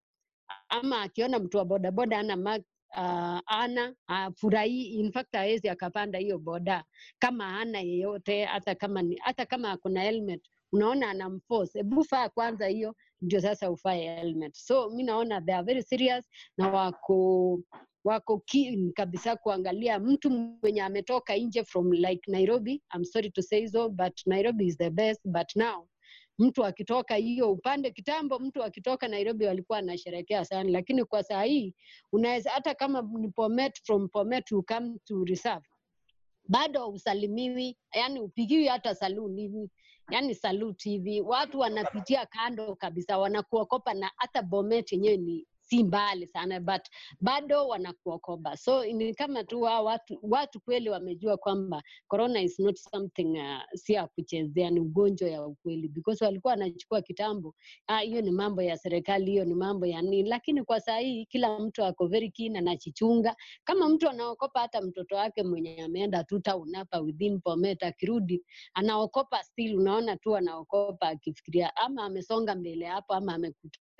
ama 0.69 1.03
akiona 1.03 1.39
mtu 1.39 1.57
wa 1.59 1.65
bodaboda 1.65 2.19
ana 2.19 2.37
mask 2.37 2.65
uh, 2.97 3.41
ana 3.47 3.95
afurahii 4.07 4.85
in 4.85 5.13
fact 5.13 5.35
akapanda 5.71 6.19
hiyo 6.19 6.39
boda 6.39 6.85
kama 7.19 7.61
ana 7.61 7.81
yeyote. 7.81 8.45
Hata 8.45 8.75
kama 8.75 9.03
ni, 9.03 9.17
hata 9.17 9.47
kama 9.47 9.71
akona 9.71 10.03
helmet 10.03 10.43
unaona 10.73 11.11
anamforce 11.11 11.79
hebu 11.79 12.05
faa 12.05 12.29
kwanza 12.29 12.67
hiyo 12.67 12.97
ndio 13.23 13.41
sasa 13.41 13.71
ufae 13.71 14.15
helmet. 14.17 14.55
So 14.57 14.91
mi 14.91 15.03
naona 15.03 15.41
they 15.41 15.55
are 15.55 15.65
very 15.65 15.83
serious 15.83 16.25
na 16.57 16.69
wako 16.71 17.59
wako 18.05 18.39
keen 18.47 18.93
kabisa 18.93 19.37
kuangalia 19.37 19.99
mtu 19.99 20.31
mwenye 20.31 20.83
ametoka 20.83 21.37
nje 21.37 21.65
from 21.65 21.93
like 21.93 22.31
nairobi. 22.31 22.83
I'm 22.95 23.05
sorry 23.05 23.31
to 23.31 23.43
say 23.43 23.67
so 23.69 23.89
but 23.89 24.21
nairobi 24.27 24.67
is 24.67 24.79
the 24.79 24.91
best. 24.91 25.21
But 25.25 25.57
now 25.57 25.87
mtu 26.39 26.65
akitoka 26.65 27.15
hiyo 27.15 27.53
upande 27.53 27.91
kitambo 27.91 28.39
mtu 28.39 28.65
akitoka 28.65 29.09
nairobi 29.09 29.45
walikuwa 29.47 29.79
anasherekea 29.79 30.45
sana. 30.45 30.71
Lakini 30.71 31.05
kwa 31.05 31.23
saa 31.23 31.43
hii 31.43 31.75
unaweza 32.13 32.51
hata 32.51 32.75
kama 32.75 33.03
ni 33.19 33.29
pomet 33.29 33.83
from 33.85 34.09
pomet 34.09 34.51
you 34.51 34.63
come 34.63 34.99
to 35.05 35.25
reserve 35.25 35.67
bado 36.49 36.89
usalimiwi 36.89 37.77
yani 37.95 38.21
upigiwi 38.21 38.67
hata 38.67 38.95
saluni 38.95 39.43
hivi 39.43 39.71
yani 40.11 40.35
salute 40.35 40.91
hivi. 40.91 41.21
Watu 41.21 41.59
wanapitia 41.59 42.27
kando 42.27 42.75
kabisa 42.77 43.19
wanakuokopa 43.19 43.95
na 43.95 44.11
hata 44.17 44.43
bomet 44.43 44.93
yenyewe 44.93 45.17
ni 45.17 45.47
si 45.71 45.85
mbali 45.85 46.27
sana 46.27 46.61
but 46.61 46.83
bado 47.21 47.69
wanakuokoba. 47.69 48.57
so 48.57 48.85
ni 48.85 49.15
kama 49.15 49.45
tu 49.45 49.63
wa 49.63 49.81
watu 49.81 50.19
watu 50.23 50.61
kweli 50.61 50.91
wamejua 50.91 51.37
kwamba 51.37 51.83
corona 52.09 52.41
is 52.43 52.59
not 52.59 52.77
something 52.77 53.39
uh, 53.39 53.63
si 53.75 53.93
ya 53.93 54.07
kuchezea 54.07 54.71
ni 54.71 54.81
ugonjwa 54.81 55.29
ya 55.29 55.47
ukweli. 55.47 55.89
Because 55.89 56.25
walikuwa 56.25 56.51
wanachukua 56.51 57.03
kitambo 57.03 57.55
ah, 57.87 57.99
hiyo 58.01 58.21
ni 58.23 58.31
mambo 58.31 58.63
ya 58.63 58.77
serikali 58.79 59.31
hiyo 59.31 59.45
ni 59.45 59.55
mambo 59.55 59.87
ya 59.87 60.03
nini. 60.03 60.23
Lakini 60.29 60.65
kwa 60.65 60.81
saa 60.81 60.99
hii 60.99 61.27
kila 61.27 61.59
mtu 61.59 61.85
ako 61.85 62.07
very 62.07 62.31
keen 62.31 62.57
anachichunga 62.57 63.37
kama 63.65 63.89
mtu 63.89 64.09
anaokopa 64.09 64.61
hata 64.61 64.81
mtoto 64.83 65.17
wake 65.17 65.43
mwenye 65.43 65.83
ameenda 65.83 66.25
tu 66.25 66.41
town 66.41 66.73
within 67.03 67.41
Bomet 67.45 67.83
akirudi 67.83 68.43
anaokopa 68.75 69.43
still 69.43 69.77
unaona 69.79 70.17
tu 70.17 70.37
anaokopa 70.37 71.09
akifikiria 71.09 71.77
ama 71.77 72.05
amesonga 72.05 72.55
mbele 72.55 72.87
hapo 72.87 73.15
ama 73.15 73.35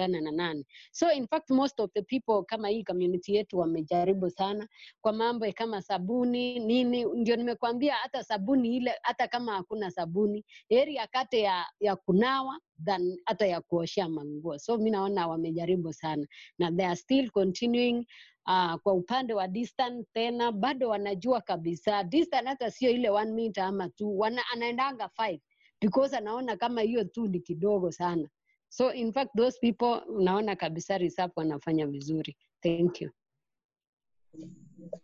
amekutana 0.01 0.21
na 0.21 0.31
nani. 0.31 0.65
So 0.93 1.11
in 1.13 1.27
fact 1.27 1.51
most 1.51 1.81
of 1.81 1.91
the 1.95 2.03
people 2.03 2.45
kama 2.45 2.69
hii 2.69 2.85
community 2.85 3.35
yetu 3.35 3.59
wamejaribu 3.59 4.31
sana 4.31 4.69
kwa 5.01 5.13
mambo 5.13 5.53
kama 5.53 5.83
sabuni 5.83 6.59
nini 6.59 7.05
ndio 7.05 7.37
nimekuambia 7.37 7.95
hata 7.95 8.25
sabuni 8.25 8.77
ile 8.77 8.95
hata 9.03 9.29
kama 9.29 9.53
hakuna 9.57 9.91
sabuni 9.91 10.45
heri 10.69 10.99
akate 10.99 11.41
ya, 11.41 11.67
ya 11.81 11.97
kunawa 11.97 12.59
than 12.85 13.19
hata 13.25 13.47
ya 13.47 13.61
kuoshea 13.61 14.09
manguo. 14.09 14.59
So 14.59 14.79
mi 14.79 14.91
naona 14.91 15.27
wamejaribu 15.29 15.93
sana 15.93 16.27
na 16.59 16.73
they 16.73 16.87
are 16.87 16.97
still 16.97 17.31
continuing 17.31 18.07
uh, 18.47 18.75
kwa 18.75 18.93
upande 18.95 19.35
wa 19.35 19.49
distance 19.49 20.09
tena 20.13 20.53
bado 20.53 20.89
wanajua 20.89 21.41
kabisa 21.41 22.05
distance 22.05 22.49
hata 22.49 22.71
sio 22.71 22.91
ile 22.91 23.11
one 23.11 23.33
meter 23.33 23.65
ama 23.65 23.91
wana, 24.01 24.43
anaendanga 24.53 25.09
five 25.09 25.41
because 25.81 26.17
anaona 26.17 26.57
kama 26.57 26.81
hiyo 26.81 27.05
tu 27.05 27.27
ni 27.29 27.41
kidogo 27.41 27.93
sana 27.93 28.29
so 28.71 28.93
in 28.93 29.13
fact 29.13 29.31
those 29.37 29.59
people 29.61 30.03
unaona 30.09 30.57
kabisa 30.57 30.99
risap 30.99 31.37
wanafanya 31.37 31.87
vizuri 31.87 32.37
thank 32.63 33.01
you 33.01 33.11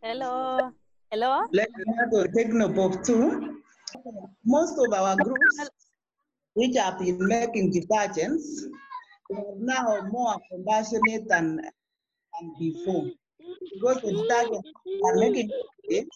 Hello. 0.03 0.73
Hello. 1.11 1.47
Let 1.53 1.69
me 1.77 1.85
also 1.99 2.27
take 2.37 2.49
note 2.49 2.79
of 2.79 3.03
too. 3.03 3.59
Most 4.45 4.79
of 4.79 4.93
our 4.93 5.17
groups, 5.17 5.71
which 6.55 6.77
have 6.77 6.99
been 6.99 7.19
making 7.27 7.73
detergents, 7.73 8.45
are 9.35 9.55
now 9.59 10.07
more 10.11 10.37
compassionate 10.51 11.29
than, 11.29 11.57
than 11.59 12.55
before. 12.59 13.11
Because 13.75 14.03
the 14.03 14.13
detergents 14.13 14.71
are 15.05 15.17
making 15.17 15.51
it, 15.85 16.09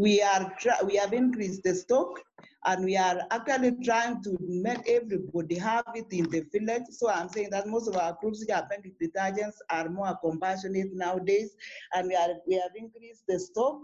we 0.00 0.22
are 0.22 0.50
we 0.86 0.96
have 0.96 1.12
increased 1.12 1.62
the 1.62 1.74
stock 1.74 2.22
and 2.64 2.84
we 2.86 2.96
are 2.96 3.20
actually 3.30 3.72
trying 3.84 4.22
to 4.22 4.34
make 4.40 4.88
everybody 4.88 5.56
have 5.56 5.84
it 5.94 6.06
in 6.10 6.24
the 6.30 6.40
village. 6.52 6.84
So 6.90 7.10
I'm 7.10 7.28
saying 7.28 7.50
that 7.50 7.66
most 7.66 7.86
of 7.86 7.96
our 7.96 8.16
groups 8.18 8.40
which 8.40 8.54
are 8.54 8.66
detergents 9.02 9.56
are 9.68 9.90
more 9.90 10.16
compassionate 10.22 10.94
nowadays, 10.94 11.54
and 11.94 12.08
we 12.08 12.16
are 12.16 12.30
we 12.46 12.54
have 12.54 12.72
increased 12.76 13.24
the 13.28 13.38
stock. 13.38 13.80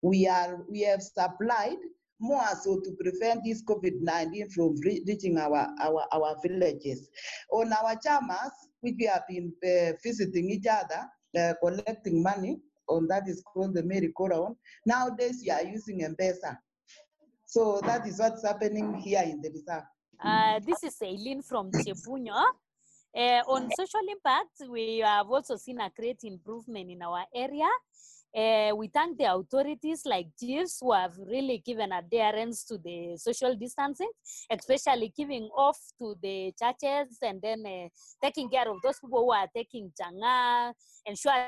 We 0.00 0.26
are 0.26 0.64
we 0.70 0.80
have 0.82 1.02
supplied 1.02 1.82
more 2.18 2.48
so 2.62 2.80
to 2.80 2.90
prevent 3.00 3.44
this 3.44 3.62
COVID-19 3.64 4.52
from 4.52 4.74
re- 4.80 5.04
reaching 5.06 5.38
our, 5.38 5.68
our, 5.80 6.04
our 6.12 6.36
villages. 6.42 7.08
On 7.52 7.72
our 7.72 7.94
chamas, 7.96 8.50
which 8.80 8.94
we 8.98 9.06
have 9.06 9.22
been 9.28 9.52
uh, 9.62 9.92
visiting 10.02 10.50
each 10.50 10.66
other, 10.66 11.06
uh, 11.38 11.54
collecting 11.62 12.20
money, 12.20 12.58
on 12.88 13.06
that 13.08 13.28
is 13.28 13.42
called 13.42 13.74
the 13.74 13.82
merry-go-round. 13.82 14.56
Nowadays, 14.86 15.42
you 15.44 15.52
are 15.52 15.64
using 15.64 16.04
M-Pesa. 16.04 16.58
So 17.44 17.80
that 17.84 18.06
is 18.06 18.18
what's 18.18 18.44
happening 18.44 18.94
here 18.94 19.22
in 19.24 19.40
the 19.40 19.50
reserve. 19.50 19.84
Uh, 20.22 20.60
this 20.66 20.82
is 20.84 20.96
Eileen 21.02 21.42
from 21.42 21.70
Chebunyo. 21.70 22.44
Uh, 23.16 23.42
on 23.48 23.70
social 23.76 24.06
impact, 24.10 24.68
we 24.68 24.98
have 24.98 25.30
also 25.30 25.56
seen 25.56 25.80
a 25.80 25.90
great 25.96 26.18
improvement 26.24 26.90
in 26.90 27.02
our 27.02 27.24
area. 27.34 27.68
Uh, 28.36 28.76
we 28.76 28.88
thank 28.88 29.16
the 29.16 29.24
authorities 29.24 30.02
like 30.04 30.28
chiefs 30.38 30.78
who 30.82 30.92
have 30.92 31.12
really 31.16 31.62
given 31.64 31.90
adherence 31.92 32.64
to 32.64 32.76
the 32.76 33.16
social 33.16 33.56
distancing, 33.56 34.10
especially 34.50 35.12
giving 35.16 35.44
off 35.56 35.78
to 35.98 36.14
the 36.22 36.52
churches 36.60 37.16
and 37.22 37.40
then 37.40 37.64
uh, 37.66 37.88
taking 38.22 38.50
care 38.50 38.68
of 38.68 38.76
those 38.82 39.00
people 39.00 39.24
who 39.24 39.32
are 39.32 39.48
taking 39.56 39.90
changa, 39.98 40.74
ensuring 41.06 41.46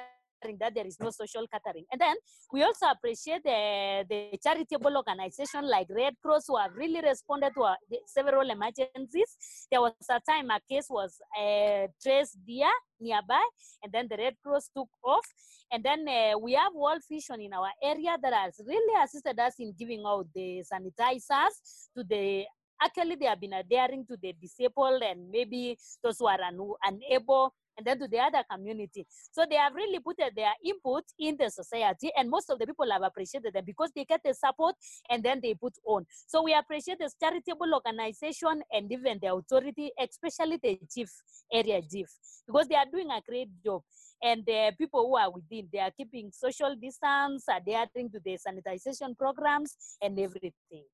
that 0.61 0.74
there 0.74 0.86
is 0.86 0.99
no 1.01 1.11
social 1.11 1.47
catering. 1.53 1.84
And 1.93 2.01
then 2.01 2.16
we 2.53 2.62
also 2.62 2.86
appreciate 2.86 3.43
the, 3.45 4.05
the 4.09 4.38
charitable 4.43 4.97
organization 4.97 5.68
like 5.68 5.88
Red 5.91 6.14
Cross 6.22 6.45
who 6.49 6.57
have 6.57 6.72
really 6.74 7.01
responded 7.01 7.53
to 7.55 7.62
our, 7.62 7.76
the 7.91 7.99
several 8.07 8.49
emergencies. 8.51 9.36
There 9.70 9.80
was 9.80 9.93
a 10.11 10.20
time 10.28 10.51
a 10.51 10.61
case 10.68 10.86
was 10.88 11.18
uh, 11.38 11.86
traced 12.03 12.38
there 12.47 12.68
nearby, 13.01 13.43
and 13.82 13.93
then 13.93 14.09
the 14.11 14.16
Red 14.16 14.34
Cross 14.45 14.70
took 14.76 14.88
off. 15.05 15.26
And 15.72 15.84
then 15.84 16.07
uh, 16.09 16.38
we 16.38 16.55
have 16.55 16.74
World 16.74 17.03
Vision 17.09 17.41
in 17.41 17.53
our 17.53 17.70
area 17.82 18.16
that 18.20 18.32
has 18.32 18.61
really 18.66 19.03
assisted 19.03 19.38
us 19.38 19.55
in 19.59 19.74
giving 19.78 20.03
out 20.07 20.26
the 20.34 20.64
sanitizers 20.72 21.88
to 21.97 22.05
the 22.05 22.45
actually 22.82 23.14
they 23.16 23.26
have 23.26 23.41
been 23.41 23.53
adhering 23.53 24.07
to 24.07 24.16
the 24.22 24.34
disabled 24.41 25.03
and 25.03 25.30
maybe 25.30 25.76
those 26.03 26.18
who 26.18 26.26
are 26.26 26.41
un- 26.41 26.74
unable 26.84 27.53
and 27.77 27.87
then 27.87 27.99
to 27.99 28.09
the 28.09 28.18
other 28.18 28.43
community. 28.51 29.07
So 29.33 29.45
they 29.49 29.57
have 29.57 29.75
really 29.75 29.99
put 30.01 30.21
uh, 30.21 30.31
their 30.35 30.53
input 30.64 31.05
in 31.18 31.37
the 31.39 31.51
society, 31.51 32.11
and 32.16 32.31
most 32.31 32.51
of 32.51 32.59
the 32.59 32.66
people 32.66 32.91
have 32.91 33.03
appreciated 33.03 33.55
them 33.55 33.64
because 33.64 33.91
they 33.95 34.05
get 34.05 34.21
the 34.25 34.35
support 34.35 34.75
and 35.09 35.23
then 35.23 35.41
they 35.43 35.55
put 35.55 35.75
on. 35.87 36.07
So 36.27 36.43
we 36.43 36.55
appreciate 36.55 36.99
this 36.99 37.14
charitable 37.21 37.75
organization 37.75 38.62
and 38.73 38.91
even 38.91 39.18
the 39.21 39.33
authority, 39.35 39.91
especially 39.99 40.59
the 40.62 40.79
chief 40.93 41.11
area 41.53 41.81
chief, 41.83 42.09
because 42.47 42.68
they 42.68 42.77
are 42.77 42.87
doing 42.91 43.11
a 43.11 43.21
great 43.27 43.49
job. 43.64 43.83
And 44.23 44.45
the 44.45 44.73
people 44.77 45.07
who 45.07 45.16
are 45.16 45.31
within, 45.31 45.68
they 45.73 45.79
are 45.79 45.91
keeping 45.97 46.31
social 46.31 46.77
distance, 46.77 47.47
they 47.64 47.75
are 47.75 47.85
adhering 47.85 48.11
to 48.11 48.21
the 48.23 48.39
sanitization 48.39 49.16
programs 49.16 49.77
and 50.03 50.18
everything. 50.18 50.85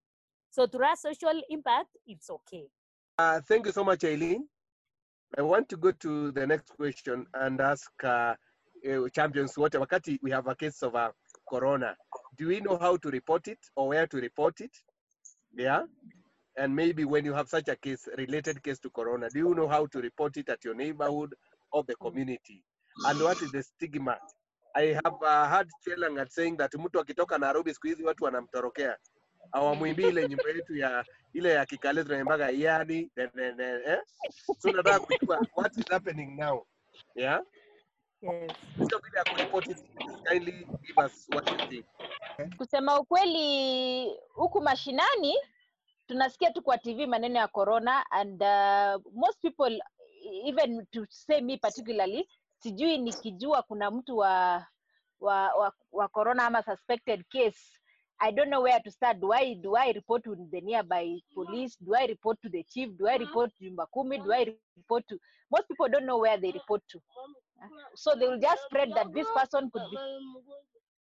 So 0.50 0.66
to 0.66 0.78
us, 0.78 1.02
social 1.02 1.42
impact, 1.50 1.88
it's 2.06 2.30
okay. 2.30 2.66
Uh, 3.18 3.40
thank 3.48 3.66
you 3.66 3.72
so 3.72 3.82
much, 3.82 4.04
Eileen. 4.04 4.46
I 5.38 5.42
want 5.42 5.68
to 5.70 5.76
go 5.76 5.92
to 5.92 6.30
the 6.32 6.46
next 6.46 6.68
question 6.76 7.26
and 7.34 7.60
ask 7.60 7.90
uh, 8.04 8.34
uh, 8.88 9.08
champions 9.12 9.56
what 9.58 9.72
wakati 9.72 10.18
we 10.22 10.30
have 10.30 10.46
a 10.46 10.54
case 10.54 10.82
of 10.82 10.94
uh, 10.94 11.10
corona. 11.48 11.96
Do 12.38 12.48
we 12.48 12.60
know 12.60 12.78
how 12.78 12.96
to 12.96 13.10
report 13.10 13.48
it 13.48 13.58
or 13.74 13.88
where 13.88 14.06
to 14.06 14.16
report 14.18 14.60
it? 14.60 14.70
Yeah? 15.56 15.82
And 16.56 16.74
maybe 16.74 17.04
when 17.04 17.24
you 17.24 17.34
have 17.34 17.48
such 17.48 17.68
a 17.68 17.76
case 17.76 18.08
related 18.16 18.62
case 18.62 18.78
to 18.80 18.90
corona 18.90 19.28
do 19.30 19.38
you 19.40 19.54
know 19.54 19.68
how 19.68 19.86
to 19.86 20.00
report 20.00 20.36
it 20.36 20.48
at 20.48 20.64
your 20.64 20.74
neighborhood 20.74 21.34
or 21.72 21.84
the 21.84 21.96
community? 21.96 22.62
And 23.06 23.20
what 23.20 23.42
is 23.42 23.50
the 23.52 23.62
stigma? 23.62 24.16
I 24.74 24.98
have 25.04 25.22
uh, 25.22 25.48
heard 25.48 25.68
Chelangat 25.86 26.30
saying 26.30 26.56
that 26.58 26.72
mtu 26.72 27.00
akitoka 27.00 27.38
Nairobi 27.38 27.74
siku 27.74 28.06
watu 28.06 28.24
wanamtorokea 28.24 28.96
hawamwimbii 29.52 30.08
ile 30.08 30.28
nyimbo 30.28 30.48
yetu 30.48 30.76
ya 30.76 31.04
ile 31.32 31.50
ya 31.52 31.66
kikale 31.66 32.04
tunaimbaga 32.04 32.50
yani 32.50 33.10
eh? 33.16 34.00
so 34.58 34.72
nataka 34.72 35.00
kujua 35.00 35.46
what 35.56 35.76
is 35.76 35.88
happening 35.90 36.36
now 36.38 36.66
yeah 37.14 37.42
Yes. 38.20 38.52
sio 38.88 38.98
vile 38.98 39.18
ya 39.18 39.24
kuripoti 39.24 39.74
kindly 40.28 40.52
give 40.82 41.00
us 41.06 41.28
what 41.34 41.50
you 41.50 41.68
think 41.68 41.86
kusema 42.56 43.00
ukweli 43.00 44.10
huku 44.34 44.60
mashinani 44.60 45.34
tunasikia 46.06 46.50
tu 46.50 46.62
kwa 46.62 46.78
tv 46.78 47.06
maneno 47.06 47.38
ya 47.38 47.48
corona 47.48 48.10
and 48.10 48.42
uh, 48.42 49.12
most 49.14 49.40
people 49.42 49.80
even 50.44 50.86
to 50.86 51.06
say 51.08 51.40
me 51.40 51.56
particularly 51.56 52.28
sijui 52.58 52.98
nikijua 52.98 53.62
kuna 53.62 53.90
mtu 53.90 54.16
wa 54.18 54.66
wa, 55.20 55.54
wa, 55.54 55.72
wa 55.92 56.08
corona 56.08 56.46
ama 56.46 56.62
suspected 56.62 57.24
case 57.28 57.80
i 58.18 58.30
don't 58.32 58.48
know 58.50 58.62
where 58.62 58.80
to 58.80 58.90
start. 58.90 59.20
Do 59.20 59.32
i 59.32 59.54
do 59.54 59.76
i 59.76 59.90
report 59.92 60.24
to 60.24 60.36
the 60.50 60.60
nearby 60.60 61.18
police? 61.34 61.76
Do 61.76 61.94
i 61.94 62.06
report 62.06 62.38
to 62.42 62.48
the 62.48 62.62
chief? 62.64 62.96
Do 62.98 63.06
i 63.08 63.16
report 63.16 63.50
to 63.58 63.64
nyumba 63.64 63.86
kumi 63.86 64.18
do 64.18 64.32
i 64.32 64.56
report 64.76 65.06
to 65.08 65.18
most 65.50 65.68
people 65.68 65.88
don't 65.88 66.06
know 66.06 66.18
where 66.18 66.38
they 66.38 66.50
report 66.52 66.82
to. 66.88 67.00
So 67.94 68.14
they 68.14 68.28
will 68.28 68.40
just 68.40 68.62
spread 68.64 68.90
that 68.94 69.12
this 69.14 69.26
person 69.36 69.70
could 69.70 69.82
be 69.90 69.96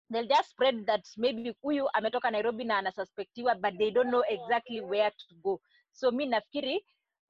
they'll 0.09 0.27
just 0.27 0.49
spread 0.49 0.85
that 0.85 1.01
maybe 1.17 1.55
huyu 1.63 1.89
ametoka 1.93 2.31
nairobi 2.31 2.63
na 2.63 2.77
anasuspectiwa 2.77 3.55
but 3.55 3.77
they 3.77 3.91
don't 3.91 4.09
know 4.09 4.23
exactly 4.29 4.81
where 4.81 5.11
to 5.11 5.35
go. 5.43 5.59
So 5.91 6.11
mi 6.11 6.25
nafikiri 6.25 6.85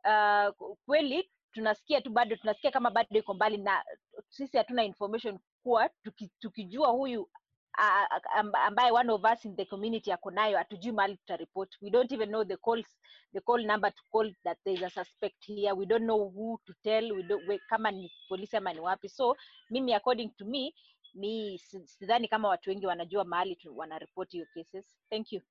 uh, 0.05 0.75
kweli 0.85 1.29
tunasikia 1.51 2.01
tu 2.01 2.09
bado 2.09 2.35
tunasikia 2.35 2.71
kama 2.71 2.91
bado 2.91 3.19
iko 3.19 3.33
mbali 3.33 3.57
na 3.57 3.83
sisi 4.29 4.57
hatuna 4.57 4.83
information 4.83 5.39
kuwa 5.63 5.89
tuki, 6.03 6.31
tukijua 6.39 6.87
huyu 6.87 7.29
a- 7.77 8.07
a- 8.15 8.65
ambaye 8.65 8.91
one 8.91 9.09
of 9.13 9.23
us 9.25 9.45
in 9.45 9.55
the 9.55 9.65
community 9.65 10.11
ako 10.11 10.31
nayo 10.31 10.57
hatujui 10.57 10.91
mahali 10.91 11.17
tutaripot 11.17 11.69
we 11.81 11.89
don't 11.89 12.11
even 12.11 12.29
know 12.29 12.43
the 12.45 12.57
calls 12.57 12.85
the 13.33 13.41
call 13.41 13.65
number 13.65 13.91
to 13.91 14.01
call 14.11 14.33
that 14.43 14.57
there 14.63 14.75
is 14.77 14.83
a 14.83 14.89
suspect 14.89 15.43
here. 15.45 15.73
We 15.73 15.85
don't 15.85 16.05
know 16.05 16.29
who 16.29 16.59
to 16.67 16.73
tell. 16.83 17.15
We 17.15 17.23
don't, 17.23 17.47
we, 17.47 17.59
kama 17.69 17.91
ni 17.91 18.11
polisi 18.29 18.57
ama 18.57 18.73
ni 18.73 18.79
wapi. 18.79 19.09
So 19.09 19.35
mimi 19.71 19.93
according 19.93 20.29
to 20.37 20.45
me 20.45 20.73
mi 21.15 21.57
si- 21.57 21.87
sidhani 21.87 22.27
kama 22.27 22.49
watu 22.49 22.69
wengi 22.69 22.85
wanajua 22.85 23.23
mahali 23.23 23.55
tu- 23.55 23.77
wanaripoti 23.77 24.37
hiyo 24.37 24.47
cases. 24.53 24.85
Thank 25.09 25.31
you. 25.33 25.41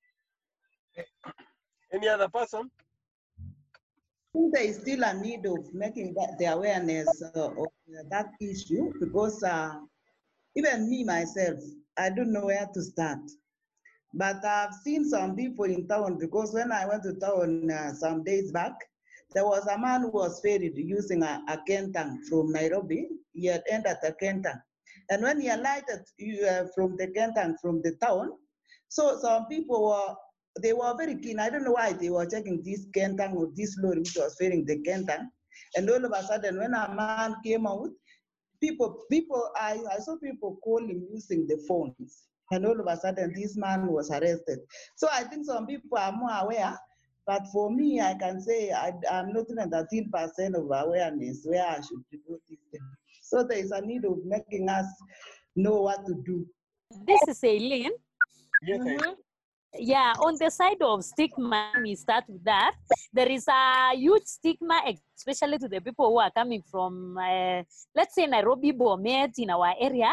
Any 1.92 2.08
other 2.08 2.28
person? 2.30 2.70
I 4.34 4.38
think 4.38 4.54
there 4.54 4.64
is 4.64 4.76
still 4.80 5.04
a 5.04 5.12
need 5.12 5.46
of 5.46 5.74
making 5.74 6.14
that 6.14 6.38
the 6.38 6.46
awareness 6.46 7.22
uh, 7.34 7.46
of 7.46 7.58
uh, 7.88 8.02
that 8.08 8.26
issue 8.40 8.92
because 9.00 9.42
uh, 9.42 9.74
even 10.56 10.88
me 10.88 11.04
myself, 11.04 11.58
I 11.96 12.10
don't 12.10 12.32
know 12.32 12.46
where 12.46 12.68
to 12.72 12.82
start. 12.82 13.20
But 14.14 14.44
I've 14.44 14.74
seen 14.74 15.04
some 15.08 15.36
people 15.36 15.64
in 15.64 15.88
town 15.88 16.18
because 16.18 16.52
when 16.52 16.70
I 16.70 16.86
went 16.86 17.02
to 17.04 17.14
town 17.14 17.70
uh, 17.70 17.94
some 17.94 18.22
days 18.24 18.52
back, 18.52 18.74
there 19.34 19.46
was 19.46 19.66
a 19.66 19.78
man 19.78 20.02
who 20.02 20.10
was 20.10 20.40
ferried 20.40 20.76
using 20.76 21.22
a, 21.22 21.42
a 21.48 21.58
kentang 21.68 22.18
from 22.28 22.52
Nairobi. 22.52 23.08
He 23.32 23.46
had 23.46 23.62
entered 23.70 23.98
the 24.02 24.14
kentang. 24.22 24.60
And 25.10 25.22
when 25.22 25.40
he 25.40 25.48
alighted 25.48 26.00
uh, 26.00 26.64
from 26.74 26.96
the 26.96 27.08
kentang 27.16 27.54
from 27.60 27.80
the 27.82 27.96
town, 28.02 28.32
so 28.88 29.18
some 29.20 29.46
people 29.46 29.88
were 29.88 30.14
they 30.60 30.72
were 30.72 30.94
very 30.96 31.16
keen. 31.16 31.38
I 31.40 31.48
don't 31.48 31.64
know 31.64 31.72
why 31.72 31.92
they 31.92 32.10
were 32.10 32.26
checking 32.26 32.62
this 32.62 32.86
Kentang 32.94 33.34
or 33.34 33.48
this 33.54 33.76
lorry 33.78 34.00
which 34.00 34.16
was 34.16 34.36
ferrying 34.38 34.66
the 34.66 34.82
Kentang. 34.82 35.28
And 35.76 35.88
all 35.88 36.04
of 36.04 36.12
a 36.12 36.22
sudden, 36.24 36.58
when 36.58 36.74
a 36.74 36.94
man 36.94 37.36
came 37.44 37.66
out, 37.66 37.88
people, 38.62 39.04
people, 39.10 39.50
I, 39.56 39.78
I 39.92 39.98
saw 39.98 40.16
people 40.16 40.56
calling 40.62 41.06
using 41.12 41.46
the 41.46 41.62
phones. 41.68 42.24
And 42.50 42.64
all 42.66 42.78
of 42.78 42.86
a 42.86 42.96
sudden, 42.96 43.32
this 43.34 43.56
man 43.56 43.86
was 43.88 44.10
arrested. 44.10 44.60
So 44.96 45.08
I 45.12 45.24
think 45.24 45.46
some 45.46 45.66
people 45.66 45.98
are 45.98 46.12
more 46.12 46.30
aware. 46.42 46.78
But 47.26 47.42
for 47.52 47.70
me, 47.70 48.00
I 48.00 48.14
can 48.14 48.40
say 48.40 48.72
I, 48.72 48.92
I'm 49.10 49.32
not 49.32 49.46
even 49.50 49.70
13% 49.70 50.54
of 50.54 50.64
awareness 50.86 51.42
where 51.44 51.66
I 51.66 51.76
should 51.76 52.02
report 52.10 52.40
this. 52.48 52.80
So 53.22 53.42
there 53.42 53.58
is 53.58 53.70
a 53.70 53.80
need 53.80 54.04
of 54.04 54.18
making 54.24 54.68
us 54.68 54.86
know 55.56 55.82
what 55.82 56.04
to 56.06 56.14
do. 56.26 56.46
This 57.06 57.22
is 57.28 57.42
Eileen. 57.44 57.92
yes 58.62 58.80
I- 58.86 59.14
Yeah, 59.78 60.12
on 60.20 60.36
the 60.38 60.50
side 60.50 60.82
of 60.82 61.02
stigma, 61.02 61.72
we 61.80 61.94
start 61.94 62.24
with 62.28 62.44
that. 62.44 62.74
There 63.10 63.28
is 63.28 63.48
a 63.48 63.96
huge 63.96 64.24
stigma, 64.24 64.82
especially 65.16 65.56
to 65.58 65.68
the 65.68 65.80
people 65.80 66.10
who 66.10 66.18
are 66.18 66.30
coming 66.30 66.62
from, 66.70 67.16
uh, 67.16 67.62
let's 67.94 68.14
say, 68.14 68.26
Nairobi, 68.26 68.72
Bomet, 68.72 69.32
in 69.38 69.48
our 69.48 69.74
area. 69.80 70.12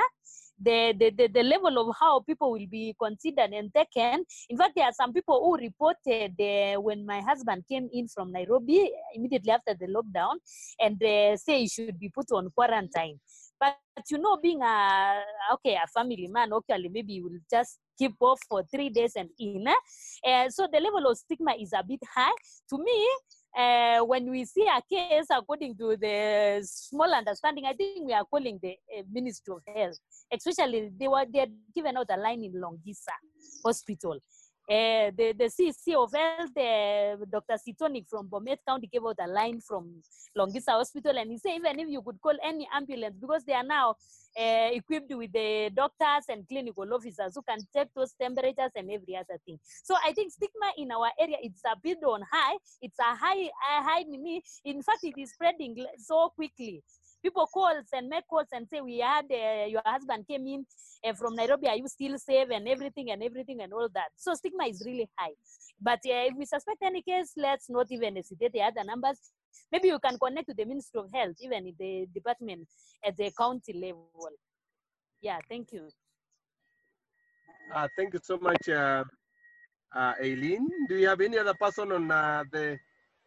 The, 0.62 0.94
the, 0.98 1.10
the, 1.12 1.28
the 1.28 1.44
level 1.44 1.78
of 1.78 1.96
how 2.00 2.22
people 2.22 2.52
will 2.52 2.68
be 2.72 2.96
considered 3.02 3.52
and 3.52 3.74
taken. 3.74 4.24
In 4.50 4.58
fact, 4.58 4.74
there 4.76 4.86
are 4.86 4.94
some 4.94 5.12
people 5.12 5.40
who 5.44 5.58
reported 5.58 6.40
uh, 6.40 6.80
when 6.82 7.06
my 7.06 7.22
husband 7.22 7.64
came 7.68 7.90
in 7.92 8.08
from 8.08 8.32
Nairobi 8.32 8.92
immediately 9.14 9.52
after 9.52 9.74
the 9.74 9.88
lockdown 9.88 10.36
and 10.80 11.02
uh, 11.04 11.36
say 11.38 11.60
he 11.62 11.68
should 11.68 11.98
be 12.00 12.10
put 12.10 12.32
on 12.34 12.50
quarantine. 12.52 13.20
But 13.60 13.78
you 14.10 14.18
know, 14.18 14.38
being 14.42 14.62
a 14.62 15.22
okay, 15.54 15.76
a 15.76 15.88
family 15.88 16.28
man, 16.30 16.52
okay, 16.54 16.78
maybe 16.90 17.14
you 17.14 17.24
will 17.24 17.40
just 17.50 17.80
keep 18.00 18.16
off 18.22 18.40
for 18.48 18.64
three 18.64 18.90
days 18.90 19.14
and 19.16 19.30
in. 19.38 19.68
Uh, 19.68 20.50
so 20.50 20.68
the 20.72 20.80
level 20.80 21.12
of 21.12 21.18
stigma 21.18 21.54
is 21.60 21.74
a 21.74 21.84
bit 21.84 22.00
high. 22.16 22.32
To 22.70 22.78
me, 22.78 23.10
uh, 23.58 24.00
when 24.06 24.30
we 24.30 24.46
see 24.46 24.68
a 24.68 24.82
case 24.90 25.28
according 25.32 25.76
to 25.78 25.98
the 25.98 26.62
small 26.64 27.14
understanding, 27.14 27.66
I 27.66 27.74
think 27.74 28.06
we 28.06 28.14
are 28.14 28.26
calling 28.26 28.60
the 28.62 28.76
uh, 28.98 29.04
Ministry 29.12 29.56
of 29.56 29.76
Health. 29.76 29.98
Especially, 30.32 30.92
they 30.98 31.08
were 31.08 31.26
they 31.32 31.40
had 31.40 31.52
given 31.76 31.98
out 31.98 32.08
a 32.10 32.18
line 32.18 32.44
in 32.44 32.54
Longisa 32.54 33.16
Hospital. 33.66 34.20
Uh, 34.70 35.10
the, 35.18 35.34
the 35.36 35.46
CC 35.46 35.96
of 35.96 36.14
Health, 36.14 36.56
uh, 36.56 37.26
Dr. 37.26 37.58
Sitonik 37.58 38.08
from 38.08 38.28
Bomet 38.28 38.60
County 38.68 38.86
gave 38.86 39.04
out 39.04 39.16
a 39.20 39.28
line 39.28 39.60
from 39.62 40.04
Longisa 40.38 40.74
Hospital 40.78 41.18
and 41.18 41.32
he 41.32 41.40
said 41.40 41.56
even 41.56 41.80
if 41.80 41.90
you 41.90 42.04
could 42.04 42.22
call 42.22 42.38
any 42.44 42.68
ambulance 42.72 43.16
because 43.20 43.44
they 43.46 43.54
are 43.54 43.64
now 43.64 43.96
uh, 44.40 44.70
equipped 44.72 45.12
with 45.16 45.32
the 45.34 45.72
doctors 45.76 46.26
and 46.30 46.48
clinical 46.48 46.86
officers 46.94 47.34
who 47.34 47.42
can 47.42 47.58
check 47.76 47.88
those 47.96 48.14
temperatures 48.22 48.70
and 48.76 48.92
every 48.92 49.16
other 49.16 49.40
thing. 49.44 49.58
So 49.84 49.96
I 50.06 50.14
think 50.14 50.32
stigma 50.32 50.72
in 50.78 50.92
our 50.92 51.10
area 51.20 51.38
it's 51.42 51.62
a 51.66 51.76
bit 51.82 51.98
on 52.04 52.22
high. 52.32 52.58
It's 52.80 53.00
a 53.00 53.16
high, 53.16 53.46
a 53.46 53.84
high. 53.84 54.06
In 54.66 54.84
fact, 54.84 55.00
it 55.04 55.16
is 55.18 55.32
spreading 55.32 55.84
so 55.98 56.30
quickly. 56.36 56.84
People 57.22 57.48
calls 57.48 57.88
and 57.94 58.08
make 58.08 58.28
calls 58.28 58.48
and 58.54 58.68
say 58.70 58.82
we 58.82 59.00
had 59.00 59.26
uh, 59.32 59.66
your 59.66 59.82
husband 59.86 60.26
came 60.28 60.48
in 60.48 60.66
uh, 61.06 61.14
from 61.14 61.36
Nairobi. 61.36 61.68
Are 61.68 61.76
you 61.76 61.88
still 61.88 62.18
safe 62.18 62.48
and 62.52 62.68
everything 62.68 63.12
and 63.12 63.22
everything 63.22 63.62
and 63.62 63.74
all 63.74 63.90
that? 63.94 64.10
So 64.16 64.34
stigma 64.36 64.66
is 64.68 64.82
really 64.86 65.10
high. 65.18 65.34
But 65.82 66.00
uh, 66.06 66.28
if 66.30 66.36
we 66.38 66.46
suspect 66.46 66.78
any 66.82 67.02
case, 67.02 67.34
let's 67.36 67.70
not 67.70 67.88
even 67.90 68.16
hesitate 68.16 68.54
the 68.54 68.62
other 68.62 68.84
numbers. 68.84 69.20
Maybe 69.72 69.90
you 69.90 70.00
can 70.00 70.18
connect 70.18 70.48
to 70.48 70.54
the 70.54 70.66
Ministry 70.66 71.02
of 71.02 71.12
Health, 71.14 71.36
even 71.42 71.68
in 71.68 71.76
the 71.78 72.08
department 72.14 72.68
at 73.06 73.18
the 73.18 73.32
county 73.38 73.74
level. 73.74 74.30
Yeah, 75.22 75.40
thank 75.50 75.74
you. 75.74 75.90
Uh, 77.74 77.88
thank 77.98 78.14
you 78.14 78.20
so 78.24 78.38
much, 78.38 78.68
uh, 78.70 79.04
uh, 79.94 80.14
Aileen. 80.22 80.68
Do 80.88 80.96
you 80.96 81.08
have 81.08 81.22
any 81.22 81.38
other 81.38 81.54
person 81.54 81.92
on 81.92 82.10
uh, 82.10 82.44
the 82.52 82.80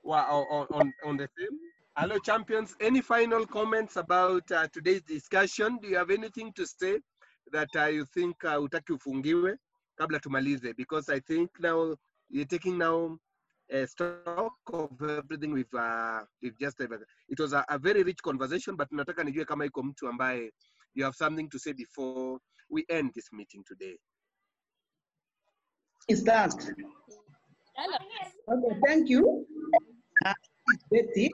on, 0.05 0.67
on 0.71 0.93
on 1.05 1.17
the 1.17 1.29
same? 1.39 1.59
Hello, 1.95 2.19
champions. 2.19 2.75
Any 2.81 3.03
final 3.03 3.45
comments 3.47 3.97
about 3.97 4.51
uh, 4.51 4.67
today's 4.73 5.03
discussion? 5.03 5.79
Do 5.83 5.89
you 5.89 5.97
have 5.97 6.11
anything 6.11 6.51
to 6.55 6.67
say 6.67 6.99
that 7.53 7.69
uh, 7.77 7.85
you 7.85 8.07
think 8.15 8.43
uh, 8.45 8.57
utaki 8.57 8.93
ufungiwe 8.93 9.57
kabla 10.01 10.19
tumalize? 10.19 10.75
Because 10.75 11.11
I 11.11 11.21
think 11.21 11.51
now 11.61 11.95
you're 12.31 12.47
taking 12.47 12.79
now 12.79 13.19
a 13.71 13.87
stock 13.87 14.55
of 14.73 15.03
everything 15.03 15.53
we've 15.53 15.75
uh, 15.75 16.21
we've 16.43 16.59
just 16.59 16.81
it 16.81 17.39
was 17.39 17.53
a, 17.53 17.63
a 17.69 17.79
very 17.79 18.03
rich 18.03 18.23
conversation, 18.23 18.75
but 18.75 18.89
nataka 18.91 19.25
nijue 19.25 19.45
kama 19.45 19.65
iko 19.67 19.83
mtu 19.83 20.09
ambaye 20.09 20.51
you 20.95 21.05
have 21.05 21.15
something 21.15 21.49
to 21.51 21.59
say 21.59 21.73
before 21.75 22.39
we 22.71 22.87
end 22.89 23.13
this 23.15 23.31
meeting 23.33 23.63
today. 23.65 23.99
Is 26.09 26.25
that? 26.25 26.55
Okay, 28.49 28.81
thank 28.87 29.11
you. 29.11 29.47
Uh, 30.25 30.35
Betty. 30.91 31.31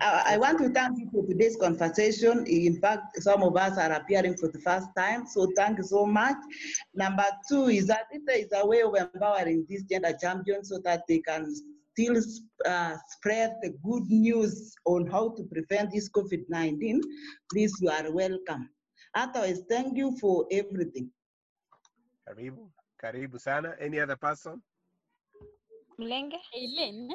I, 0.00 0.34
I 0.34 0.38
want 0.38 0.58
to 0.58 0.68
thank 0.70 0.98
you 0.98 1.08
for 1.10 1.26
today's 1.26 1.56
conversation. 1.56 2.46
In 2.46 2.80
fact, 2.80 3.20
some 3.22 3.42
of 3.42 3.56
us 3.56 3.78
are 3.78 3.92
appearing 3.92 4.36
for 4.36 4.48
the 4.48 4.60
first 4.60 4.88
time, 4.96 5.26
so 5.26 5.50
thank 5.56 5.78
you 5.78 5.84
so 5.84 6.06
much. 6.06 6.36
Number 6.94 7.24
two 7.48 7.68
is 7.68 7.86
that 7.88 8.06
if 8.12 8.24
there 8.26 8.38
is 8.38 8.48
a 8.54 8.66
way 8.66 8.82
of 8.82 8.94
empowering 8.94 9.66
these 9.68 9.84
gender 9.84 10.14
champions 10.20 10.68
so 10.68 10.78
that 10.84 11.02
they 11.08 11.18
can 11.18 11.52
still 11.92 12.16
uh, 12.66 12.96
spread 13.08 13.56
the 13.62 13.70
good 13.84 14.04
news 14.08 14.74
on 14.84 15.06
how 15.06 15.30
to 15.30 15.42
prevent 15.44 15.90
this 15.92 16.08
COVID-19, 16.10 17.00
please, 17.52 17.74
you 17.80 17.90
are 17.90 18.10
welcome. 18.12 18.70
Otherwise, 19.14 19.62
thank 19.68 19.96
you 19.96 20.16
for 20.20 20.46
everything. 20.50 21.10
Karibu, 22.28 22.68
karibu 23.02 23.40
sana. 23.40 23.74
Any 23.80 23.98
other 24.00 24.16
person? 24.16 24.62
mlenge 25.98 26.38
Eileen, 26.54 27.10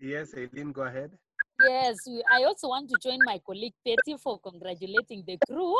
Yes, 0.00 0.34
Aileen, 0.34 0.72
go 0.72 0.82
ahead. 0.82 1.10
Yes, 1.62 1.98
I 2.30 2.44
also 2.44 2.68
want 2.68 2.90
to 2.90 2.98
join 2.98 3.18
my 3.24 3.38
colleague 3.46 3.74
Betty 3.84 4.16
for 4.16 4.40
congratulating 4.40 5.22
the 5.26 5.38
crew. 5.48 5.76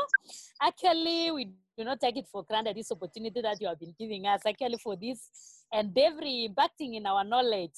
Actually, 0.62 1.32
we 1.32 1.50
do 1.76 1.84
not 1.84 2.00
take 2.00 2.16
it 2.16 2.28
for 2.30 2.44
granted 2.44 2.76
this 2.76 2.92
opportunity 2.92 3.40
that 3.42 3.60
you 3.60 3.66
have 3.66 3.80
been 3.80 3.94
giving 3.98 4.24
us 4.26 4.40
actually 4.46 4.78
for 4.78 4.94
this 4.96 5.64
endeavoring 5.72 6.48
impacting 6.48 6.94
in 6.94 7.06
our 7.06 7.24
knowledge. 7.24 7.74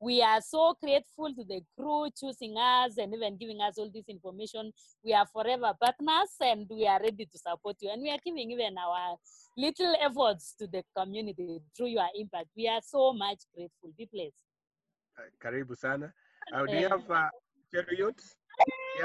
We 0.00 0.22
are 0.22 0.40
so 0.40 0.76
grateful 0.82 1.34
to 1.34 1.44
the 1.44 1.60
crew 1.78 2.08
choosing 2.18 2.56
us 2.56 2.96
and 2.98 3.14
even 3.14 3.36
giving 3.36 3.60
us 3.60 3.78
all 3.78 3.90
this 3.92 4.08
information. 4.08 4.72
We 5.04 5.12
are 5.12 5.26
forever 5.26 5.72
partners 5.80 6.30
and 6.40 6.66
we 6.70 6.86
are 6.86 7.00
ready 7.00 7.26
to 7.26 7.38
support 7.38 7.76
you. 7.80 7.90
And 7.92 8.02
we 8.02 8.10
are 8.10 8.18
giving 8.24 8.50
even 8.50 8.76
our 8.78 9.16
little 9.56 9.94
efforts 10.00 10.54
to 10.58 10.66
the 10.66 10.82
community 10.96 11.60
through 11.76 11.88
your 11.88 12.08
impact. 12.16 12.48
We 12.56 12.68
are 12.68 12.80
so 12.82 13.12
much 13.12 13.42
grateful. 13.54 13.90
Be 13.96 14.08
blessed. 14.12 14.42
Karibu 15.40 15.76
sana. 15.76 16.12
Uh, 16.52 16.66
do 16.66 16.76
you 16.76 16.88
have 16.88 17.10
uh, 17.10 17.28
Cheruiyot? 17.72 18.18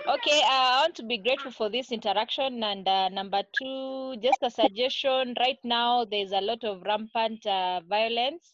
Okay, 0.08 0.42
uh, 0.42 0.48
I 0.50 0.82
want 0.82 0.96
to 0.96 1.04
be 1.04 1.18
grateful 1.18 1.52
for 1.52 1.70
this 1.70 1.92
interaction. 1.92 2.64
And 2.64 2.88
uh, 2.88 3.10
number 3.10 3.42
two, 3.58 4.16
just 4.22 4.40
a 4.42 4.50
suggestion. 4.50 5.34
Right 5.40 5.60
now, 5.64 6.06
there's 6.06 6.32
a 6.32 6.42
lot 6.42 6.64
of 6.64 6.82
rampant 6.86 7.46
uh, 7.46 7.82
violence. 7.88 8.54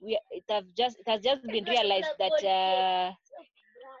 We 0.00 0.18
it 0.30 0.44
have 0.50 0.64
just 0.76 0.98
it 0.98 1.08
has 1.08 1.22
just 1.22 1.42
been 1.44 1.64
realized 1.64 2.12
that 2.18 2.44
uh, 2.44 3.12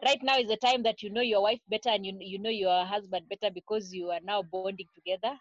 right 0.04 0.22
now 0.22 0.38
is 0.38 0.48
the 0.48 0.56
time 0.56 0.82
that 0.82 1.02
you 1.02 1.10
know 1.10 1.22
your 1.22 1.42
wife 1.42 1.60
better 1.68 1.90
and 1.90 2.04
you 2.04 2.16
you 2.20 2.38
know 2.38 2.50
your 2.50 2.84
husband 2.84 3.26
better 3.28 3.52
because 3.52 3.92
you 3.92 4.10
are 4.10 4.20
now 4.22 4.42
bonding 4.42 4.88
together. 4.94 5.34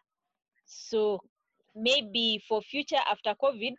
So 0.65 1.19
maybe 1.75 2.41
for 2.47 2.61
future 2.61 3.01
after 3.09 3.35
COVID, 3.41 3.75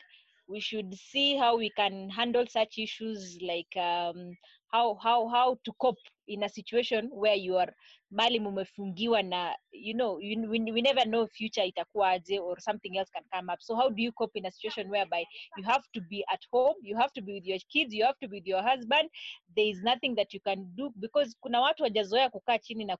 we 0.49 0.61
should 0.61 0.95
see 0.95 1.37
how 1.37 1.57
we 1.57 1.71
can 1.77 2.11
handle 2.11 2.45
such 2.49 2.79
issues 2.79 3.39
like 3.41 3.75
um, 3.77 4.37
how 4.77 4.95
how 5.03 5.29
how 5.29 5.55
to 5.65 5.73
cope 5.79 5.99
in 6.29 6.43
a 6.43 6.49
situation 6.49 7.09
where 7.13 7.35
you 7.47 7.57
are 7.59 7.73
mali 8.11 8.41
mumefungiwa 8.41 9.23
na 9.23 9.57
you 9.73 9.95
know 9.95 10.19
you, 10.21 10.51
we, 10.51 10.59
we 10.73 10.83
never 10.83 11.05
know 11.05 11.27
future 11.27 11.67
itakuwaje 11.67 12.39
or 12.41 12.61
something 12.61 12.97
else 12.99 13.11
can 13.13 13.25
come 13.33 13.53
up. 13.53 13.61
So 13.61 13.75
how 13.77 13.89
do 13.91 14.03
you 14.03 14.13
cope 14.13 14.39
in 14.39 14.47
a 14.47 14.51
situation 14.51 14.91
whereby 14.91 15.25
you 15.57 15.65
have 15.65 15.83
to 15.95 16.01
be 16.01 16.25
at 16.33 16.41
home 16.53 16.75
you 16.83 16.97
have 16.97 17.13
to 17.13 17.23
be 17.23 17.33
with 17.35 17.47
your 17.47 17.59
kids 17.73 17.95
you 17.95 18.05
have 18.05 18.19
to 18.21 18.29
be 18.29 18.37
with 18.37 18.47
your 18.47 18.63
husband 18.63 19.09
there 19.57 19.67
is 19.67 19.83
nothing 19.83 20.15
that 20.17 20.35
you 20.35 20.41
can 20.41 20.67
do 20.77 20.93
because 21.01 21.37
kuna 21.41 21.61
watu 21.61 21.83
wajazoea 21.83 22.31
kukaa 22.31 22.59
chini 22.59 22.85
na 22.85 22.97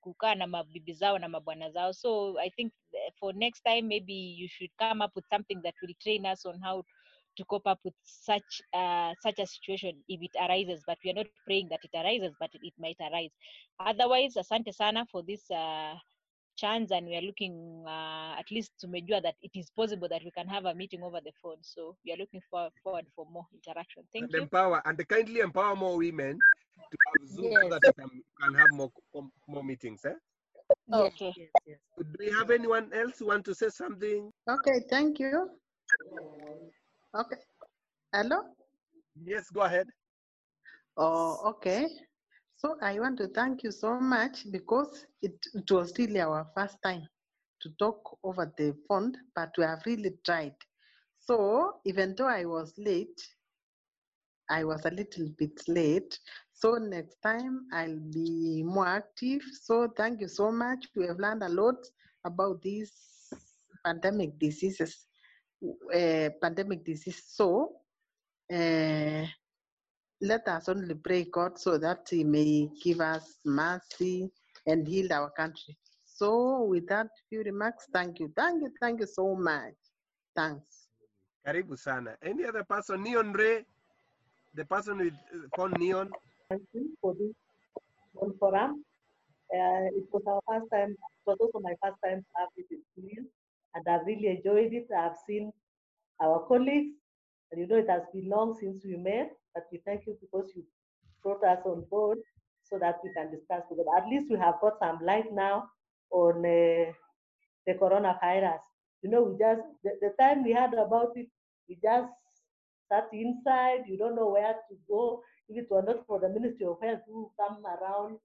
kukaa 0.00 0.34
na 0.34 0.46
mabibi 0.46 0.92
zao 0.92 1.18
na 1.18 1.28
mabwana 1.28 1.70
zao. 1.70 1.92
So 1.92 2.38
i 2.40 2.50
think 2.50 2.72
for 3.20 3.34
next 3.34 3.62
time 3.62 3.82
maybe 3.82 4.14
you 4.14 4.48
should 4.48 4.70
come 4.78 5.04
up 5.04 5.16
with 5.16 5.26
something 5.30 5.62
that 5.62 5.74
will 5.82 5.94
train 5.94 6.26
us 6.26 6.46
on 6.46 6.60
how 6.62 6.84
to 7.36 7.44
cope 7.44 7.66
up 7.66 7.78
with 7.84 7.94
such 8.02 8.62
uh, 8.74 9.12
such 9.22 9.38
a 9.38 9.46
situation 9.46 9.92
if 10.08 10.20
it 10.22 10.34
arises 10.40 10.82
but 10.86 10.98
we 11.04 11.10
are 11.10 11.14
not 11.14 11.26
praying 11.44 11.68
that 11.70 11.80
it 11.84 11.94
arises 11.94 12.34
but 12.40 12.50
it, 12.54 12.60
it 12.62 12.74
might 12.78 12.96
arise 13.00 13.30
otherwise 13.80 14.34
asante 14.36 14.72
sana 14.72 15.06
for 15.10 15.22
this 15.22 15.50
uh, 15.50 15.94
chance 16.56 16.90
and 16.90 17.06
we 17.06 17.16
are 17.16 17.20
looking 17.22 17.84
uh, 17.86 18.34
at 18.38 18.50
least 18.50 18.72
to 18.80 18.88
make 18.88 19.06
sure 19.08 19.20
that 19.20 19.34
it 19.42 19.50
is 19.54 19.70
possible 19.76 20.08
that 20.08 20.24
we 20.24 20.30
can 20.30 20.48
have 20.48 20.64
a 20.64 20.74
meeting 20.74 21.02
over 21.02 21.20
the 21.20 21.32
phone 21.42 21.58
so 21.60 21.94
we 22.04 22.12
are 22.12 22.16
looking 22.16 22.40
for, 22.50 22.68
forward 22.82 23.04
for 23.14 23.26
more 23.30 23.46
interaction 23.52 24.02
thank 24.12 24.24
and 24.24 24.32
you 24.34 24.40
empower 24.42 24.80
and 24.86 25.08
kindly 25.08 25.40
empower 25.40 25.76
more 25.76 25.96
women 25.98 26.38
to 26.90 26.98
have 27.06 27.28
Zoom 27.28 27.52
so 27.62 27.68
that 27.68 27.82
we 27.84 27.92
can, 27.92 28.22
can 28.40 28.54
have 28.54 28.70
more 28.72 28.90
more- 29.14 29.30
more 29.48 29.64
meetings. 29.64 30.04
Eh? 30.04 30.14
okay 30.92 31.32
yes, 31.36 31.50
yes. 31.66 31.78
Do 31.98 32.16
we 32.18 32.30
have 32.30 32.50
anyone 32.50 32.90
else 32.92 33.18
who 33.18 33.26
want 33.26 33.44
to 33.44 33.54
say 33.54 33.68
something? 33.68 34.30
Okay, 34.48 34.80
thank 34.90 35.18
you. 35.18 35.50
Okay. 37.14 37.36
Hello? 38.12 38.42
Yes, 39.24 39.50
go 39.50 39.62
ahead. 39.62 39.86
Oh, 40.96 41.40
okay. 41.50 41.86
So 42.56 42.76
I 42.82 42.98
want 42.98 43.18
to 43.18 43.28
thank 43.28 43.62
you 43.62 43.70
so 43.70 43.94
much 44.00 44.50
because 44.50 45.06
it, 45.22 45.34
it 45.54 45.70
was 45.70 45.92
really 45.98 46.20
our 46.20 46.46
first 46.54 46.76
time 46.82 47.06
to 47.60 47.70
talk 47.78 48.18
over 48.22 48.52
the 48.56 48.74
phone, 48.88 49.12
but 49.34 49.50
we 49.58 49.64
have 49.64 49.82
really 49.86 50.14
tried. 50.24 50.54
So 51.18 51.80
even 51.84 52.14
though 52.16 52.28
I 52.28 52.44
was 52.44 52.72
late, 52.78 53.20
I 54.48 54.64
was 54.64 54.84
a 54.84 54.90
little 54.90 55.28
bit 55.38 55.60
late. 55.68 56.18
So 56.52 56.74
next 56.76 57.16
time 57.22 57.66
I'll 57.72 58.00
be 58.12 58.62
more 58.64 58.86
active. 58.86 59.42
So 59.62 59.88
thank 59.96 60.20
you 60.20 60.28
so 60.28 60.50
much. 60.52 60.86
We 60.94 61.06
have 61.06 61.18
learned 61.18 61.42
a 61.42 61.48
lot 61.48 61.84
about 62.24 62.62
these 62.62 62.92
pandemic 63.84 64.38
diseases, 64.38 65.05
uh, 65.62 66.30
pandemic 66.40 66.84
disease. 66.84 67.22
So 67.26 67.72
uh, 68.52 69.26
let 70.20 70.48
us 70.48 70.68
only 70.68 70.94
pray 70.94 71.24
God 71.24 71.58
so 71.58 71.78
that 71.78 72.06
He 72.08 72.24
may 72.24 72.68
give 72.82 73.00
us 73.00 73.38
mercy 73.44 74.30
and 74.66 74.86
heal 74.86 75.12
our 75.12 75.30
country. 75.30 75.76
So, 76.04 76.62
with 76.62 76.88
that 76.88 77.08
few 77.28 77.42
remarks, 77.42 77.86
thank 77.92 78.20
you, 78.20 78.32
thank 78.34 78.62
you, 78.62 78.70
thank 78.80 79.00
you 79.00 79.06
so 79.06 79.36
much. 79.36 79.74
Thanks. 80.34 80.88
Karibu 81.46 81.78
sana. 81.78 82.16
Any 82.22 82.44
other 82.44 82.64
person? 82.64 83.02
Neon 83.02 83.32
Ray, 83.32 83.64
the 84.54 84.64
person 84.64 84.98
with 84.98 85.12
uh, 85.12 85.46
phone 85.54 85.74
Neon. 85.78 86.10
Thank 86.48 86.62
you 86.72 86.96
for 87.02 87.12
this 87.14 87.34
one 88.14 88.32
forum. 88.40 88.82
Uh, 89.52 89.92
it 89.92 90.08
was 90.10 90.22
our 90.26 90.40
first 90.48 90.70
time, 90.72 90.90
it 90.90 91.24
was 91.26 91.36
also 91.38 91.60
my 91.60 91.74
first 91.84 92.00
time 92.02 92.24
to 92.24 92.30
have 92.40 92.48
this 92.56 92.66
experience, 92.72 93.28
and 93.76 93.86
I've 93.88 94.06
really 94.06 94.28
enjoyed 94.28 94.72
it. 94.72 94.88
I've 94.96 95.18
seen 95.26 95.52
our 96.22 96.40
colleagues, 96.48 96.96
and 97.52 97.60
you 97.60 97.66
know 97.68 97.76
it 97.76 97.90
has 97.90 98.02
been 98.12 98.28
long 98.30 98.56
since 98.58 98.84
we 98.84 98.96
met, 98.96 99.32
but 99.54 99.64
we 99.70 99.82
thank 99.84 100.06
you 100.06 100.16
because 100.20 100.50
you 100.56 100.64
brought 101.22 101.44
us 101.44 101.60
on 101.66 101.84
board 101.90 102.18
so 102.62 102.78
that 102.78 102.96
we 103.04 103.12
can 103.12 103.30
discuss 103.30 103.62
together. 103.68 103.90
At 103.96 104.08
least 104.08 104.30
we 104.30 104.38
have 104.38 104.56
got 104.60 104.78
some 104.78 104.98
light 105.04 105.32
now 105.32 105.68
on 106.10 106.38
uh, 106.38 106.90
the 107.66 107.74
coronavirus. 107.80 108.60
You 109.02 109.10
know, 109.10 109.22
we 109.22 109.38
just, 109.38 109.62
the, 109.84 109.90
the 110.00 110.12
time 110.18 110.42
we 110.42 110.52
had 110.52 110.72
about 110.74 111.12
it, 111.14 111.28
we 111.68 111.78
just 111.82 112.12
sat 112.90 113.08
inside, 113.12 113.84
you 113.86 113.98
don't 113.98 114.16
know 114.16 114.30
where 114.30 114.54
to 114.54 114.76
go. 114.88 115.22
If 115.48 115.64
it 115.64 115.70
were 115.70 115.82
not 115.82 116.06
for 116.06 116.18
the 116.18 116.28
Ministry 116.28 116.66
of 116.66 116.78
Health 116.82 117.00
who 117.06 117.30
come 117.38 117.62
around 117.64 118.16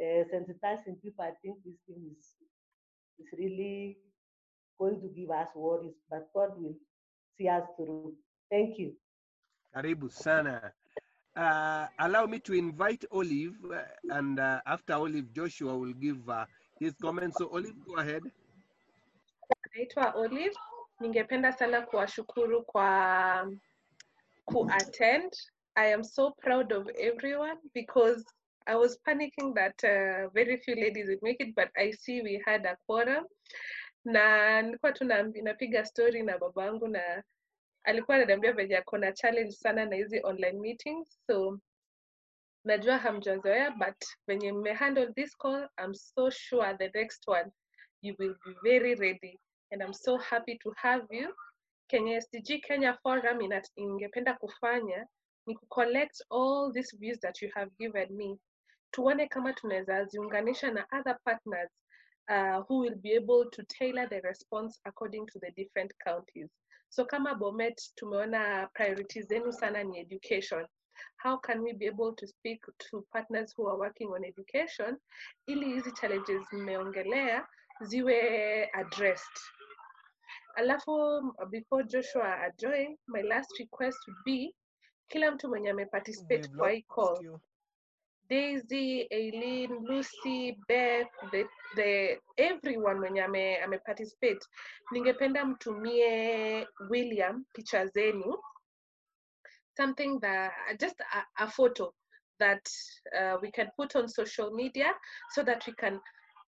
uh, 0.00 0.22
sensitizing 0.30 1.00
people, 1.02 1.24
I 1.24 1.32
think 1.42 1.56
this 1.64 1.78
thing 1.86 2.10
is, 2.18 2.26
is 3.18 3.38
really 3.38 3.98
going 4.78 5.00
to 5.00 5.08
give 5.08 5.30
us 5.30 5.48
worries, 5.54 5.94
but 6.10 6.28
God 6.34 6.50
will 6.58 6.74
see 7.38 7.48
us 7.48 7.62
through. 7.76 8.14
Thank 8.50 8.78
you. 8.78 8.92
Karibu 9.74 10.10
sana. 10.10 10.72
Uh, 11.34 11.86
allow 11.98 12.26
me 12.26 12.38
to 12.40 12.52
invite 12.52 13.04
Olive, 13.10 13.56
uh, 13.72 13.82
and 14.10 14.38
uh, 14.38 14.60
after 14.66 14.92
Olive, 14.94 15.32
Joshua 15.32 15.76
will 15.76 15.94
give 15.94 16.28
uh, 16.28 16.44
his 16.78 16.94
comments. 17.00 17.38
So, 17.38 17.48
Olive, 17.52 17.74
go 17.88 17.94
ahead. 17.96 18.22
Naitwa 19.76 20.14
Olive. 20.14 20.54
Ningependa 21.00 21.52
sana 21.52 21.82
kuwashukuru 21.82 22.62
kwa 22.62 23.50
ku-attend. 24.44 25.32
I 25.76 25.86
am 25.86 26.04
so 26.04 26.34
proud 26.42 26.72
of 26.72 26.88
everyone 27.00 27.56
because 27.74 28.22
I 28.66 28.76
was 28.76 28.98
panicking 29.08 29.54
that 29.54 29.74
uh, 29.82 30.28
very 30.34 30.58
few 30.58 30.76
ladies 30.76 31.08
would 31.08 31.22
make 31.22 31.40
it, 31.40 31.54
but 31.54 31.70
I 31.76 31.92
see 31.92 32.20
we 32.22 32.42
had 32.46 32.66
a 32.66 32.76
quorum. 32.86 33.24
Na 34.04 34.62
nilikuwa 34.62 34.92
tu 34.92 35.04
napiga 35.42 35.84
story 35.84 36.22
na 36.22 36.38
babangu 36.38 36.88
na 36.88 37.22
alikuwa 37.84 38.16
ananiambia 38.16 38.52
venye 38.52 38.76
ako 38.76 38.98
na 38.98 39.12
challenge 39.12 39.52
sana 39.52 39.84
na 39.84 39.96
hizi 39.96 40.20
online 40.24 40.58
meetings 40.60 41.18
so 41.26 41.58
najua 42.64 42.98
hamjazoea 42.98 43.70
but 43.70 44.04
venye 44.26 44.52
mmehandle 44.52 45.12
this 45.12 45.36
call 45.38 45.68
i'm 45.84 45.94
so 45.94 46.30
sure 46.30 46.74
the 46.76 46.90
next 46.94 47.28
one 47.28 47.50
you 48.02 48.14
will 48.18 48.36
be 48.46 48.54
very 48.62 48.94
ready 48.94 49.40
and 49.70 49.82
i'm 49.82 49.92
so 49.92 50.16
happy 50.16 50.58
to 50.58 50.70
have 50.76 51.06
you. 51.16 51.34
Kenya 51.88 52.20
sdg 52.20 52.60
kenya 52.62 52.94
forum 52.94 53.40
ingependa 53.76 54.34
kufanya 54.34 55.06
ni 55.46 55.54
kucollect 55.54 56.22
all 56.30 56.72
these 56.72 56.96
views 56.96 57.20
that 57.20 57.42
you 57.42 57.50
have 57.54 57.70
given 57.78 58.12
me. 58.16 58.38
Tuone 58.90 59.28
kama 59.28 59.52
tunaweza 59.52 60.04
ziunganisha 60.04 60.70
na 60.70 60.86
other 60.98 61.18
partners 61.24 61.70
uh, 62.28 62.62
who 62.68 62.78
will 62.78 62.96
be 63.02 63.12
able 63.12 63.44
to 63.50 63.62
tailor 63.78 64.08
the 64.08 64.20
response 64.20 64.80
according 64.84 65.26
to 65.26 65.38
the 65.38 65.50
different 65.56 65.92
counties. 66.04 66.48
So 66.88 67.04
kama 67.04 67.34
bomet 67.34 67.76
tumeona 67.96 68.68
priorities 68.74 69.26
zenu 69.28 69.52
sana 69.52 69.84
ni 69.84 70.00
education. 70.00 70.66
How 71.16 71.36
can 71.38 71.62
we 71.62 71.72
be 71.72 71.86
able 71.86 72.12
to 72.14 72.26
speak 72.26 72.60
to 72.90 73.04
partners 73.12 73.52
who 73.56 73.68
are 73.68 73.78
working 73.78 74.08
on 74.12 74.24
education 74.24 74.96
ili 75.46 75.66
hizi 75.66 75.92
challenges 75.92 76.52
mmeongelea 76.52 77.46
ziwe 77.80 78.70
addressed? 78.72 79.38
Alafu 80.54 81.22
before 81.50 81.84
joshua 81.84 82.40
ajoin 82.40 82.98
my 83.06 83.22
last 83.22 83.58
request 83.58 83.98
would 84.08 84.24
be 84.24 84.54
kila 85.08 85.30
mtu 85.30 85.48
mwenye 85.48 85.70
ameparticipate 85.70 86.48
kwa 86.48 86.70
hii 86.70 86.82
call 86.82 87.38
Daisy, 88.32 89.06
Aileen, 89.12 89.70
Lucy, 89.88 90.56
Beth, 90.68 91.10
the, 91.32 91.44
the 91.76 92.16
everyone 92.38 92.98
mwenye 92.98 93.24
ame, 93.24 93.58
ame 93.64 93.78
participate. 93.78 94.40
Ningependa 94.92 95.44
mtumie 95.44 96.66
William 96.90 97.44
picha 97.52 97.86
zenu. 97.86 98.38
Something 99.76 100.20
that 100.20 100.52
just 100.80 101.00
a, 101.00 101.44
a 101.44 101.46
photo 101.50 101.92
that 102.38 102.68
uh, 103.18 103.36
we 103.42 103.50
can 103.50 103.68
put 103.76 103.96
on 103.96 104.08
social 104.08 104.50
media 104.50 104.94
so 105.30 105.42
that 105.42 105.66
we 105.66 105.72
can 105.74 106.00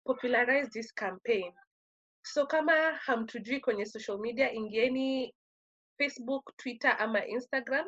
popularize 0.08 0.70
this 0.74 0.92
campaign. 0.94 1.52
so 2.26 2.46
kama 2.46 2.74
hamtujui 3.06 3.60
kwenye 3.60 3.86
social 3.86 4.18
media 4.18 4.52
ingieni 4.54 5.36
facebook 5.98 6.58
twitter 6.58 6.96
ama 7.00 7.26
instagram 7.26 7.88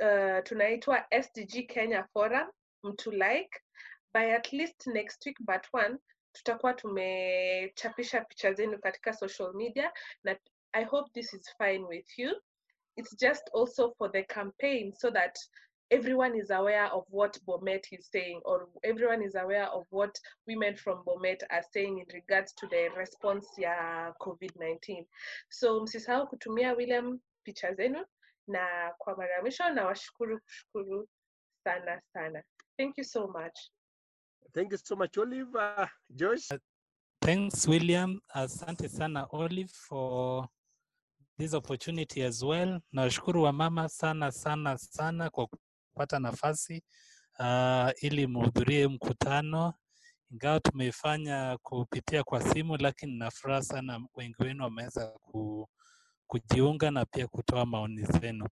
uh, 0.00 0.42
tunaitwa 0.44 1.04
sdg 1.22 1.66
kenya 1.68 2.04
forum 2.12 2.48
mtu 2.82 3.10
like 3.10 3.50
by 4.14 4.32
at 4.34 4.52
least 4.52 4.86
next 4.86 5.26
week 5.26 5.36
but 5.40 5.66
one 5.72 5.98
tutakuwa 6.32 6.74
tumechapisha 6.74 8.20
picha 8.24 8.52
zenu 8.52 8.78
katika 8.78 9.12
social 9.12 9.54
media 9.54 9.92
na 10.24 10.36
i 10.72 10.84
hope 10.84 11.10
this 11.12 11.34
is 11.34 11.56
fine 11.58 11.84
with 11.84 12.18
you 12.18 12.42
it's 12.96 13.16
just 13.16 13.50
also 13.54 13.94
for 13.98 14.12
the 14.12 14.22
campaign 14.22 14.92
so 14.92 15.10
that 15.10 15.38
everyone 15.90 16.38
is 16.38 16.50
aware 16.50 16.88
of 16.92 17.04
what 17.10 17.40
Bomet 17.46 17.92
is 17.92 18.10
saying 18.10 18.40
or 18.44 18.68
everyone 18.82 19.24
is 19.24 19.34
aware 19.34 19.66
of 19.66 19.86
what 19.90 20.20
women 20.46 20.76
from 20.76 21.02
Bomet 21.04 21.42
are 21.50 21.64
saying 21.72 21.98
in 21.98 22.06
regards 22.14 22.52
to 22.54 22.66
the 22.68 22.88
response 22.96 23.46
ya 23.58 24.12
COVID-19. 24.20 25.06
So 25.48 25.80
msisahau 25.80 26.26
kutumia 26.26 26.72
William 26.72 27.20
picha 27.44 27.74
zenu 27.74 28.06
na 28.46 28.94
kwa 28.98 29.16
mara 29.16 29.34
ya 29.34 29.40
mwisho 29.42 29.68
na 29.70 29.86
washukuru 29.86 30.40
kushukuru 30.40 31.08
sana 31.64 32.00
sana. 32.12 32.42
Thank 32.80 32.96
you 32.96 33.04
so 33.04 33.26
much. 33.28 33.58
Thank 34.54 34.72
you 34.72 34.78
so 34.82 34.96
much, 34.96 35.18
Olive. 35.18 35.54
Uh, 35.54 35.84
Josh? 36.16 36.48
Thanks, 37.20 37.68
William. 37.68 38.18
Asante 38.34 38.88
sana, 38.88 39.26
Olive, 39.32 39.70
for 39.70 40.48
this 41.38 41.52
opportunity 41.52 42.22
as 42.22 42.42
well. 42.42 42.80
Nawashukuru 42.92 43.42
wamama 43.42 43.88
sana 43.88 44.32
sana 44.32 44.78
sana 44.78 45.30
kwa 45.30 45.46
kupata 45.46 46.18
nafasi 46.18 46.82
uh, 47.38 47.90
ili 48.02 48.26
muhudhurie 48.26 48.88
mkutano, 48.88 49.74
ingawa 50.32 50.60
tumeifanya 50.60 51.58
kupitia 51.62 52.24
kwa 52.24 52.42
simu, 52.42 52.76
lakini 52.76 53.18
nafuraha 53.18 53.62
sana 53.62 54.00
wengi 54.14 54.36
wenu 54.42 54.64
wameweza 54.64 55.06
ku, 55.06 55.68
kujiunga 56.26 56.90
na 56.90 57.04
pia 57.04 57.26
kutoa 57.26 57.66
maoni 57.66 58.02
zenu. 58.04 58.46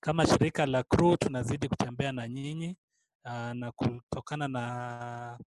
Kama 0.00 0.26
shirika 0.26 0.66
la 0.66 0.82
CRU 0.82 1.16
tunazidi 1.16 1.68
kutembea 1.68 2.12
na 2.12 2.28
nyinyi 2.28 2.76
uh, 3.24 3.52
na 3.52 3.72
kutokana 3.72 4.48
na 4.48 5.38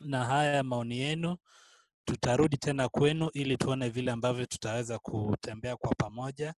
na 0.00 0.24
haya 0.24 0.62
maoni 0.62 0.98
yenu 0.98 1.36
tutarudi 2.04 2.56
tena 2.56 2.88
kwenu 2.88 3.30
ili 3.34 3.56
tuone 3.56 3.88
vile 3.88 4.10
ambavyo 4.10 4.46
tutaweza 4.46 4.98
kutembea 4.98 5.76
kwa 5.76 5.94
pamoja. 5.98 6.54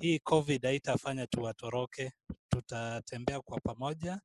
Hii 0.00 0.18
COVID 0.18 0.62
haitafanya 0.64 1.26
tuwatoroke, 1.26 2.12
tutatembea 2.48 3.40
kwa 3.40 3.60
pamoja. 3.60 4.20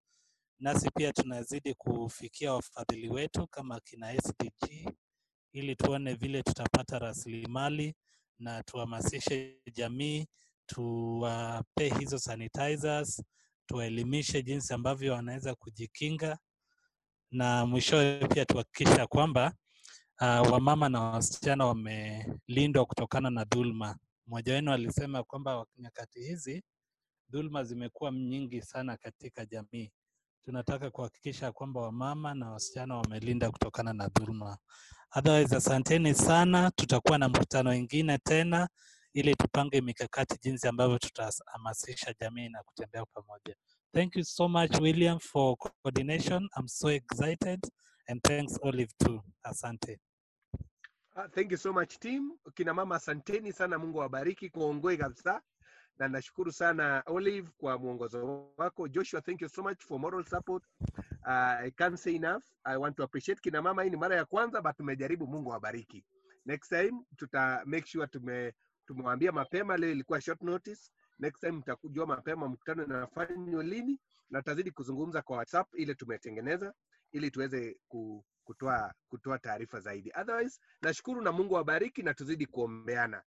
Nasi 0.60 0.90
pia 0.96 1.14
tunazidi 1.14 1.74
kufikia 1.74 2.54
wafadhili 2.54 3.10
wetu 3.10 3.48
kama 3.48 3.80
kina 3.80 4.14
SDG 4.22 4.90
ili 5.54 5.76
tuone 5.76 6.14
vile 6.14 6.44
tutapata 6.44 7.00
rasilimali 7.00 7.96
na 8.40 8.64
tuhamasishe 8.64 9.62
jamii, 9.74 10.28
tuwape 10.66 11.90
hizo 12.00 12.20
sanitizers, 12.20 13.24
tuwaelimishe 13.68 14.44
jinsi 14.44 14.74
ambavyo 14.74 15.14
wanaweza 15.14 15.56
kujikinga 15.56 16.38
na 17.32 17.66
mwishowe 17.66 18.28
pia 18.28 18.46
tuhakikisha 18.46 19.08
kwamba 19.08 19.54
uh, 20.22 20.52
wamama 20.52 20.90
na 20.90 21.02
wasichana 21.02 21.66
wamelindwa 21.66 22.86
kutokana 22.86 23.30
na 23.30 23.44
dhulma. 23.44 23.98
Mmoja 24.28 24.54
wenu 24.54 24.72
alisema 24.74 25.24
kwamba 25.24 25.66
nyakati 25.78 26.20
hizi 26.20 26.64
dhulma 27.30 27.64
zimekuwa 27.64 28.12
nyingi 28.12 28.62
sana 28.62 28.98
katika 28.98 29.46
jamii. 29.46 29.92
Tunataka 30.46 30.90
kuhakikisha 30.92 31.52
kwamba 31.52 31.82
wamama 31.82 32.34
na 32.34 32.52
wasichana 32.52 32.96
wamelinda 32.96 33.52
kutokana 33.52 33.94
na 33.94 34.08
dhulma. 34.08 34.58
Otherwise, 35.16 35.56
asanteni 35.56 36.14
sana. 36.14 36.72
Tutakuwa 36.72 37.18
na 37.18 37.30
mkutano 37.30 37.70
wengine 37.70 38.18
tena 38.18 38.70
ili 39.16 39.36
tupange 39.36 39.82
mikakati 39.82 40.38
jinsi 40.42 40.68
ambavyo 40.68 40.98
tutahamasisha 40.98 42.14
jamii 42.22 42.50
na 42.50 42.64
kutembea 42.64 43.06
pamoja. 43.06 43.56
Thank 43.94 44.16
you 44.16 44.24
so 44.24 44.48
much, 44.48 44.80
William, 44.82 45.20
for 45.20 45.58
coordination. 45.58 46.50
I'm 46.60 46.68
so 46.68 46.90
excited. 46.90 47.60
And 48.08 48.22
thanks, 48.24 48.60
Olive, 48.62 48.92
too. 49.00 49.22
Asante. 49.44 50.00
Uh, 51.16 51.28
thank 51.32 51.52
you 51.52 51.58
so 51.58 51.74
much 51.74 51.98
team. 52.00 52.32
Kina 52.56 52.74
mama 52.74 52.96
asanteni 52.96 53.54
sana, 53.54 53.80
Mungu 53.80 54.02
awabariki 54.02 54.50
kuongoe 54.50 54.98
kabisa, 54.98 55.42
na 56.00 56.08
nashukuru 56.08 56.52
sana 56.52 57.04
Olive 57.06 57.50
kwa 57.58 57.78
mwongozo 57.78 58.50
wako. 58.58 58.88
Joshua, 58.88 59.22
thank 59.22 59.42
you 59.42 59.50
so 59.50 59.64
much 59.64 59.82
for 59.84 60.00
moral 60.00 60.26
support. 60.26 60.64
Uh, 61.28 61.66
I 61.66 61.72
can't 61.78 61.98
say 62.00 62.16
enough. 62.16 62.44
I 62.66 62.78
want 62.78 62.98
to 62.98 63.04
appreciate 63.04 63.42
kina 63.42 63.62
mama. 63.62 63.84
Hii 63.84 63.90
ni 63.90 63.98
mara 63.98 64.16
ya 64.16 64.26
kwanza 64.26 64.62
but 64.62 64.78
tumejaribu. 64.78 65.28
Mungu 65.28 65.52
awabariki. 65.52 66.06
Next 66.46 66.70
time 66.70 66.92
tuta 67.18 67.62
make 67.66 67.88
sure 67.88 68.08
tume 68.08 68.54
tumewaambia 68.86 69.32
mapema. 69.32 69.78
Leo 69.78 69.92
ilikuwa 69.92 70.22
short 70.22 70.42
notice. 70.42 70.92
Next 71.20 71.40
time 71.40 71.52
mtakujua 71.52 72.06
mapema 72.06 72.48
mkutano 72.48 72.84
inafanywa 72.86 73.64
lini, 73.64 74.00
na 74.30 74.42
tazidi 74.42 74.72
kuzungumza 74.72 75.22
kwa 75.22 75.38
WhatsApp 75.38 75.68
ile 75.76 75.96
tumetengeneza 75.96 76.74
ili 77.12 77.32
tuweze 77.32 77.78
kutoa 79.10 79.40
taarifa 79.42 79.80
zaidi. 79.80 80.12
Otherwise, 80.22 80.62
nashukuru 80.82 81.22
na 81.22 81.32
Mungu 81.32 81.56
awabariki 81.56 82.04
na 82.04 82.14
tuzidi 82.14 82.46
kuombeana. 82.46 83.24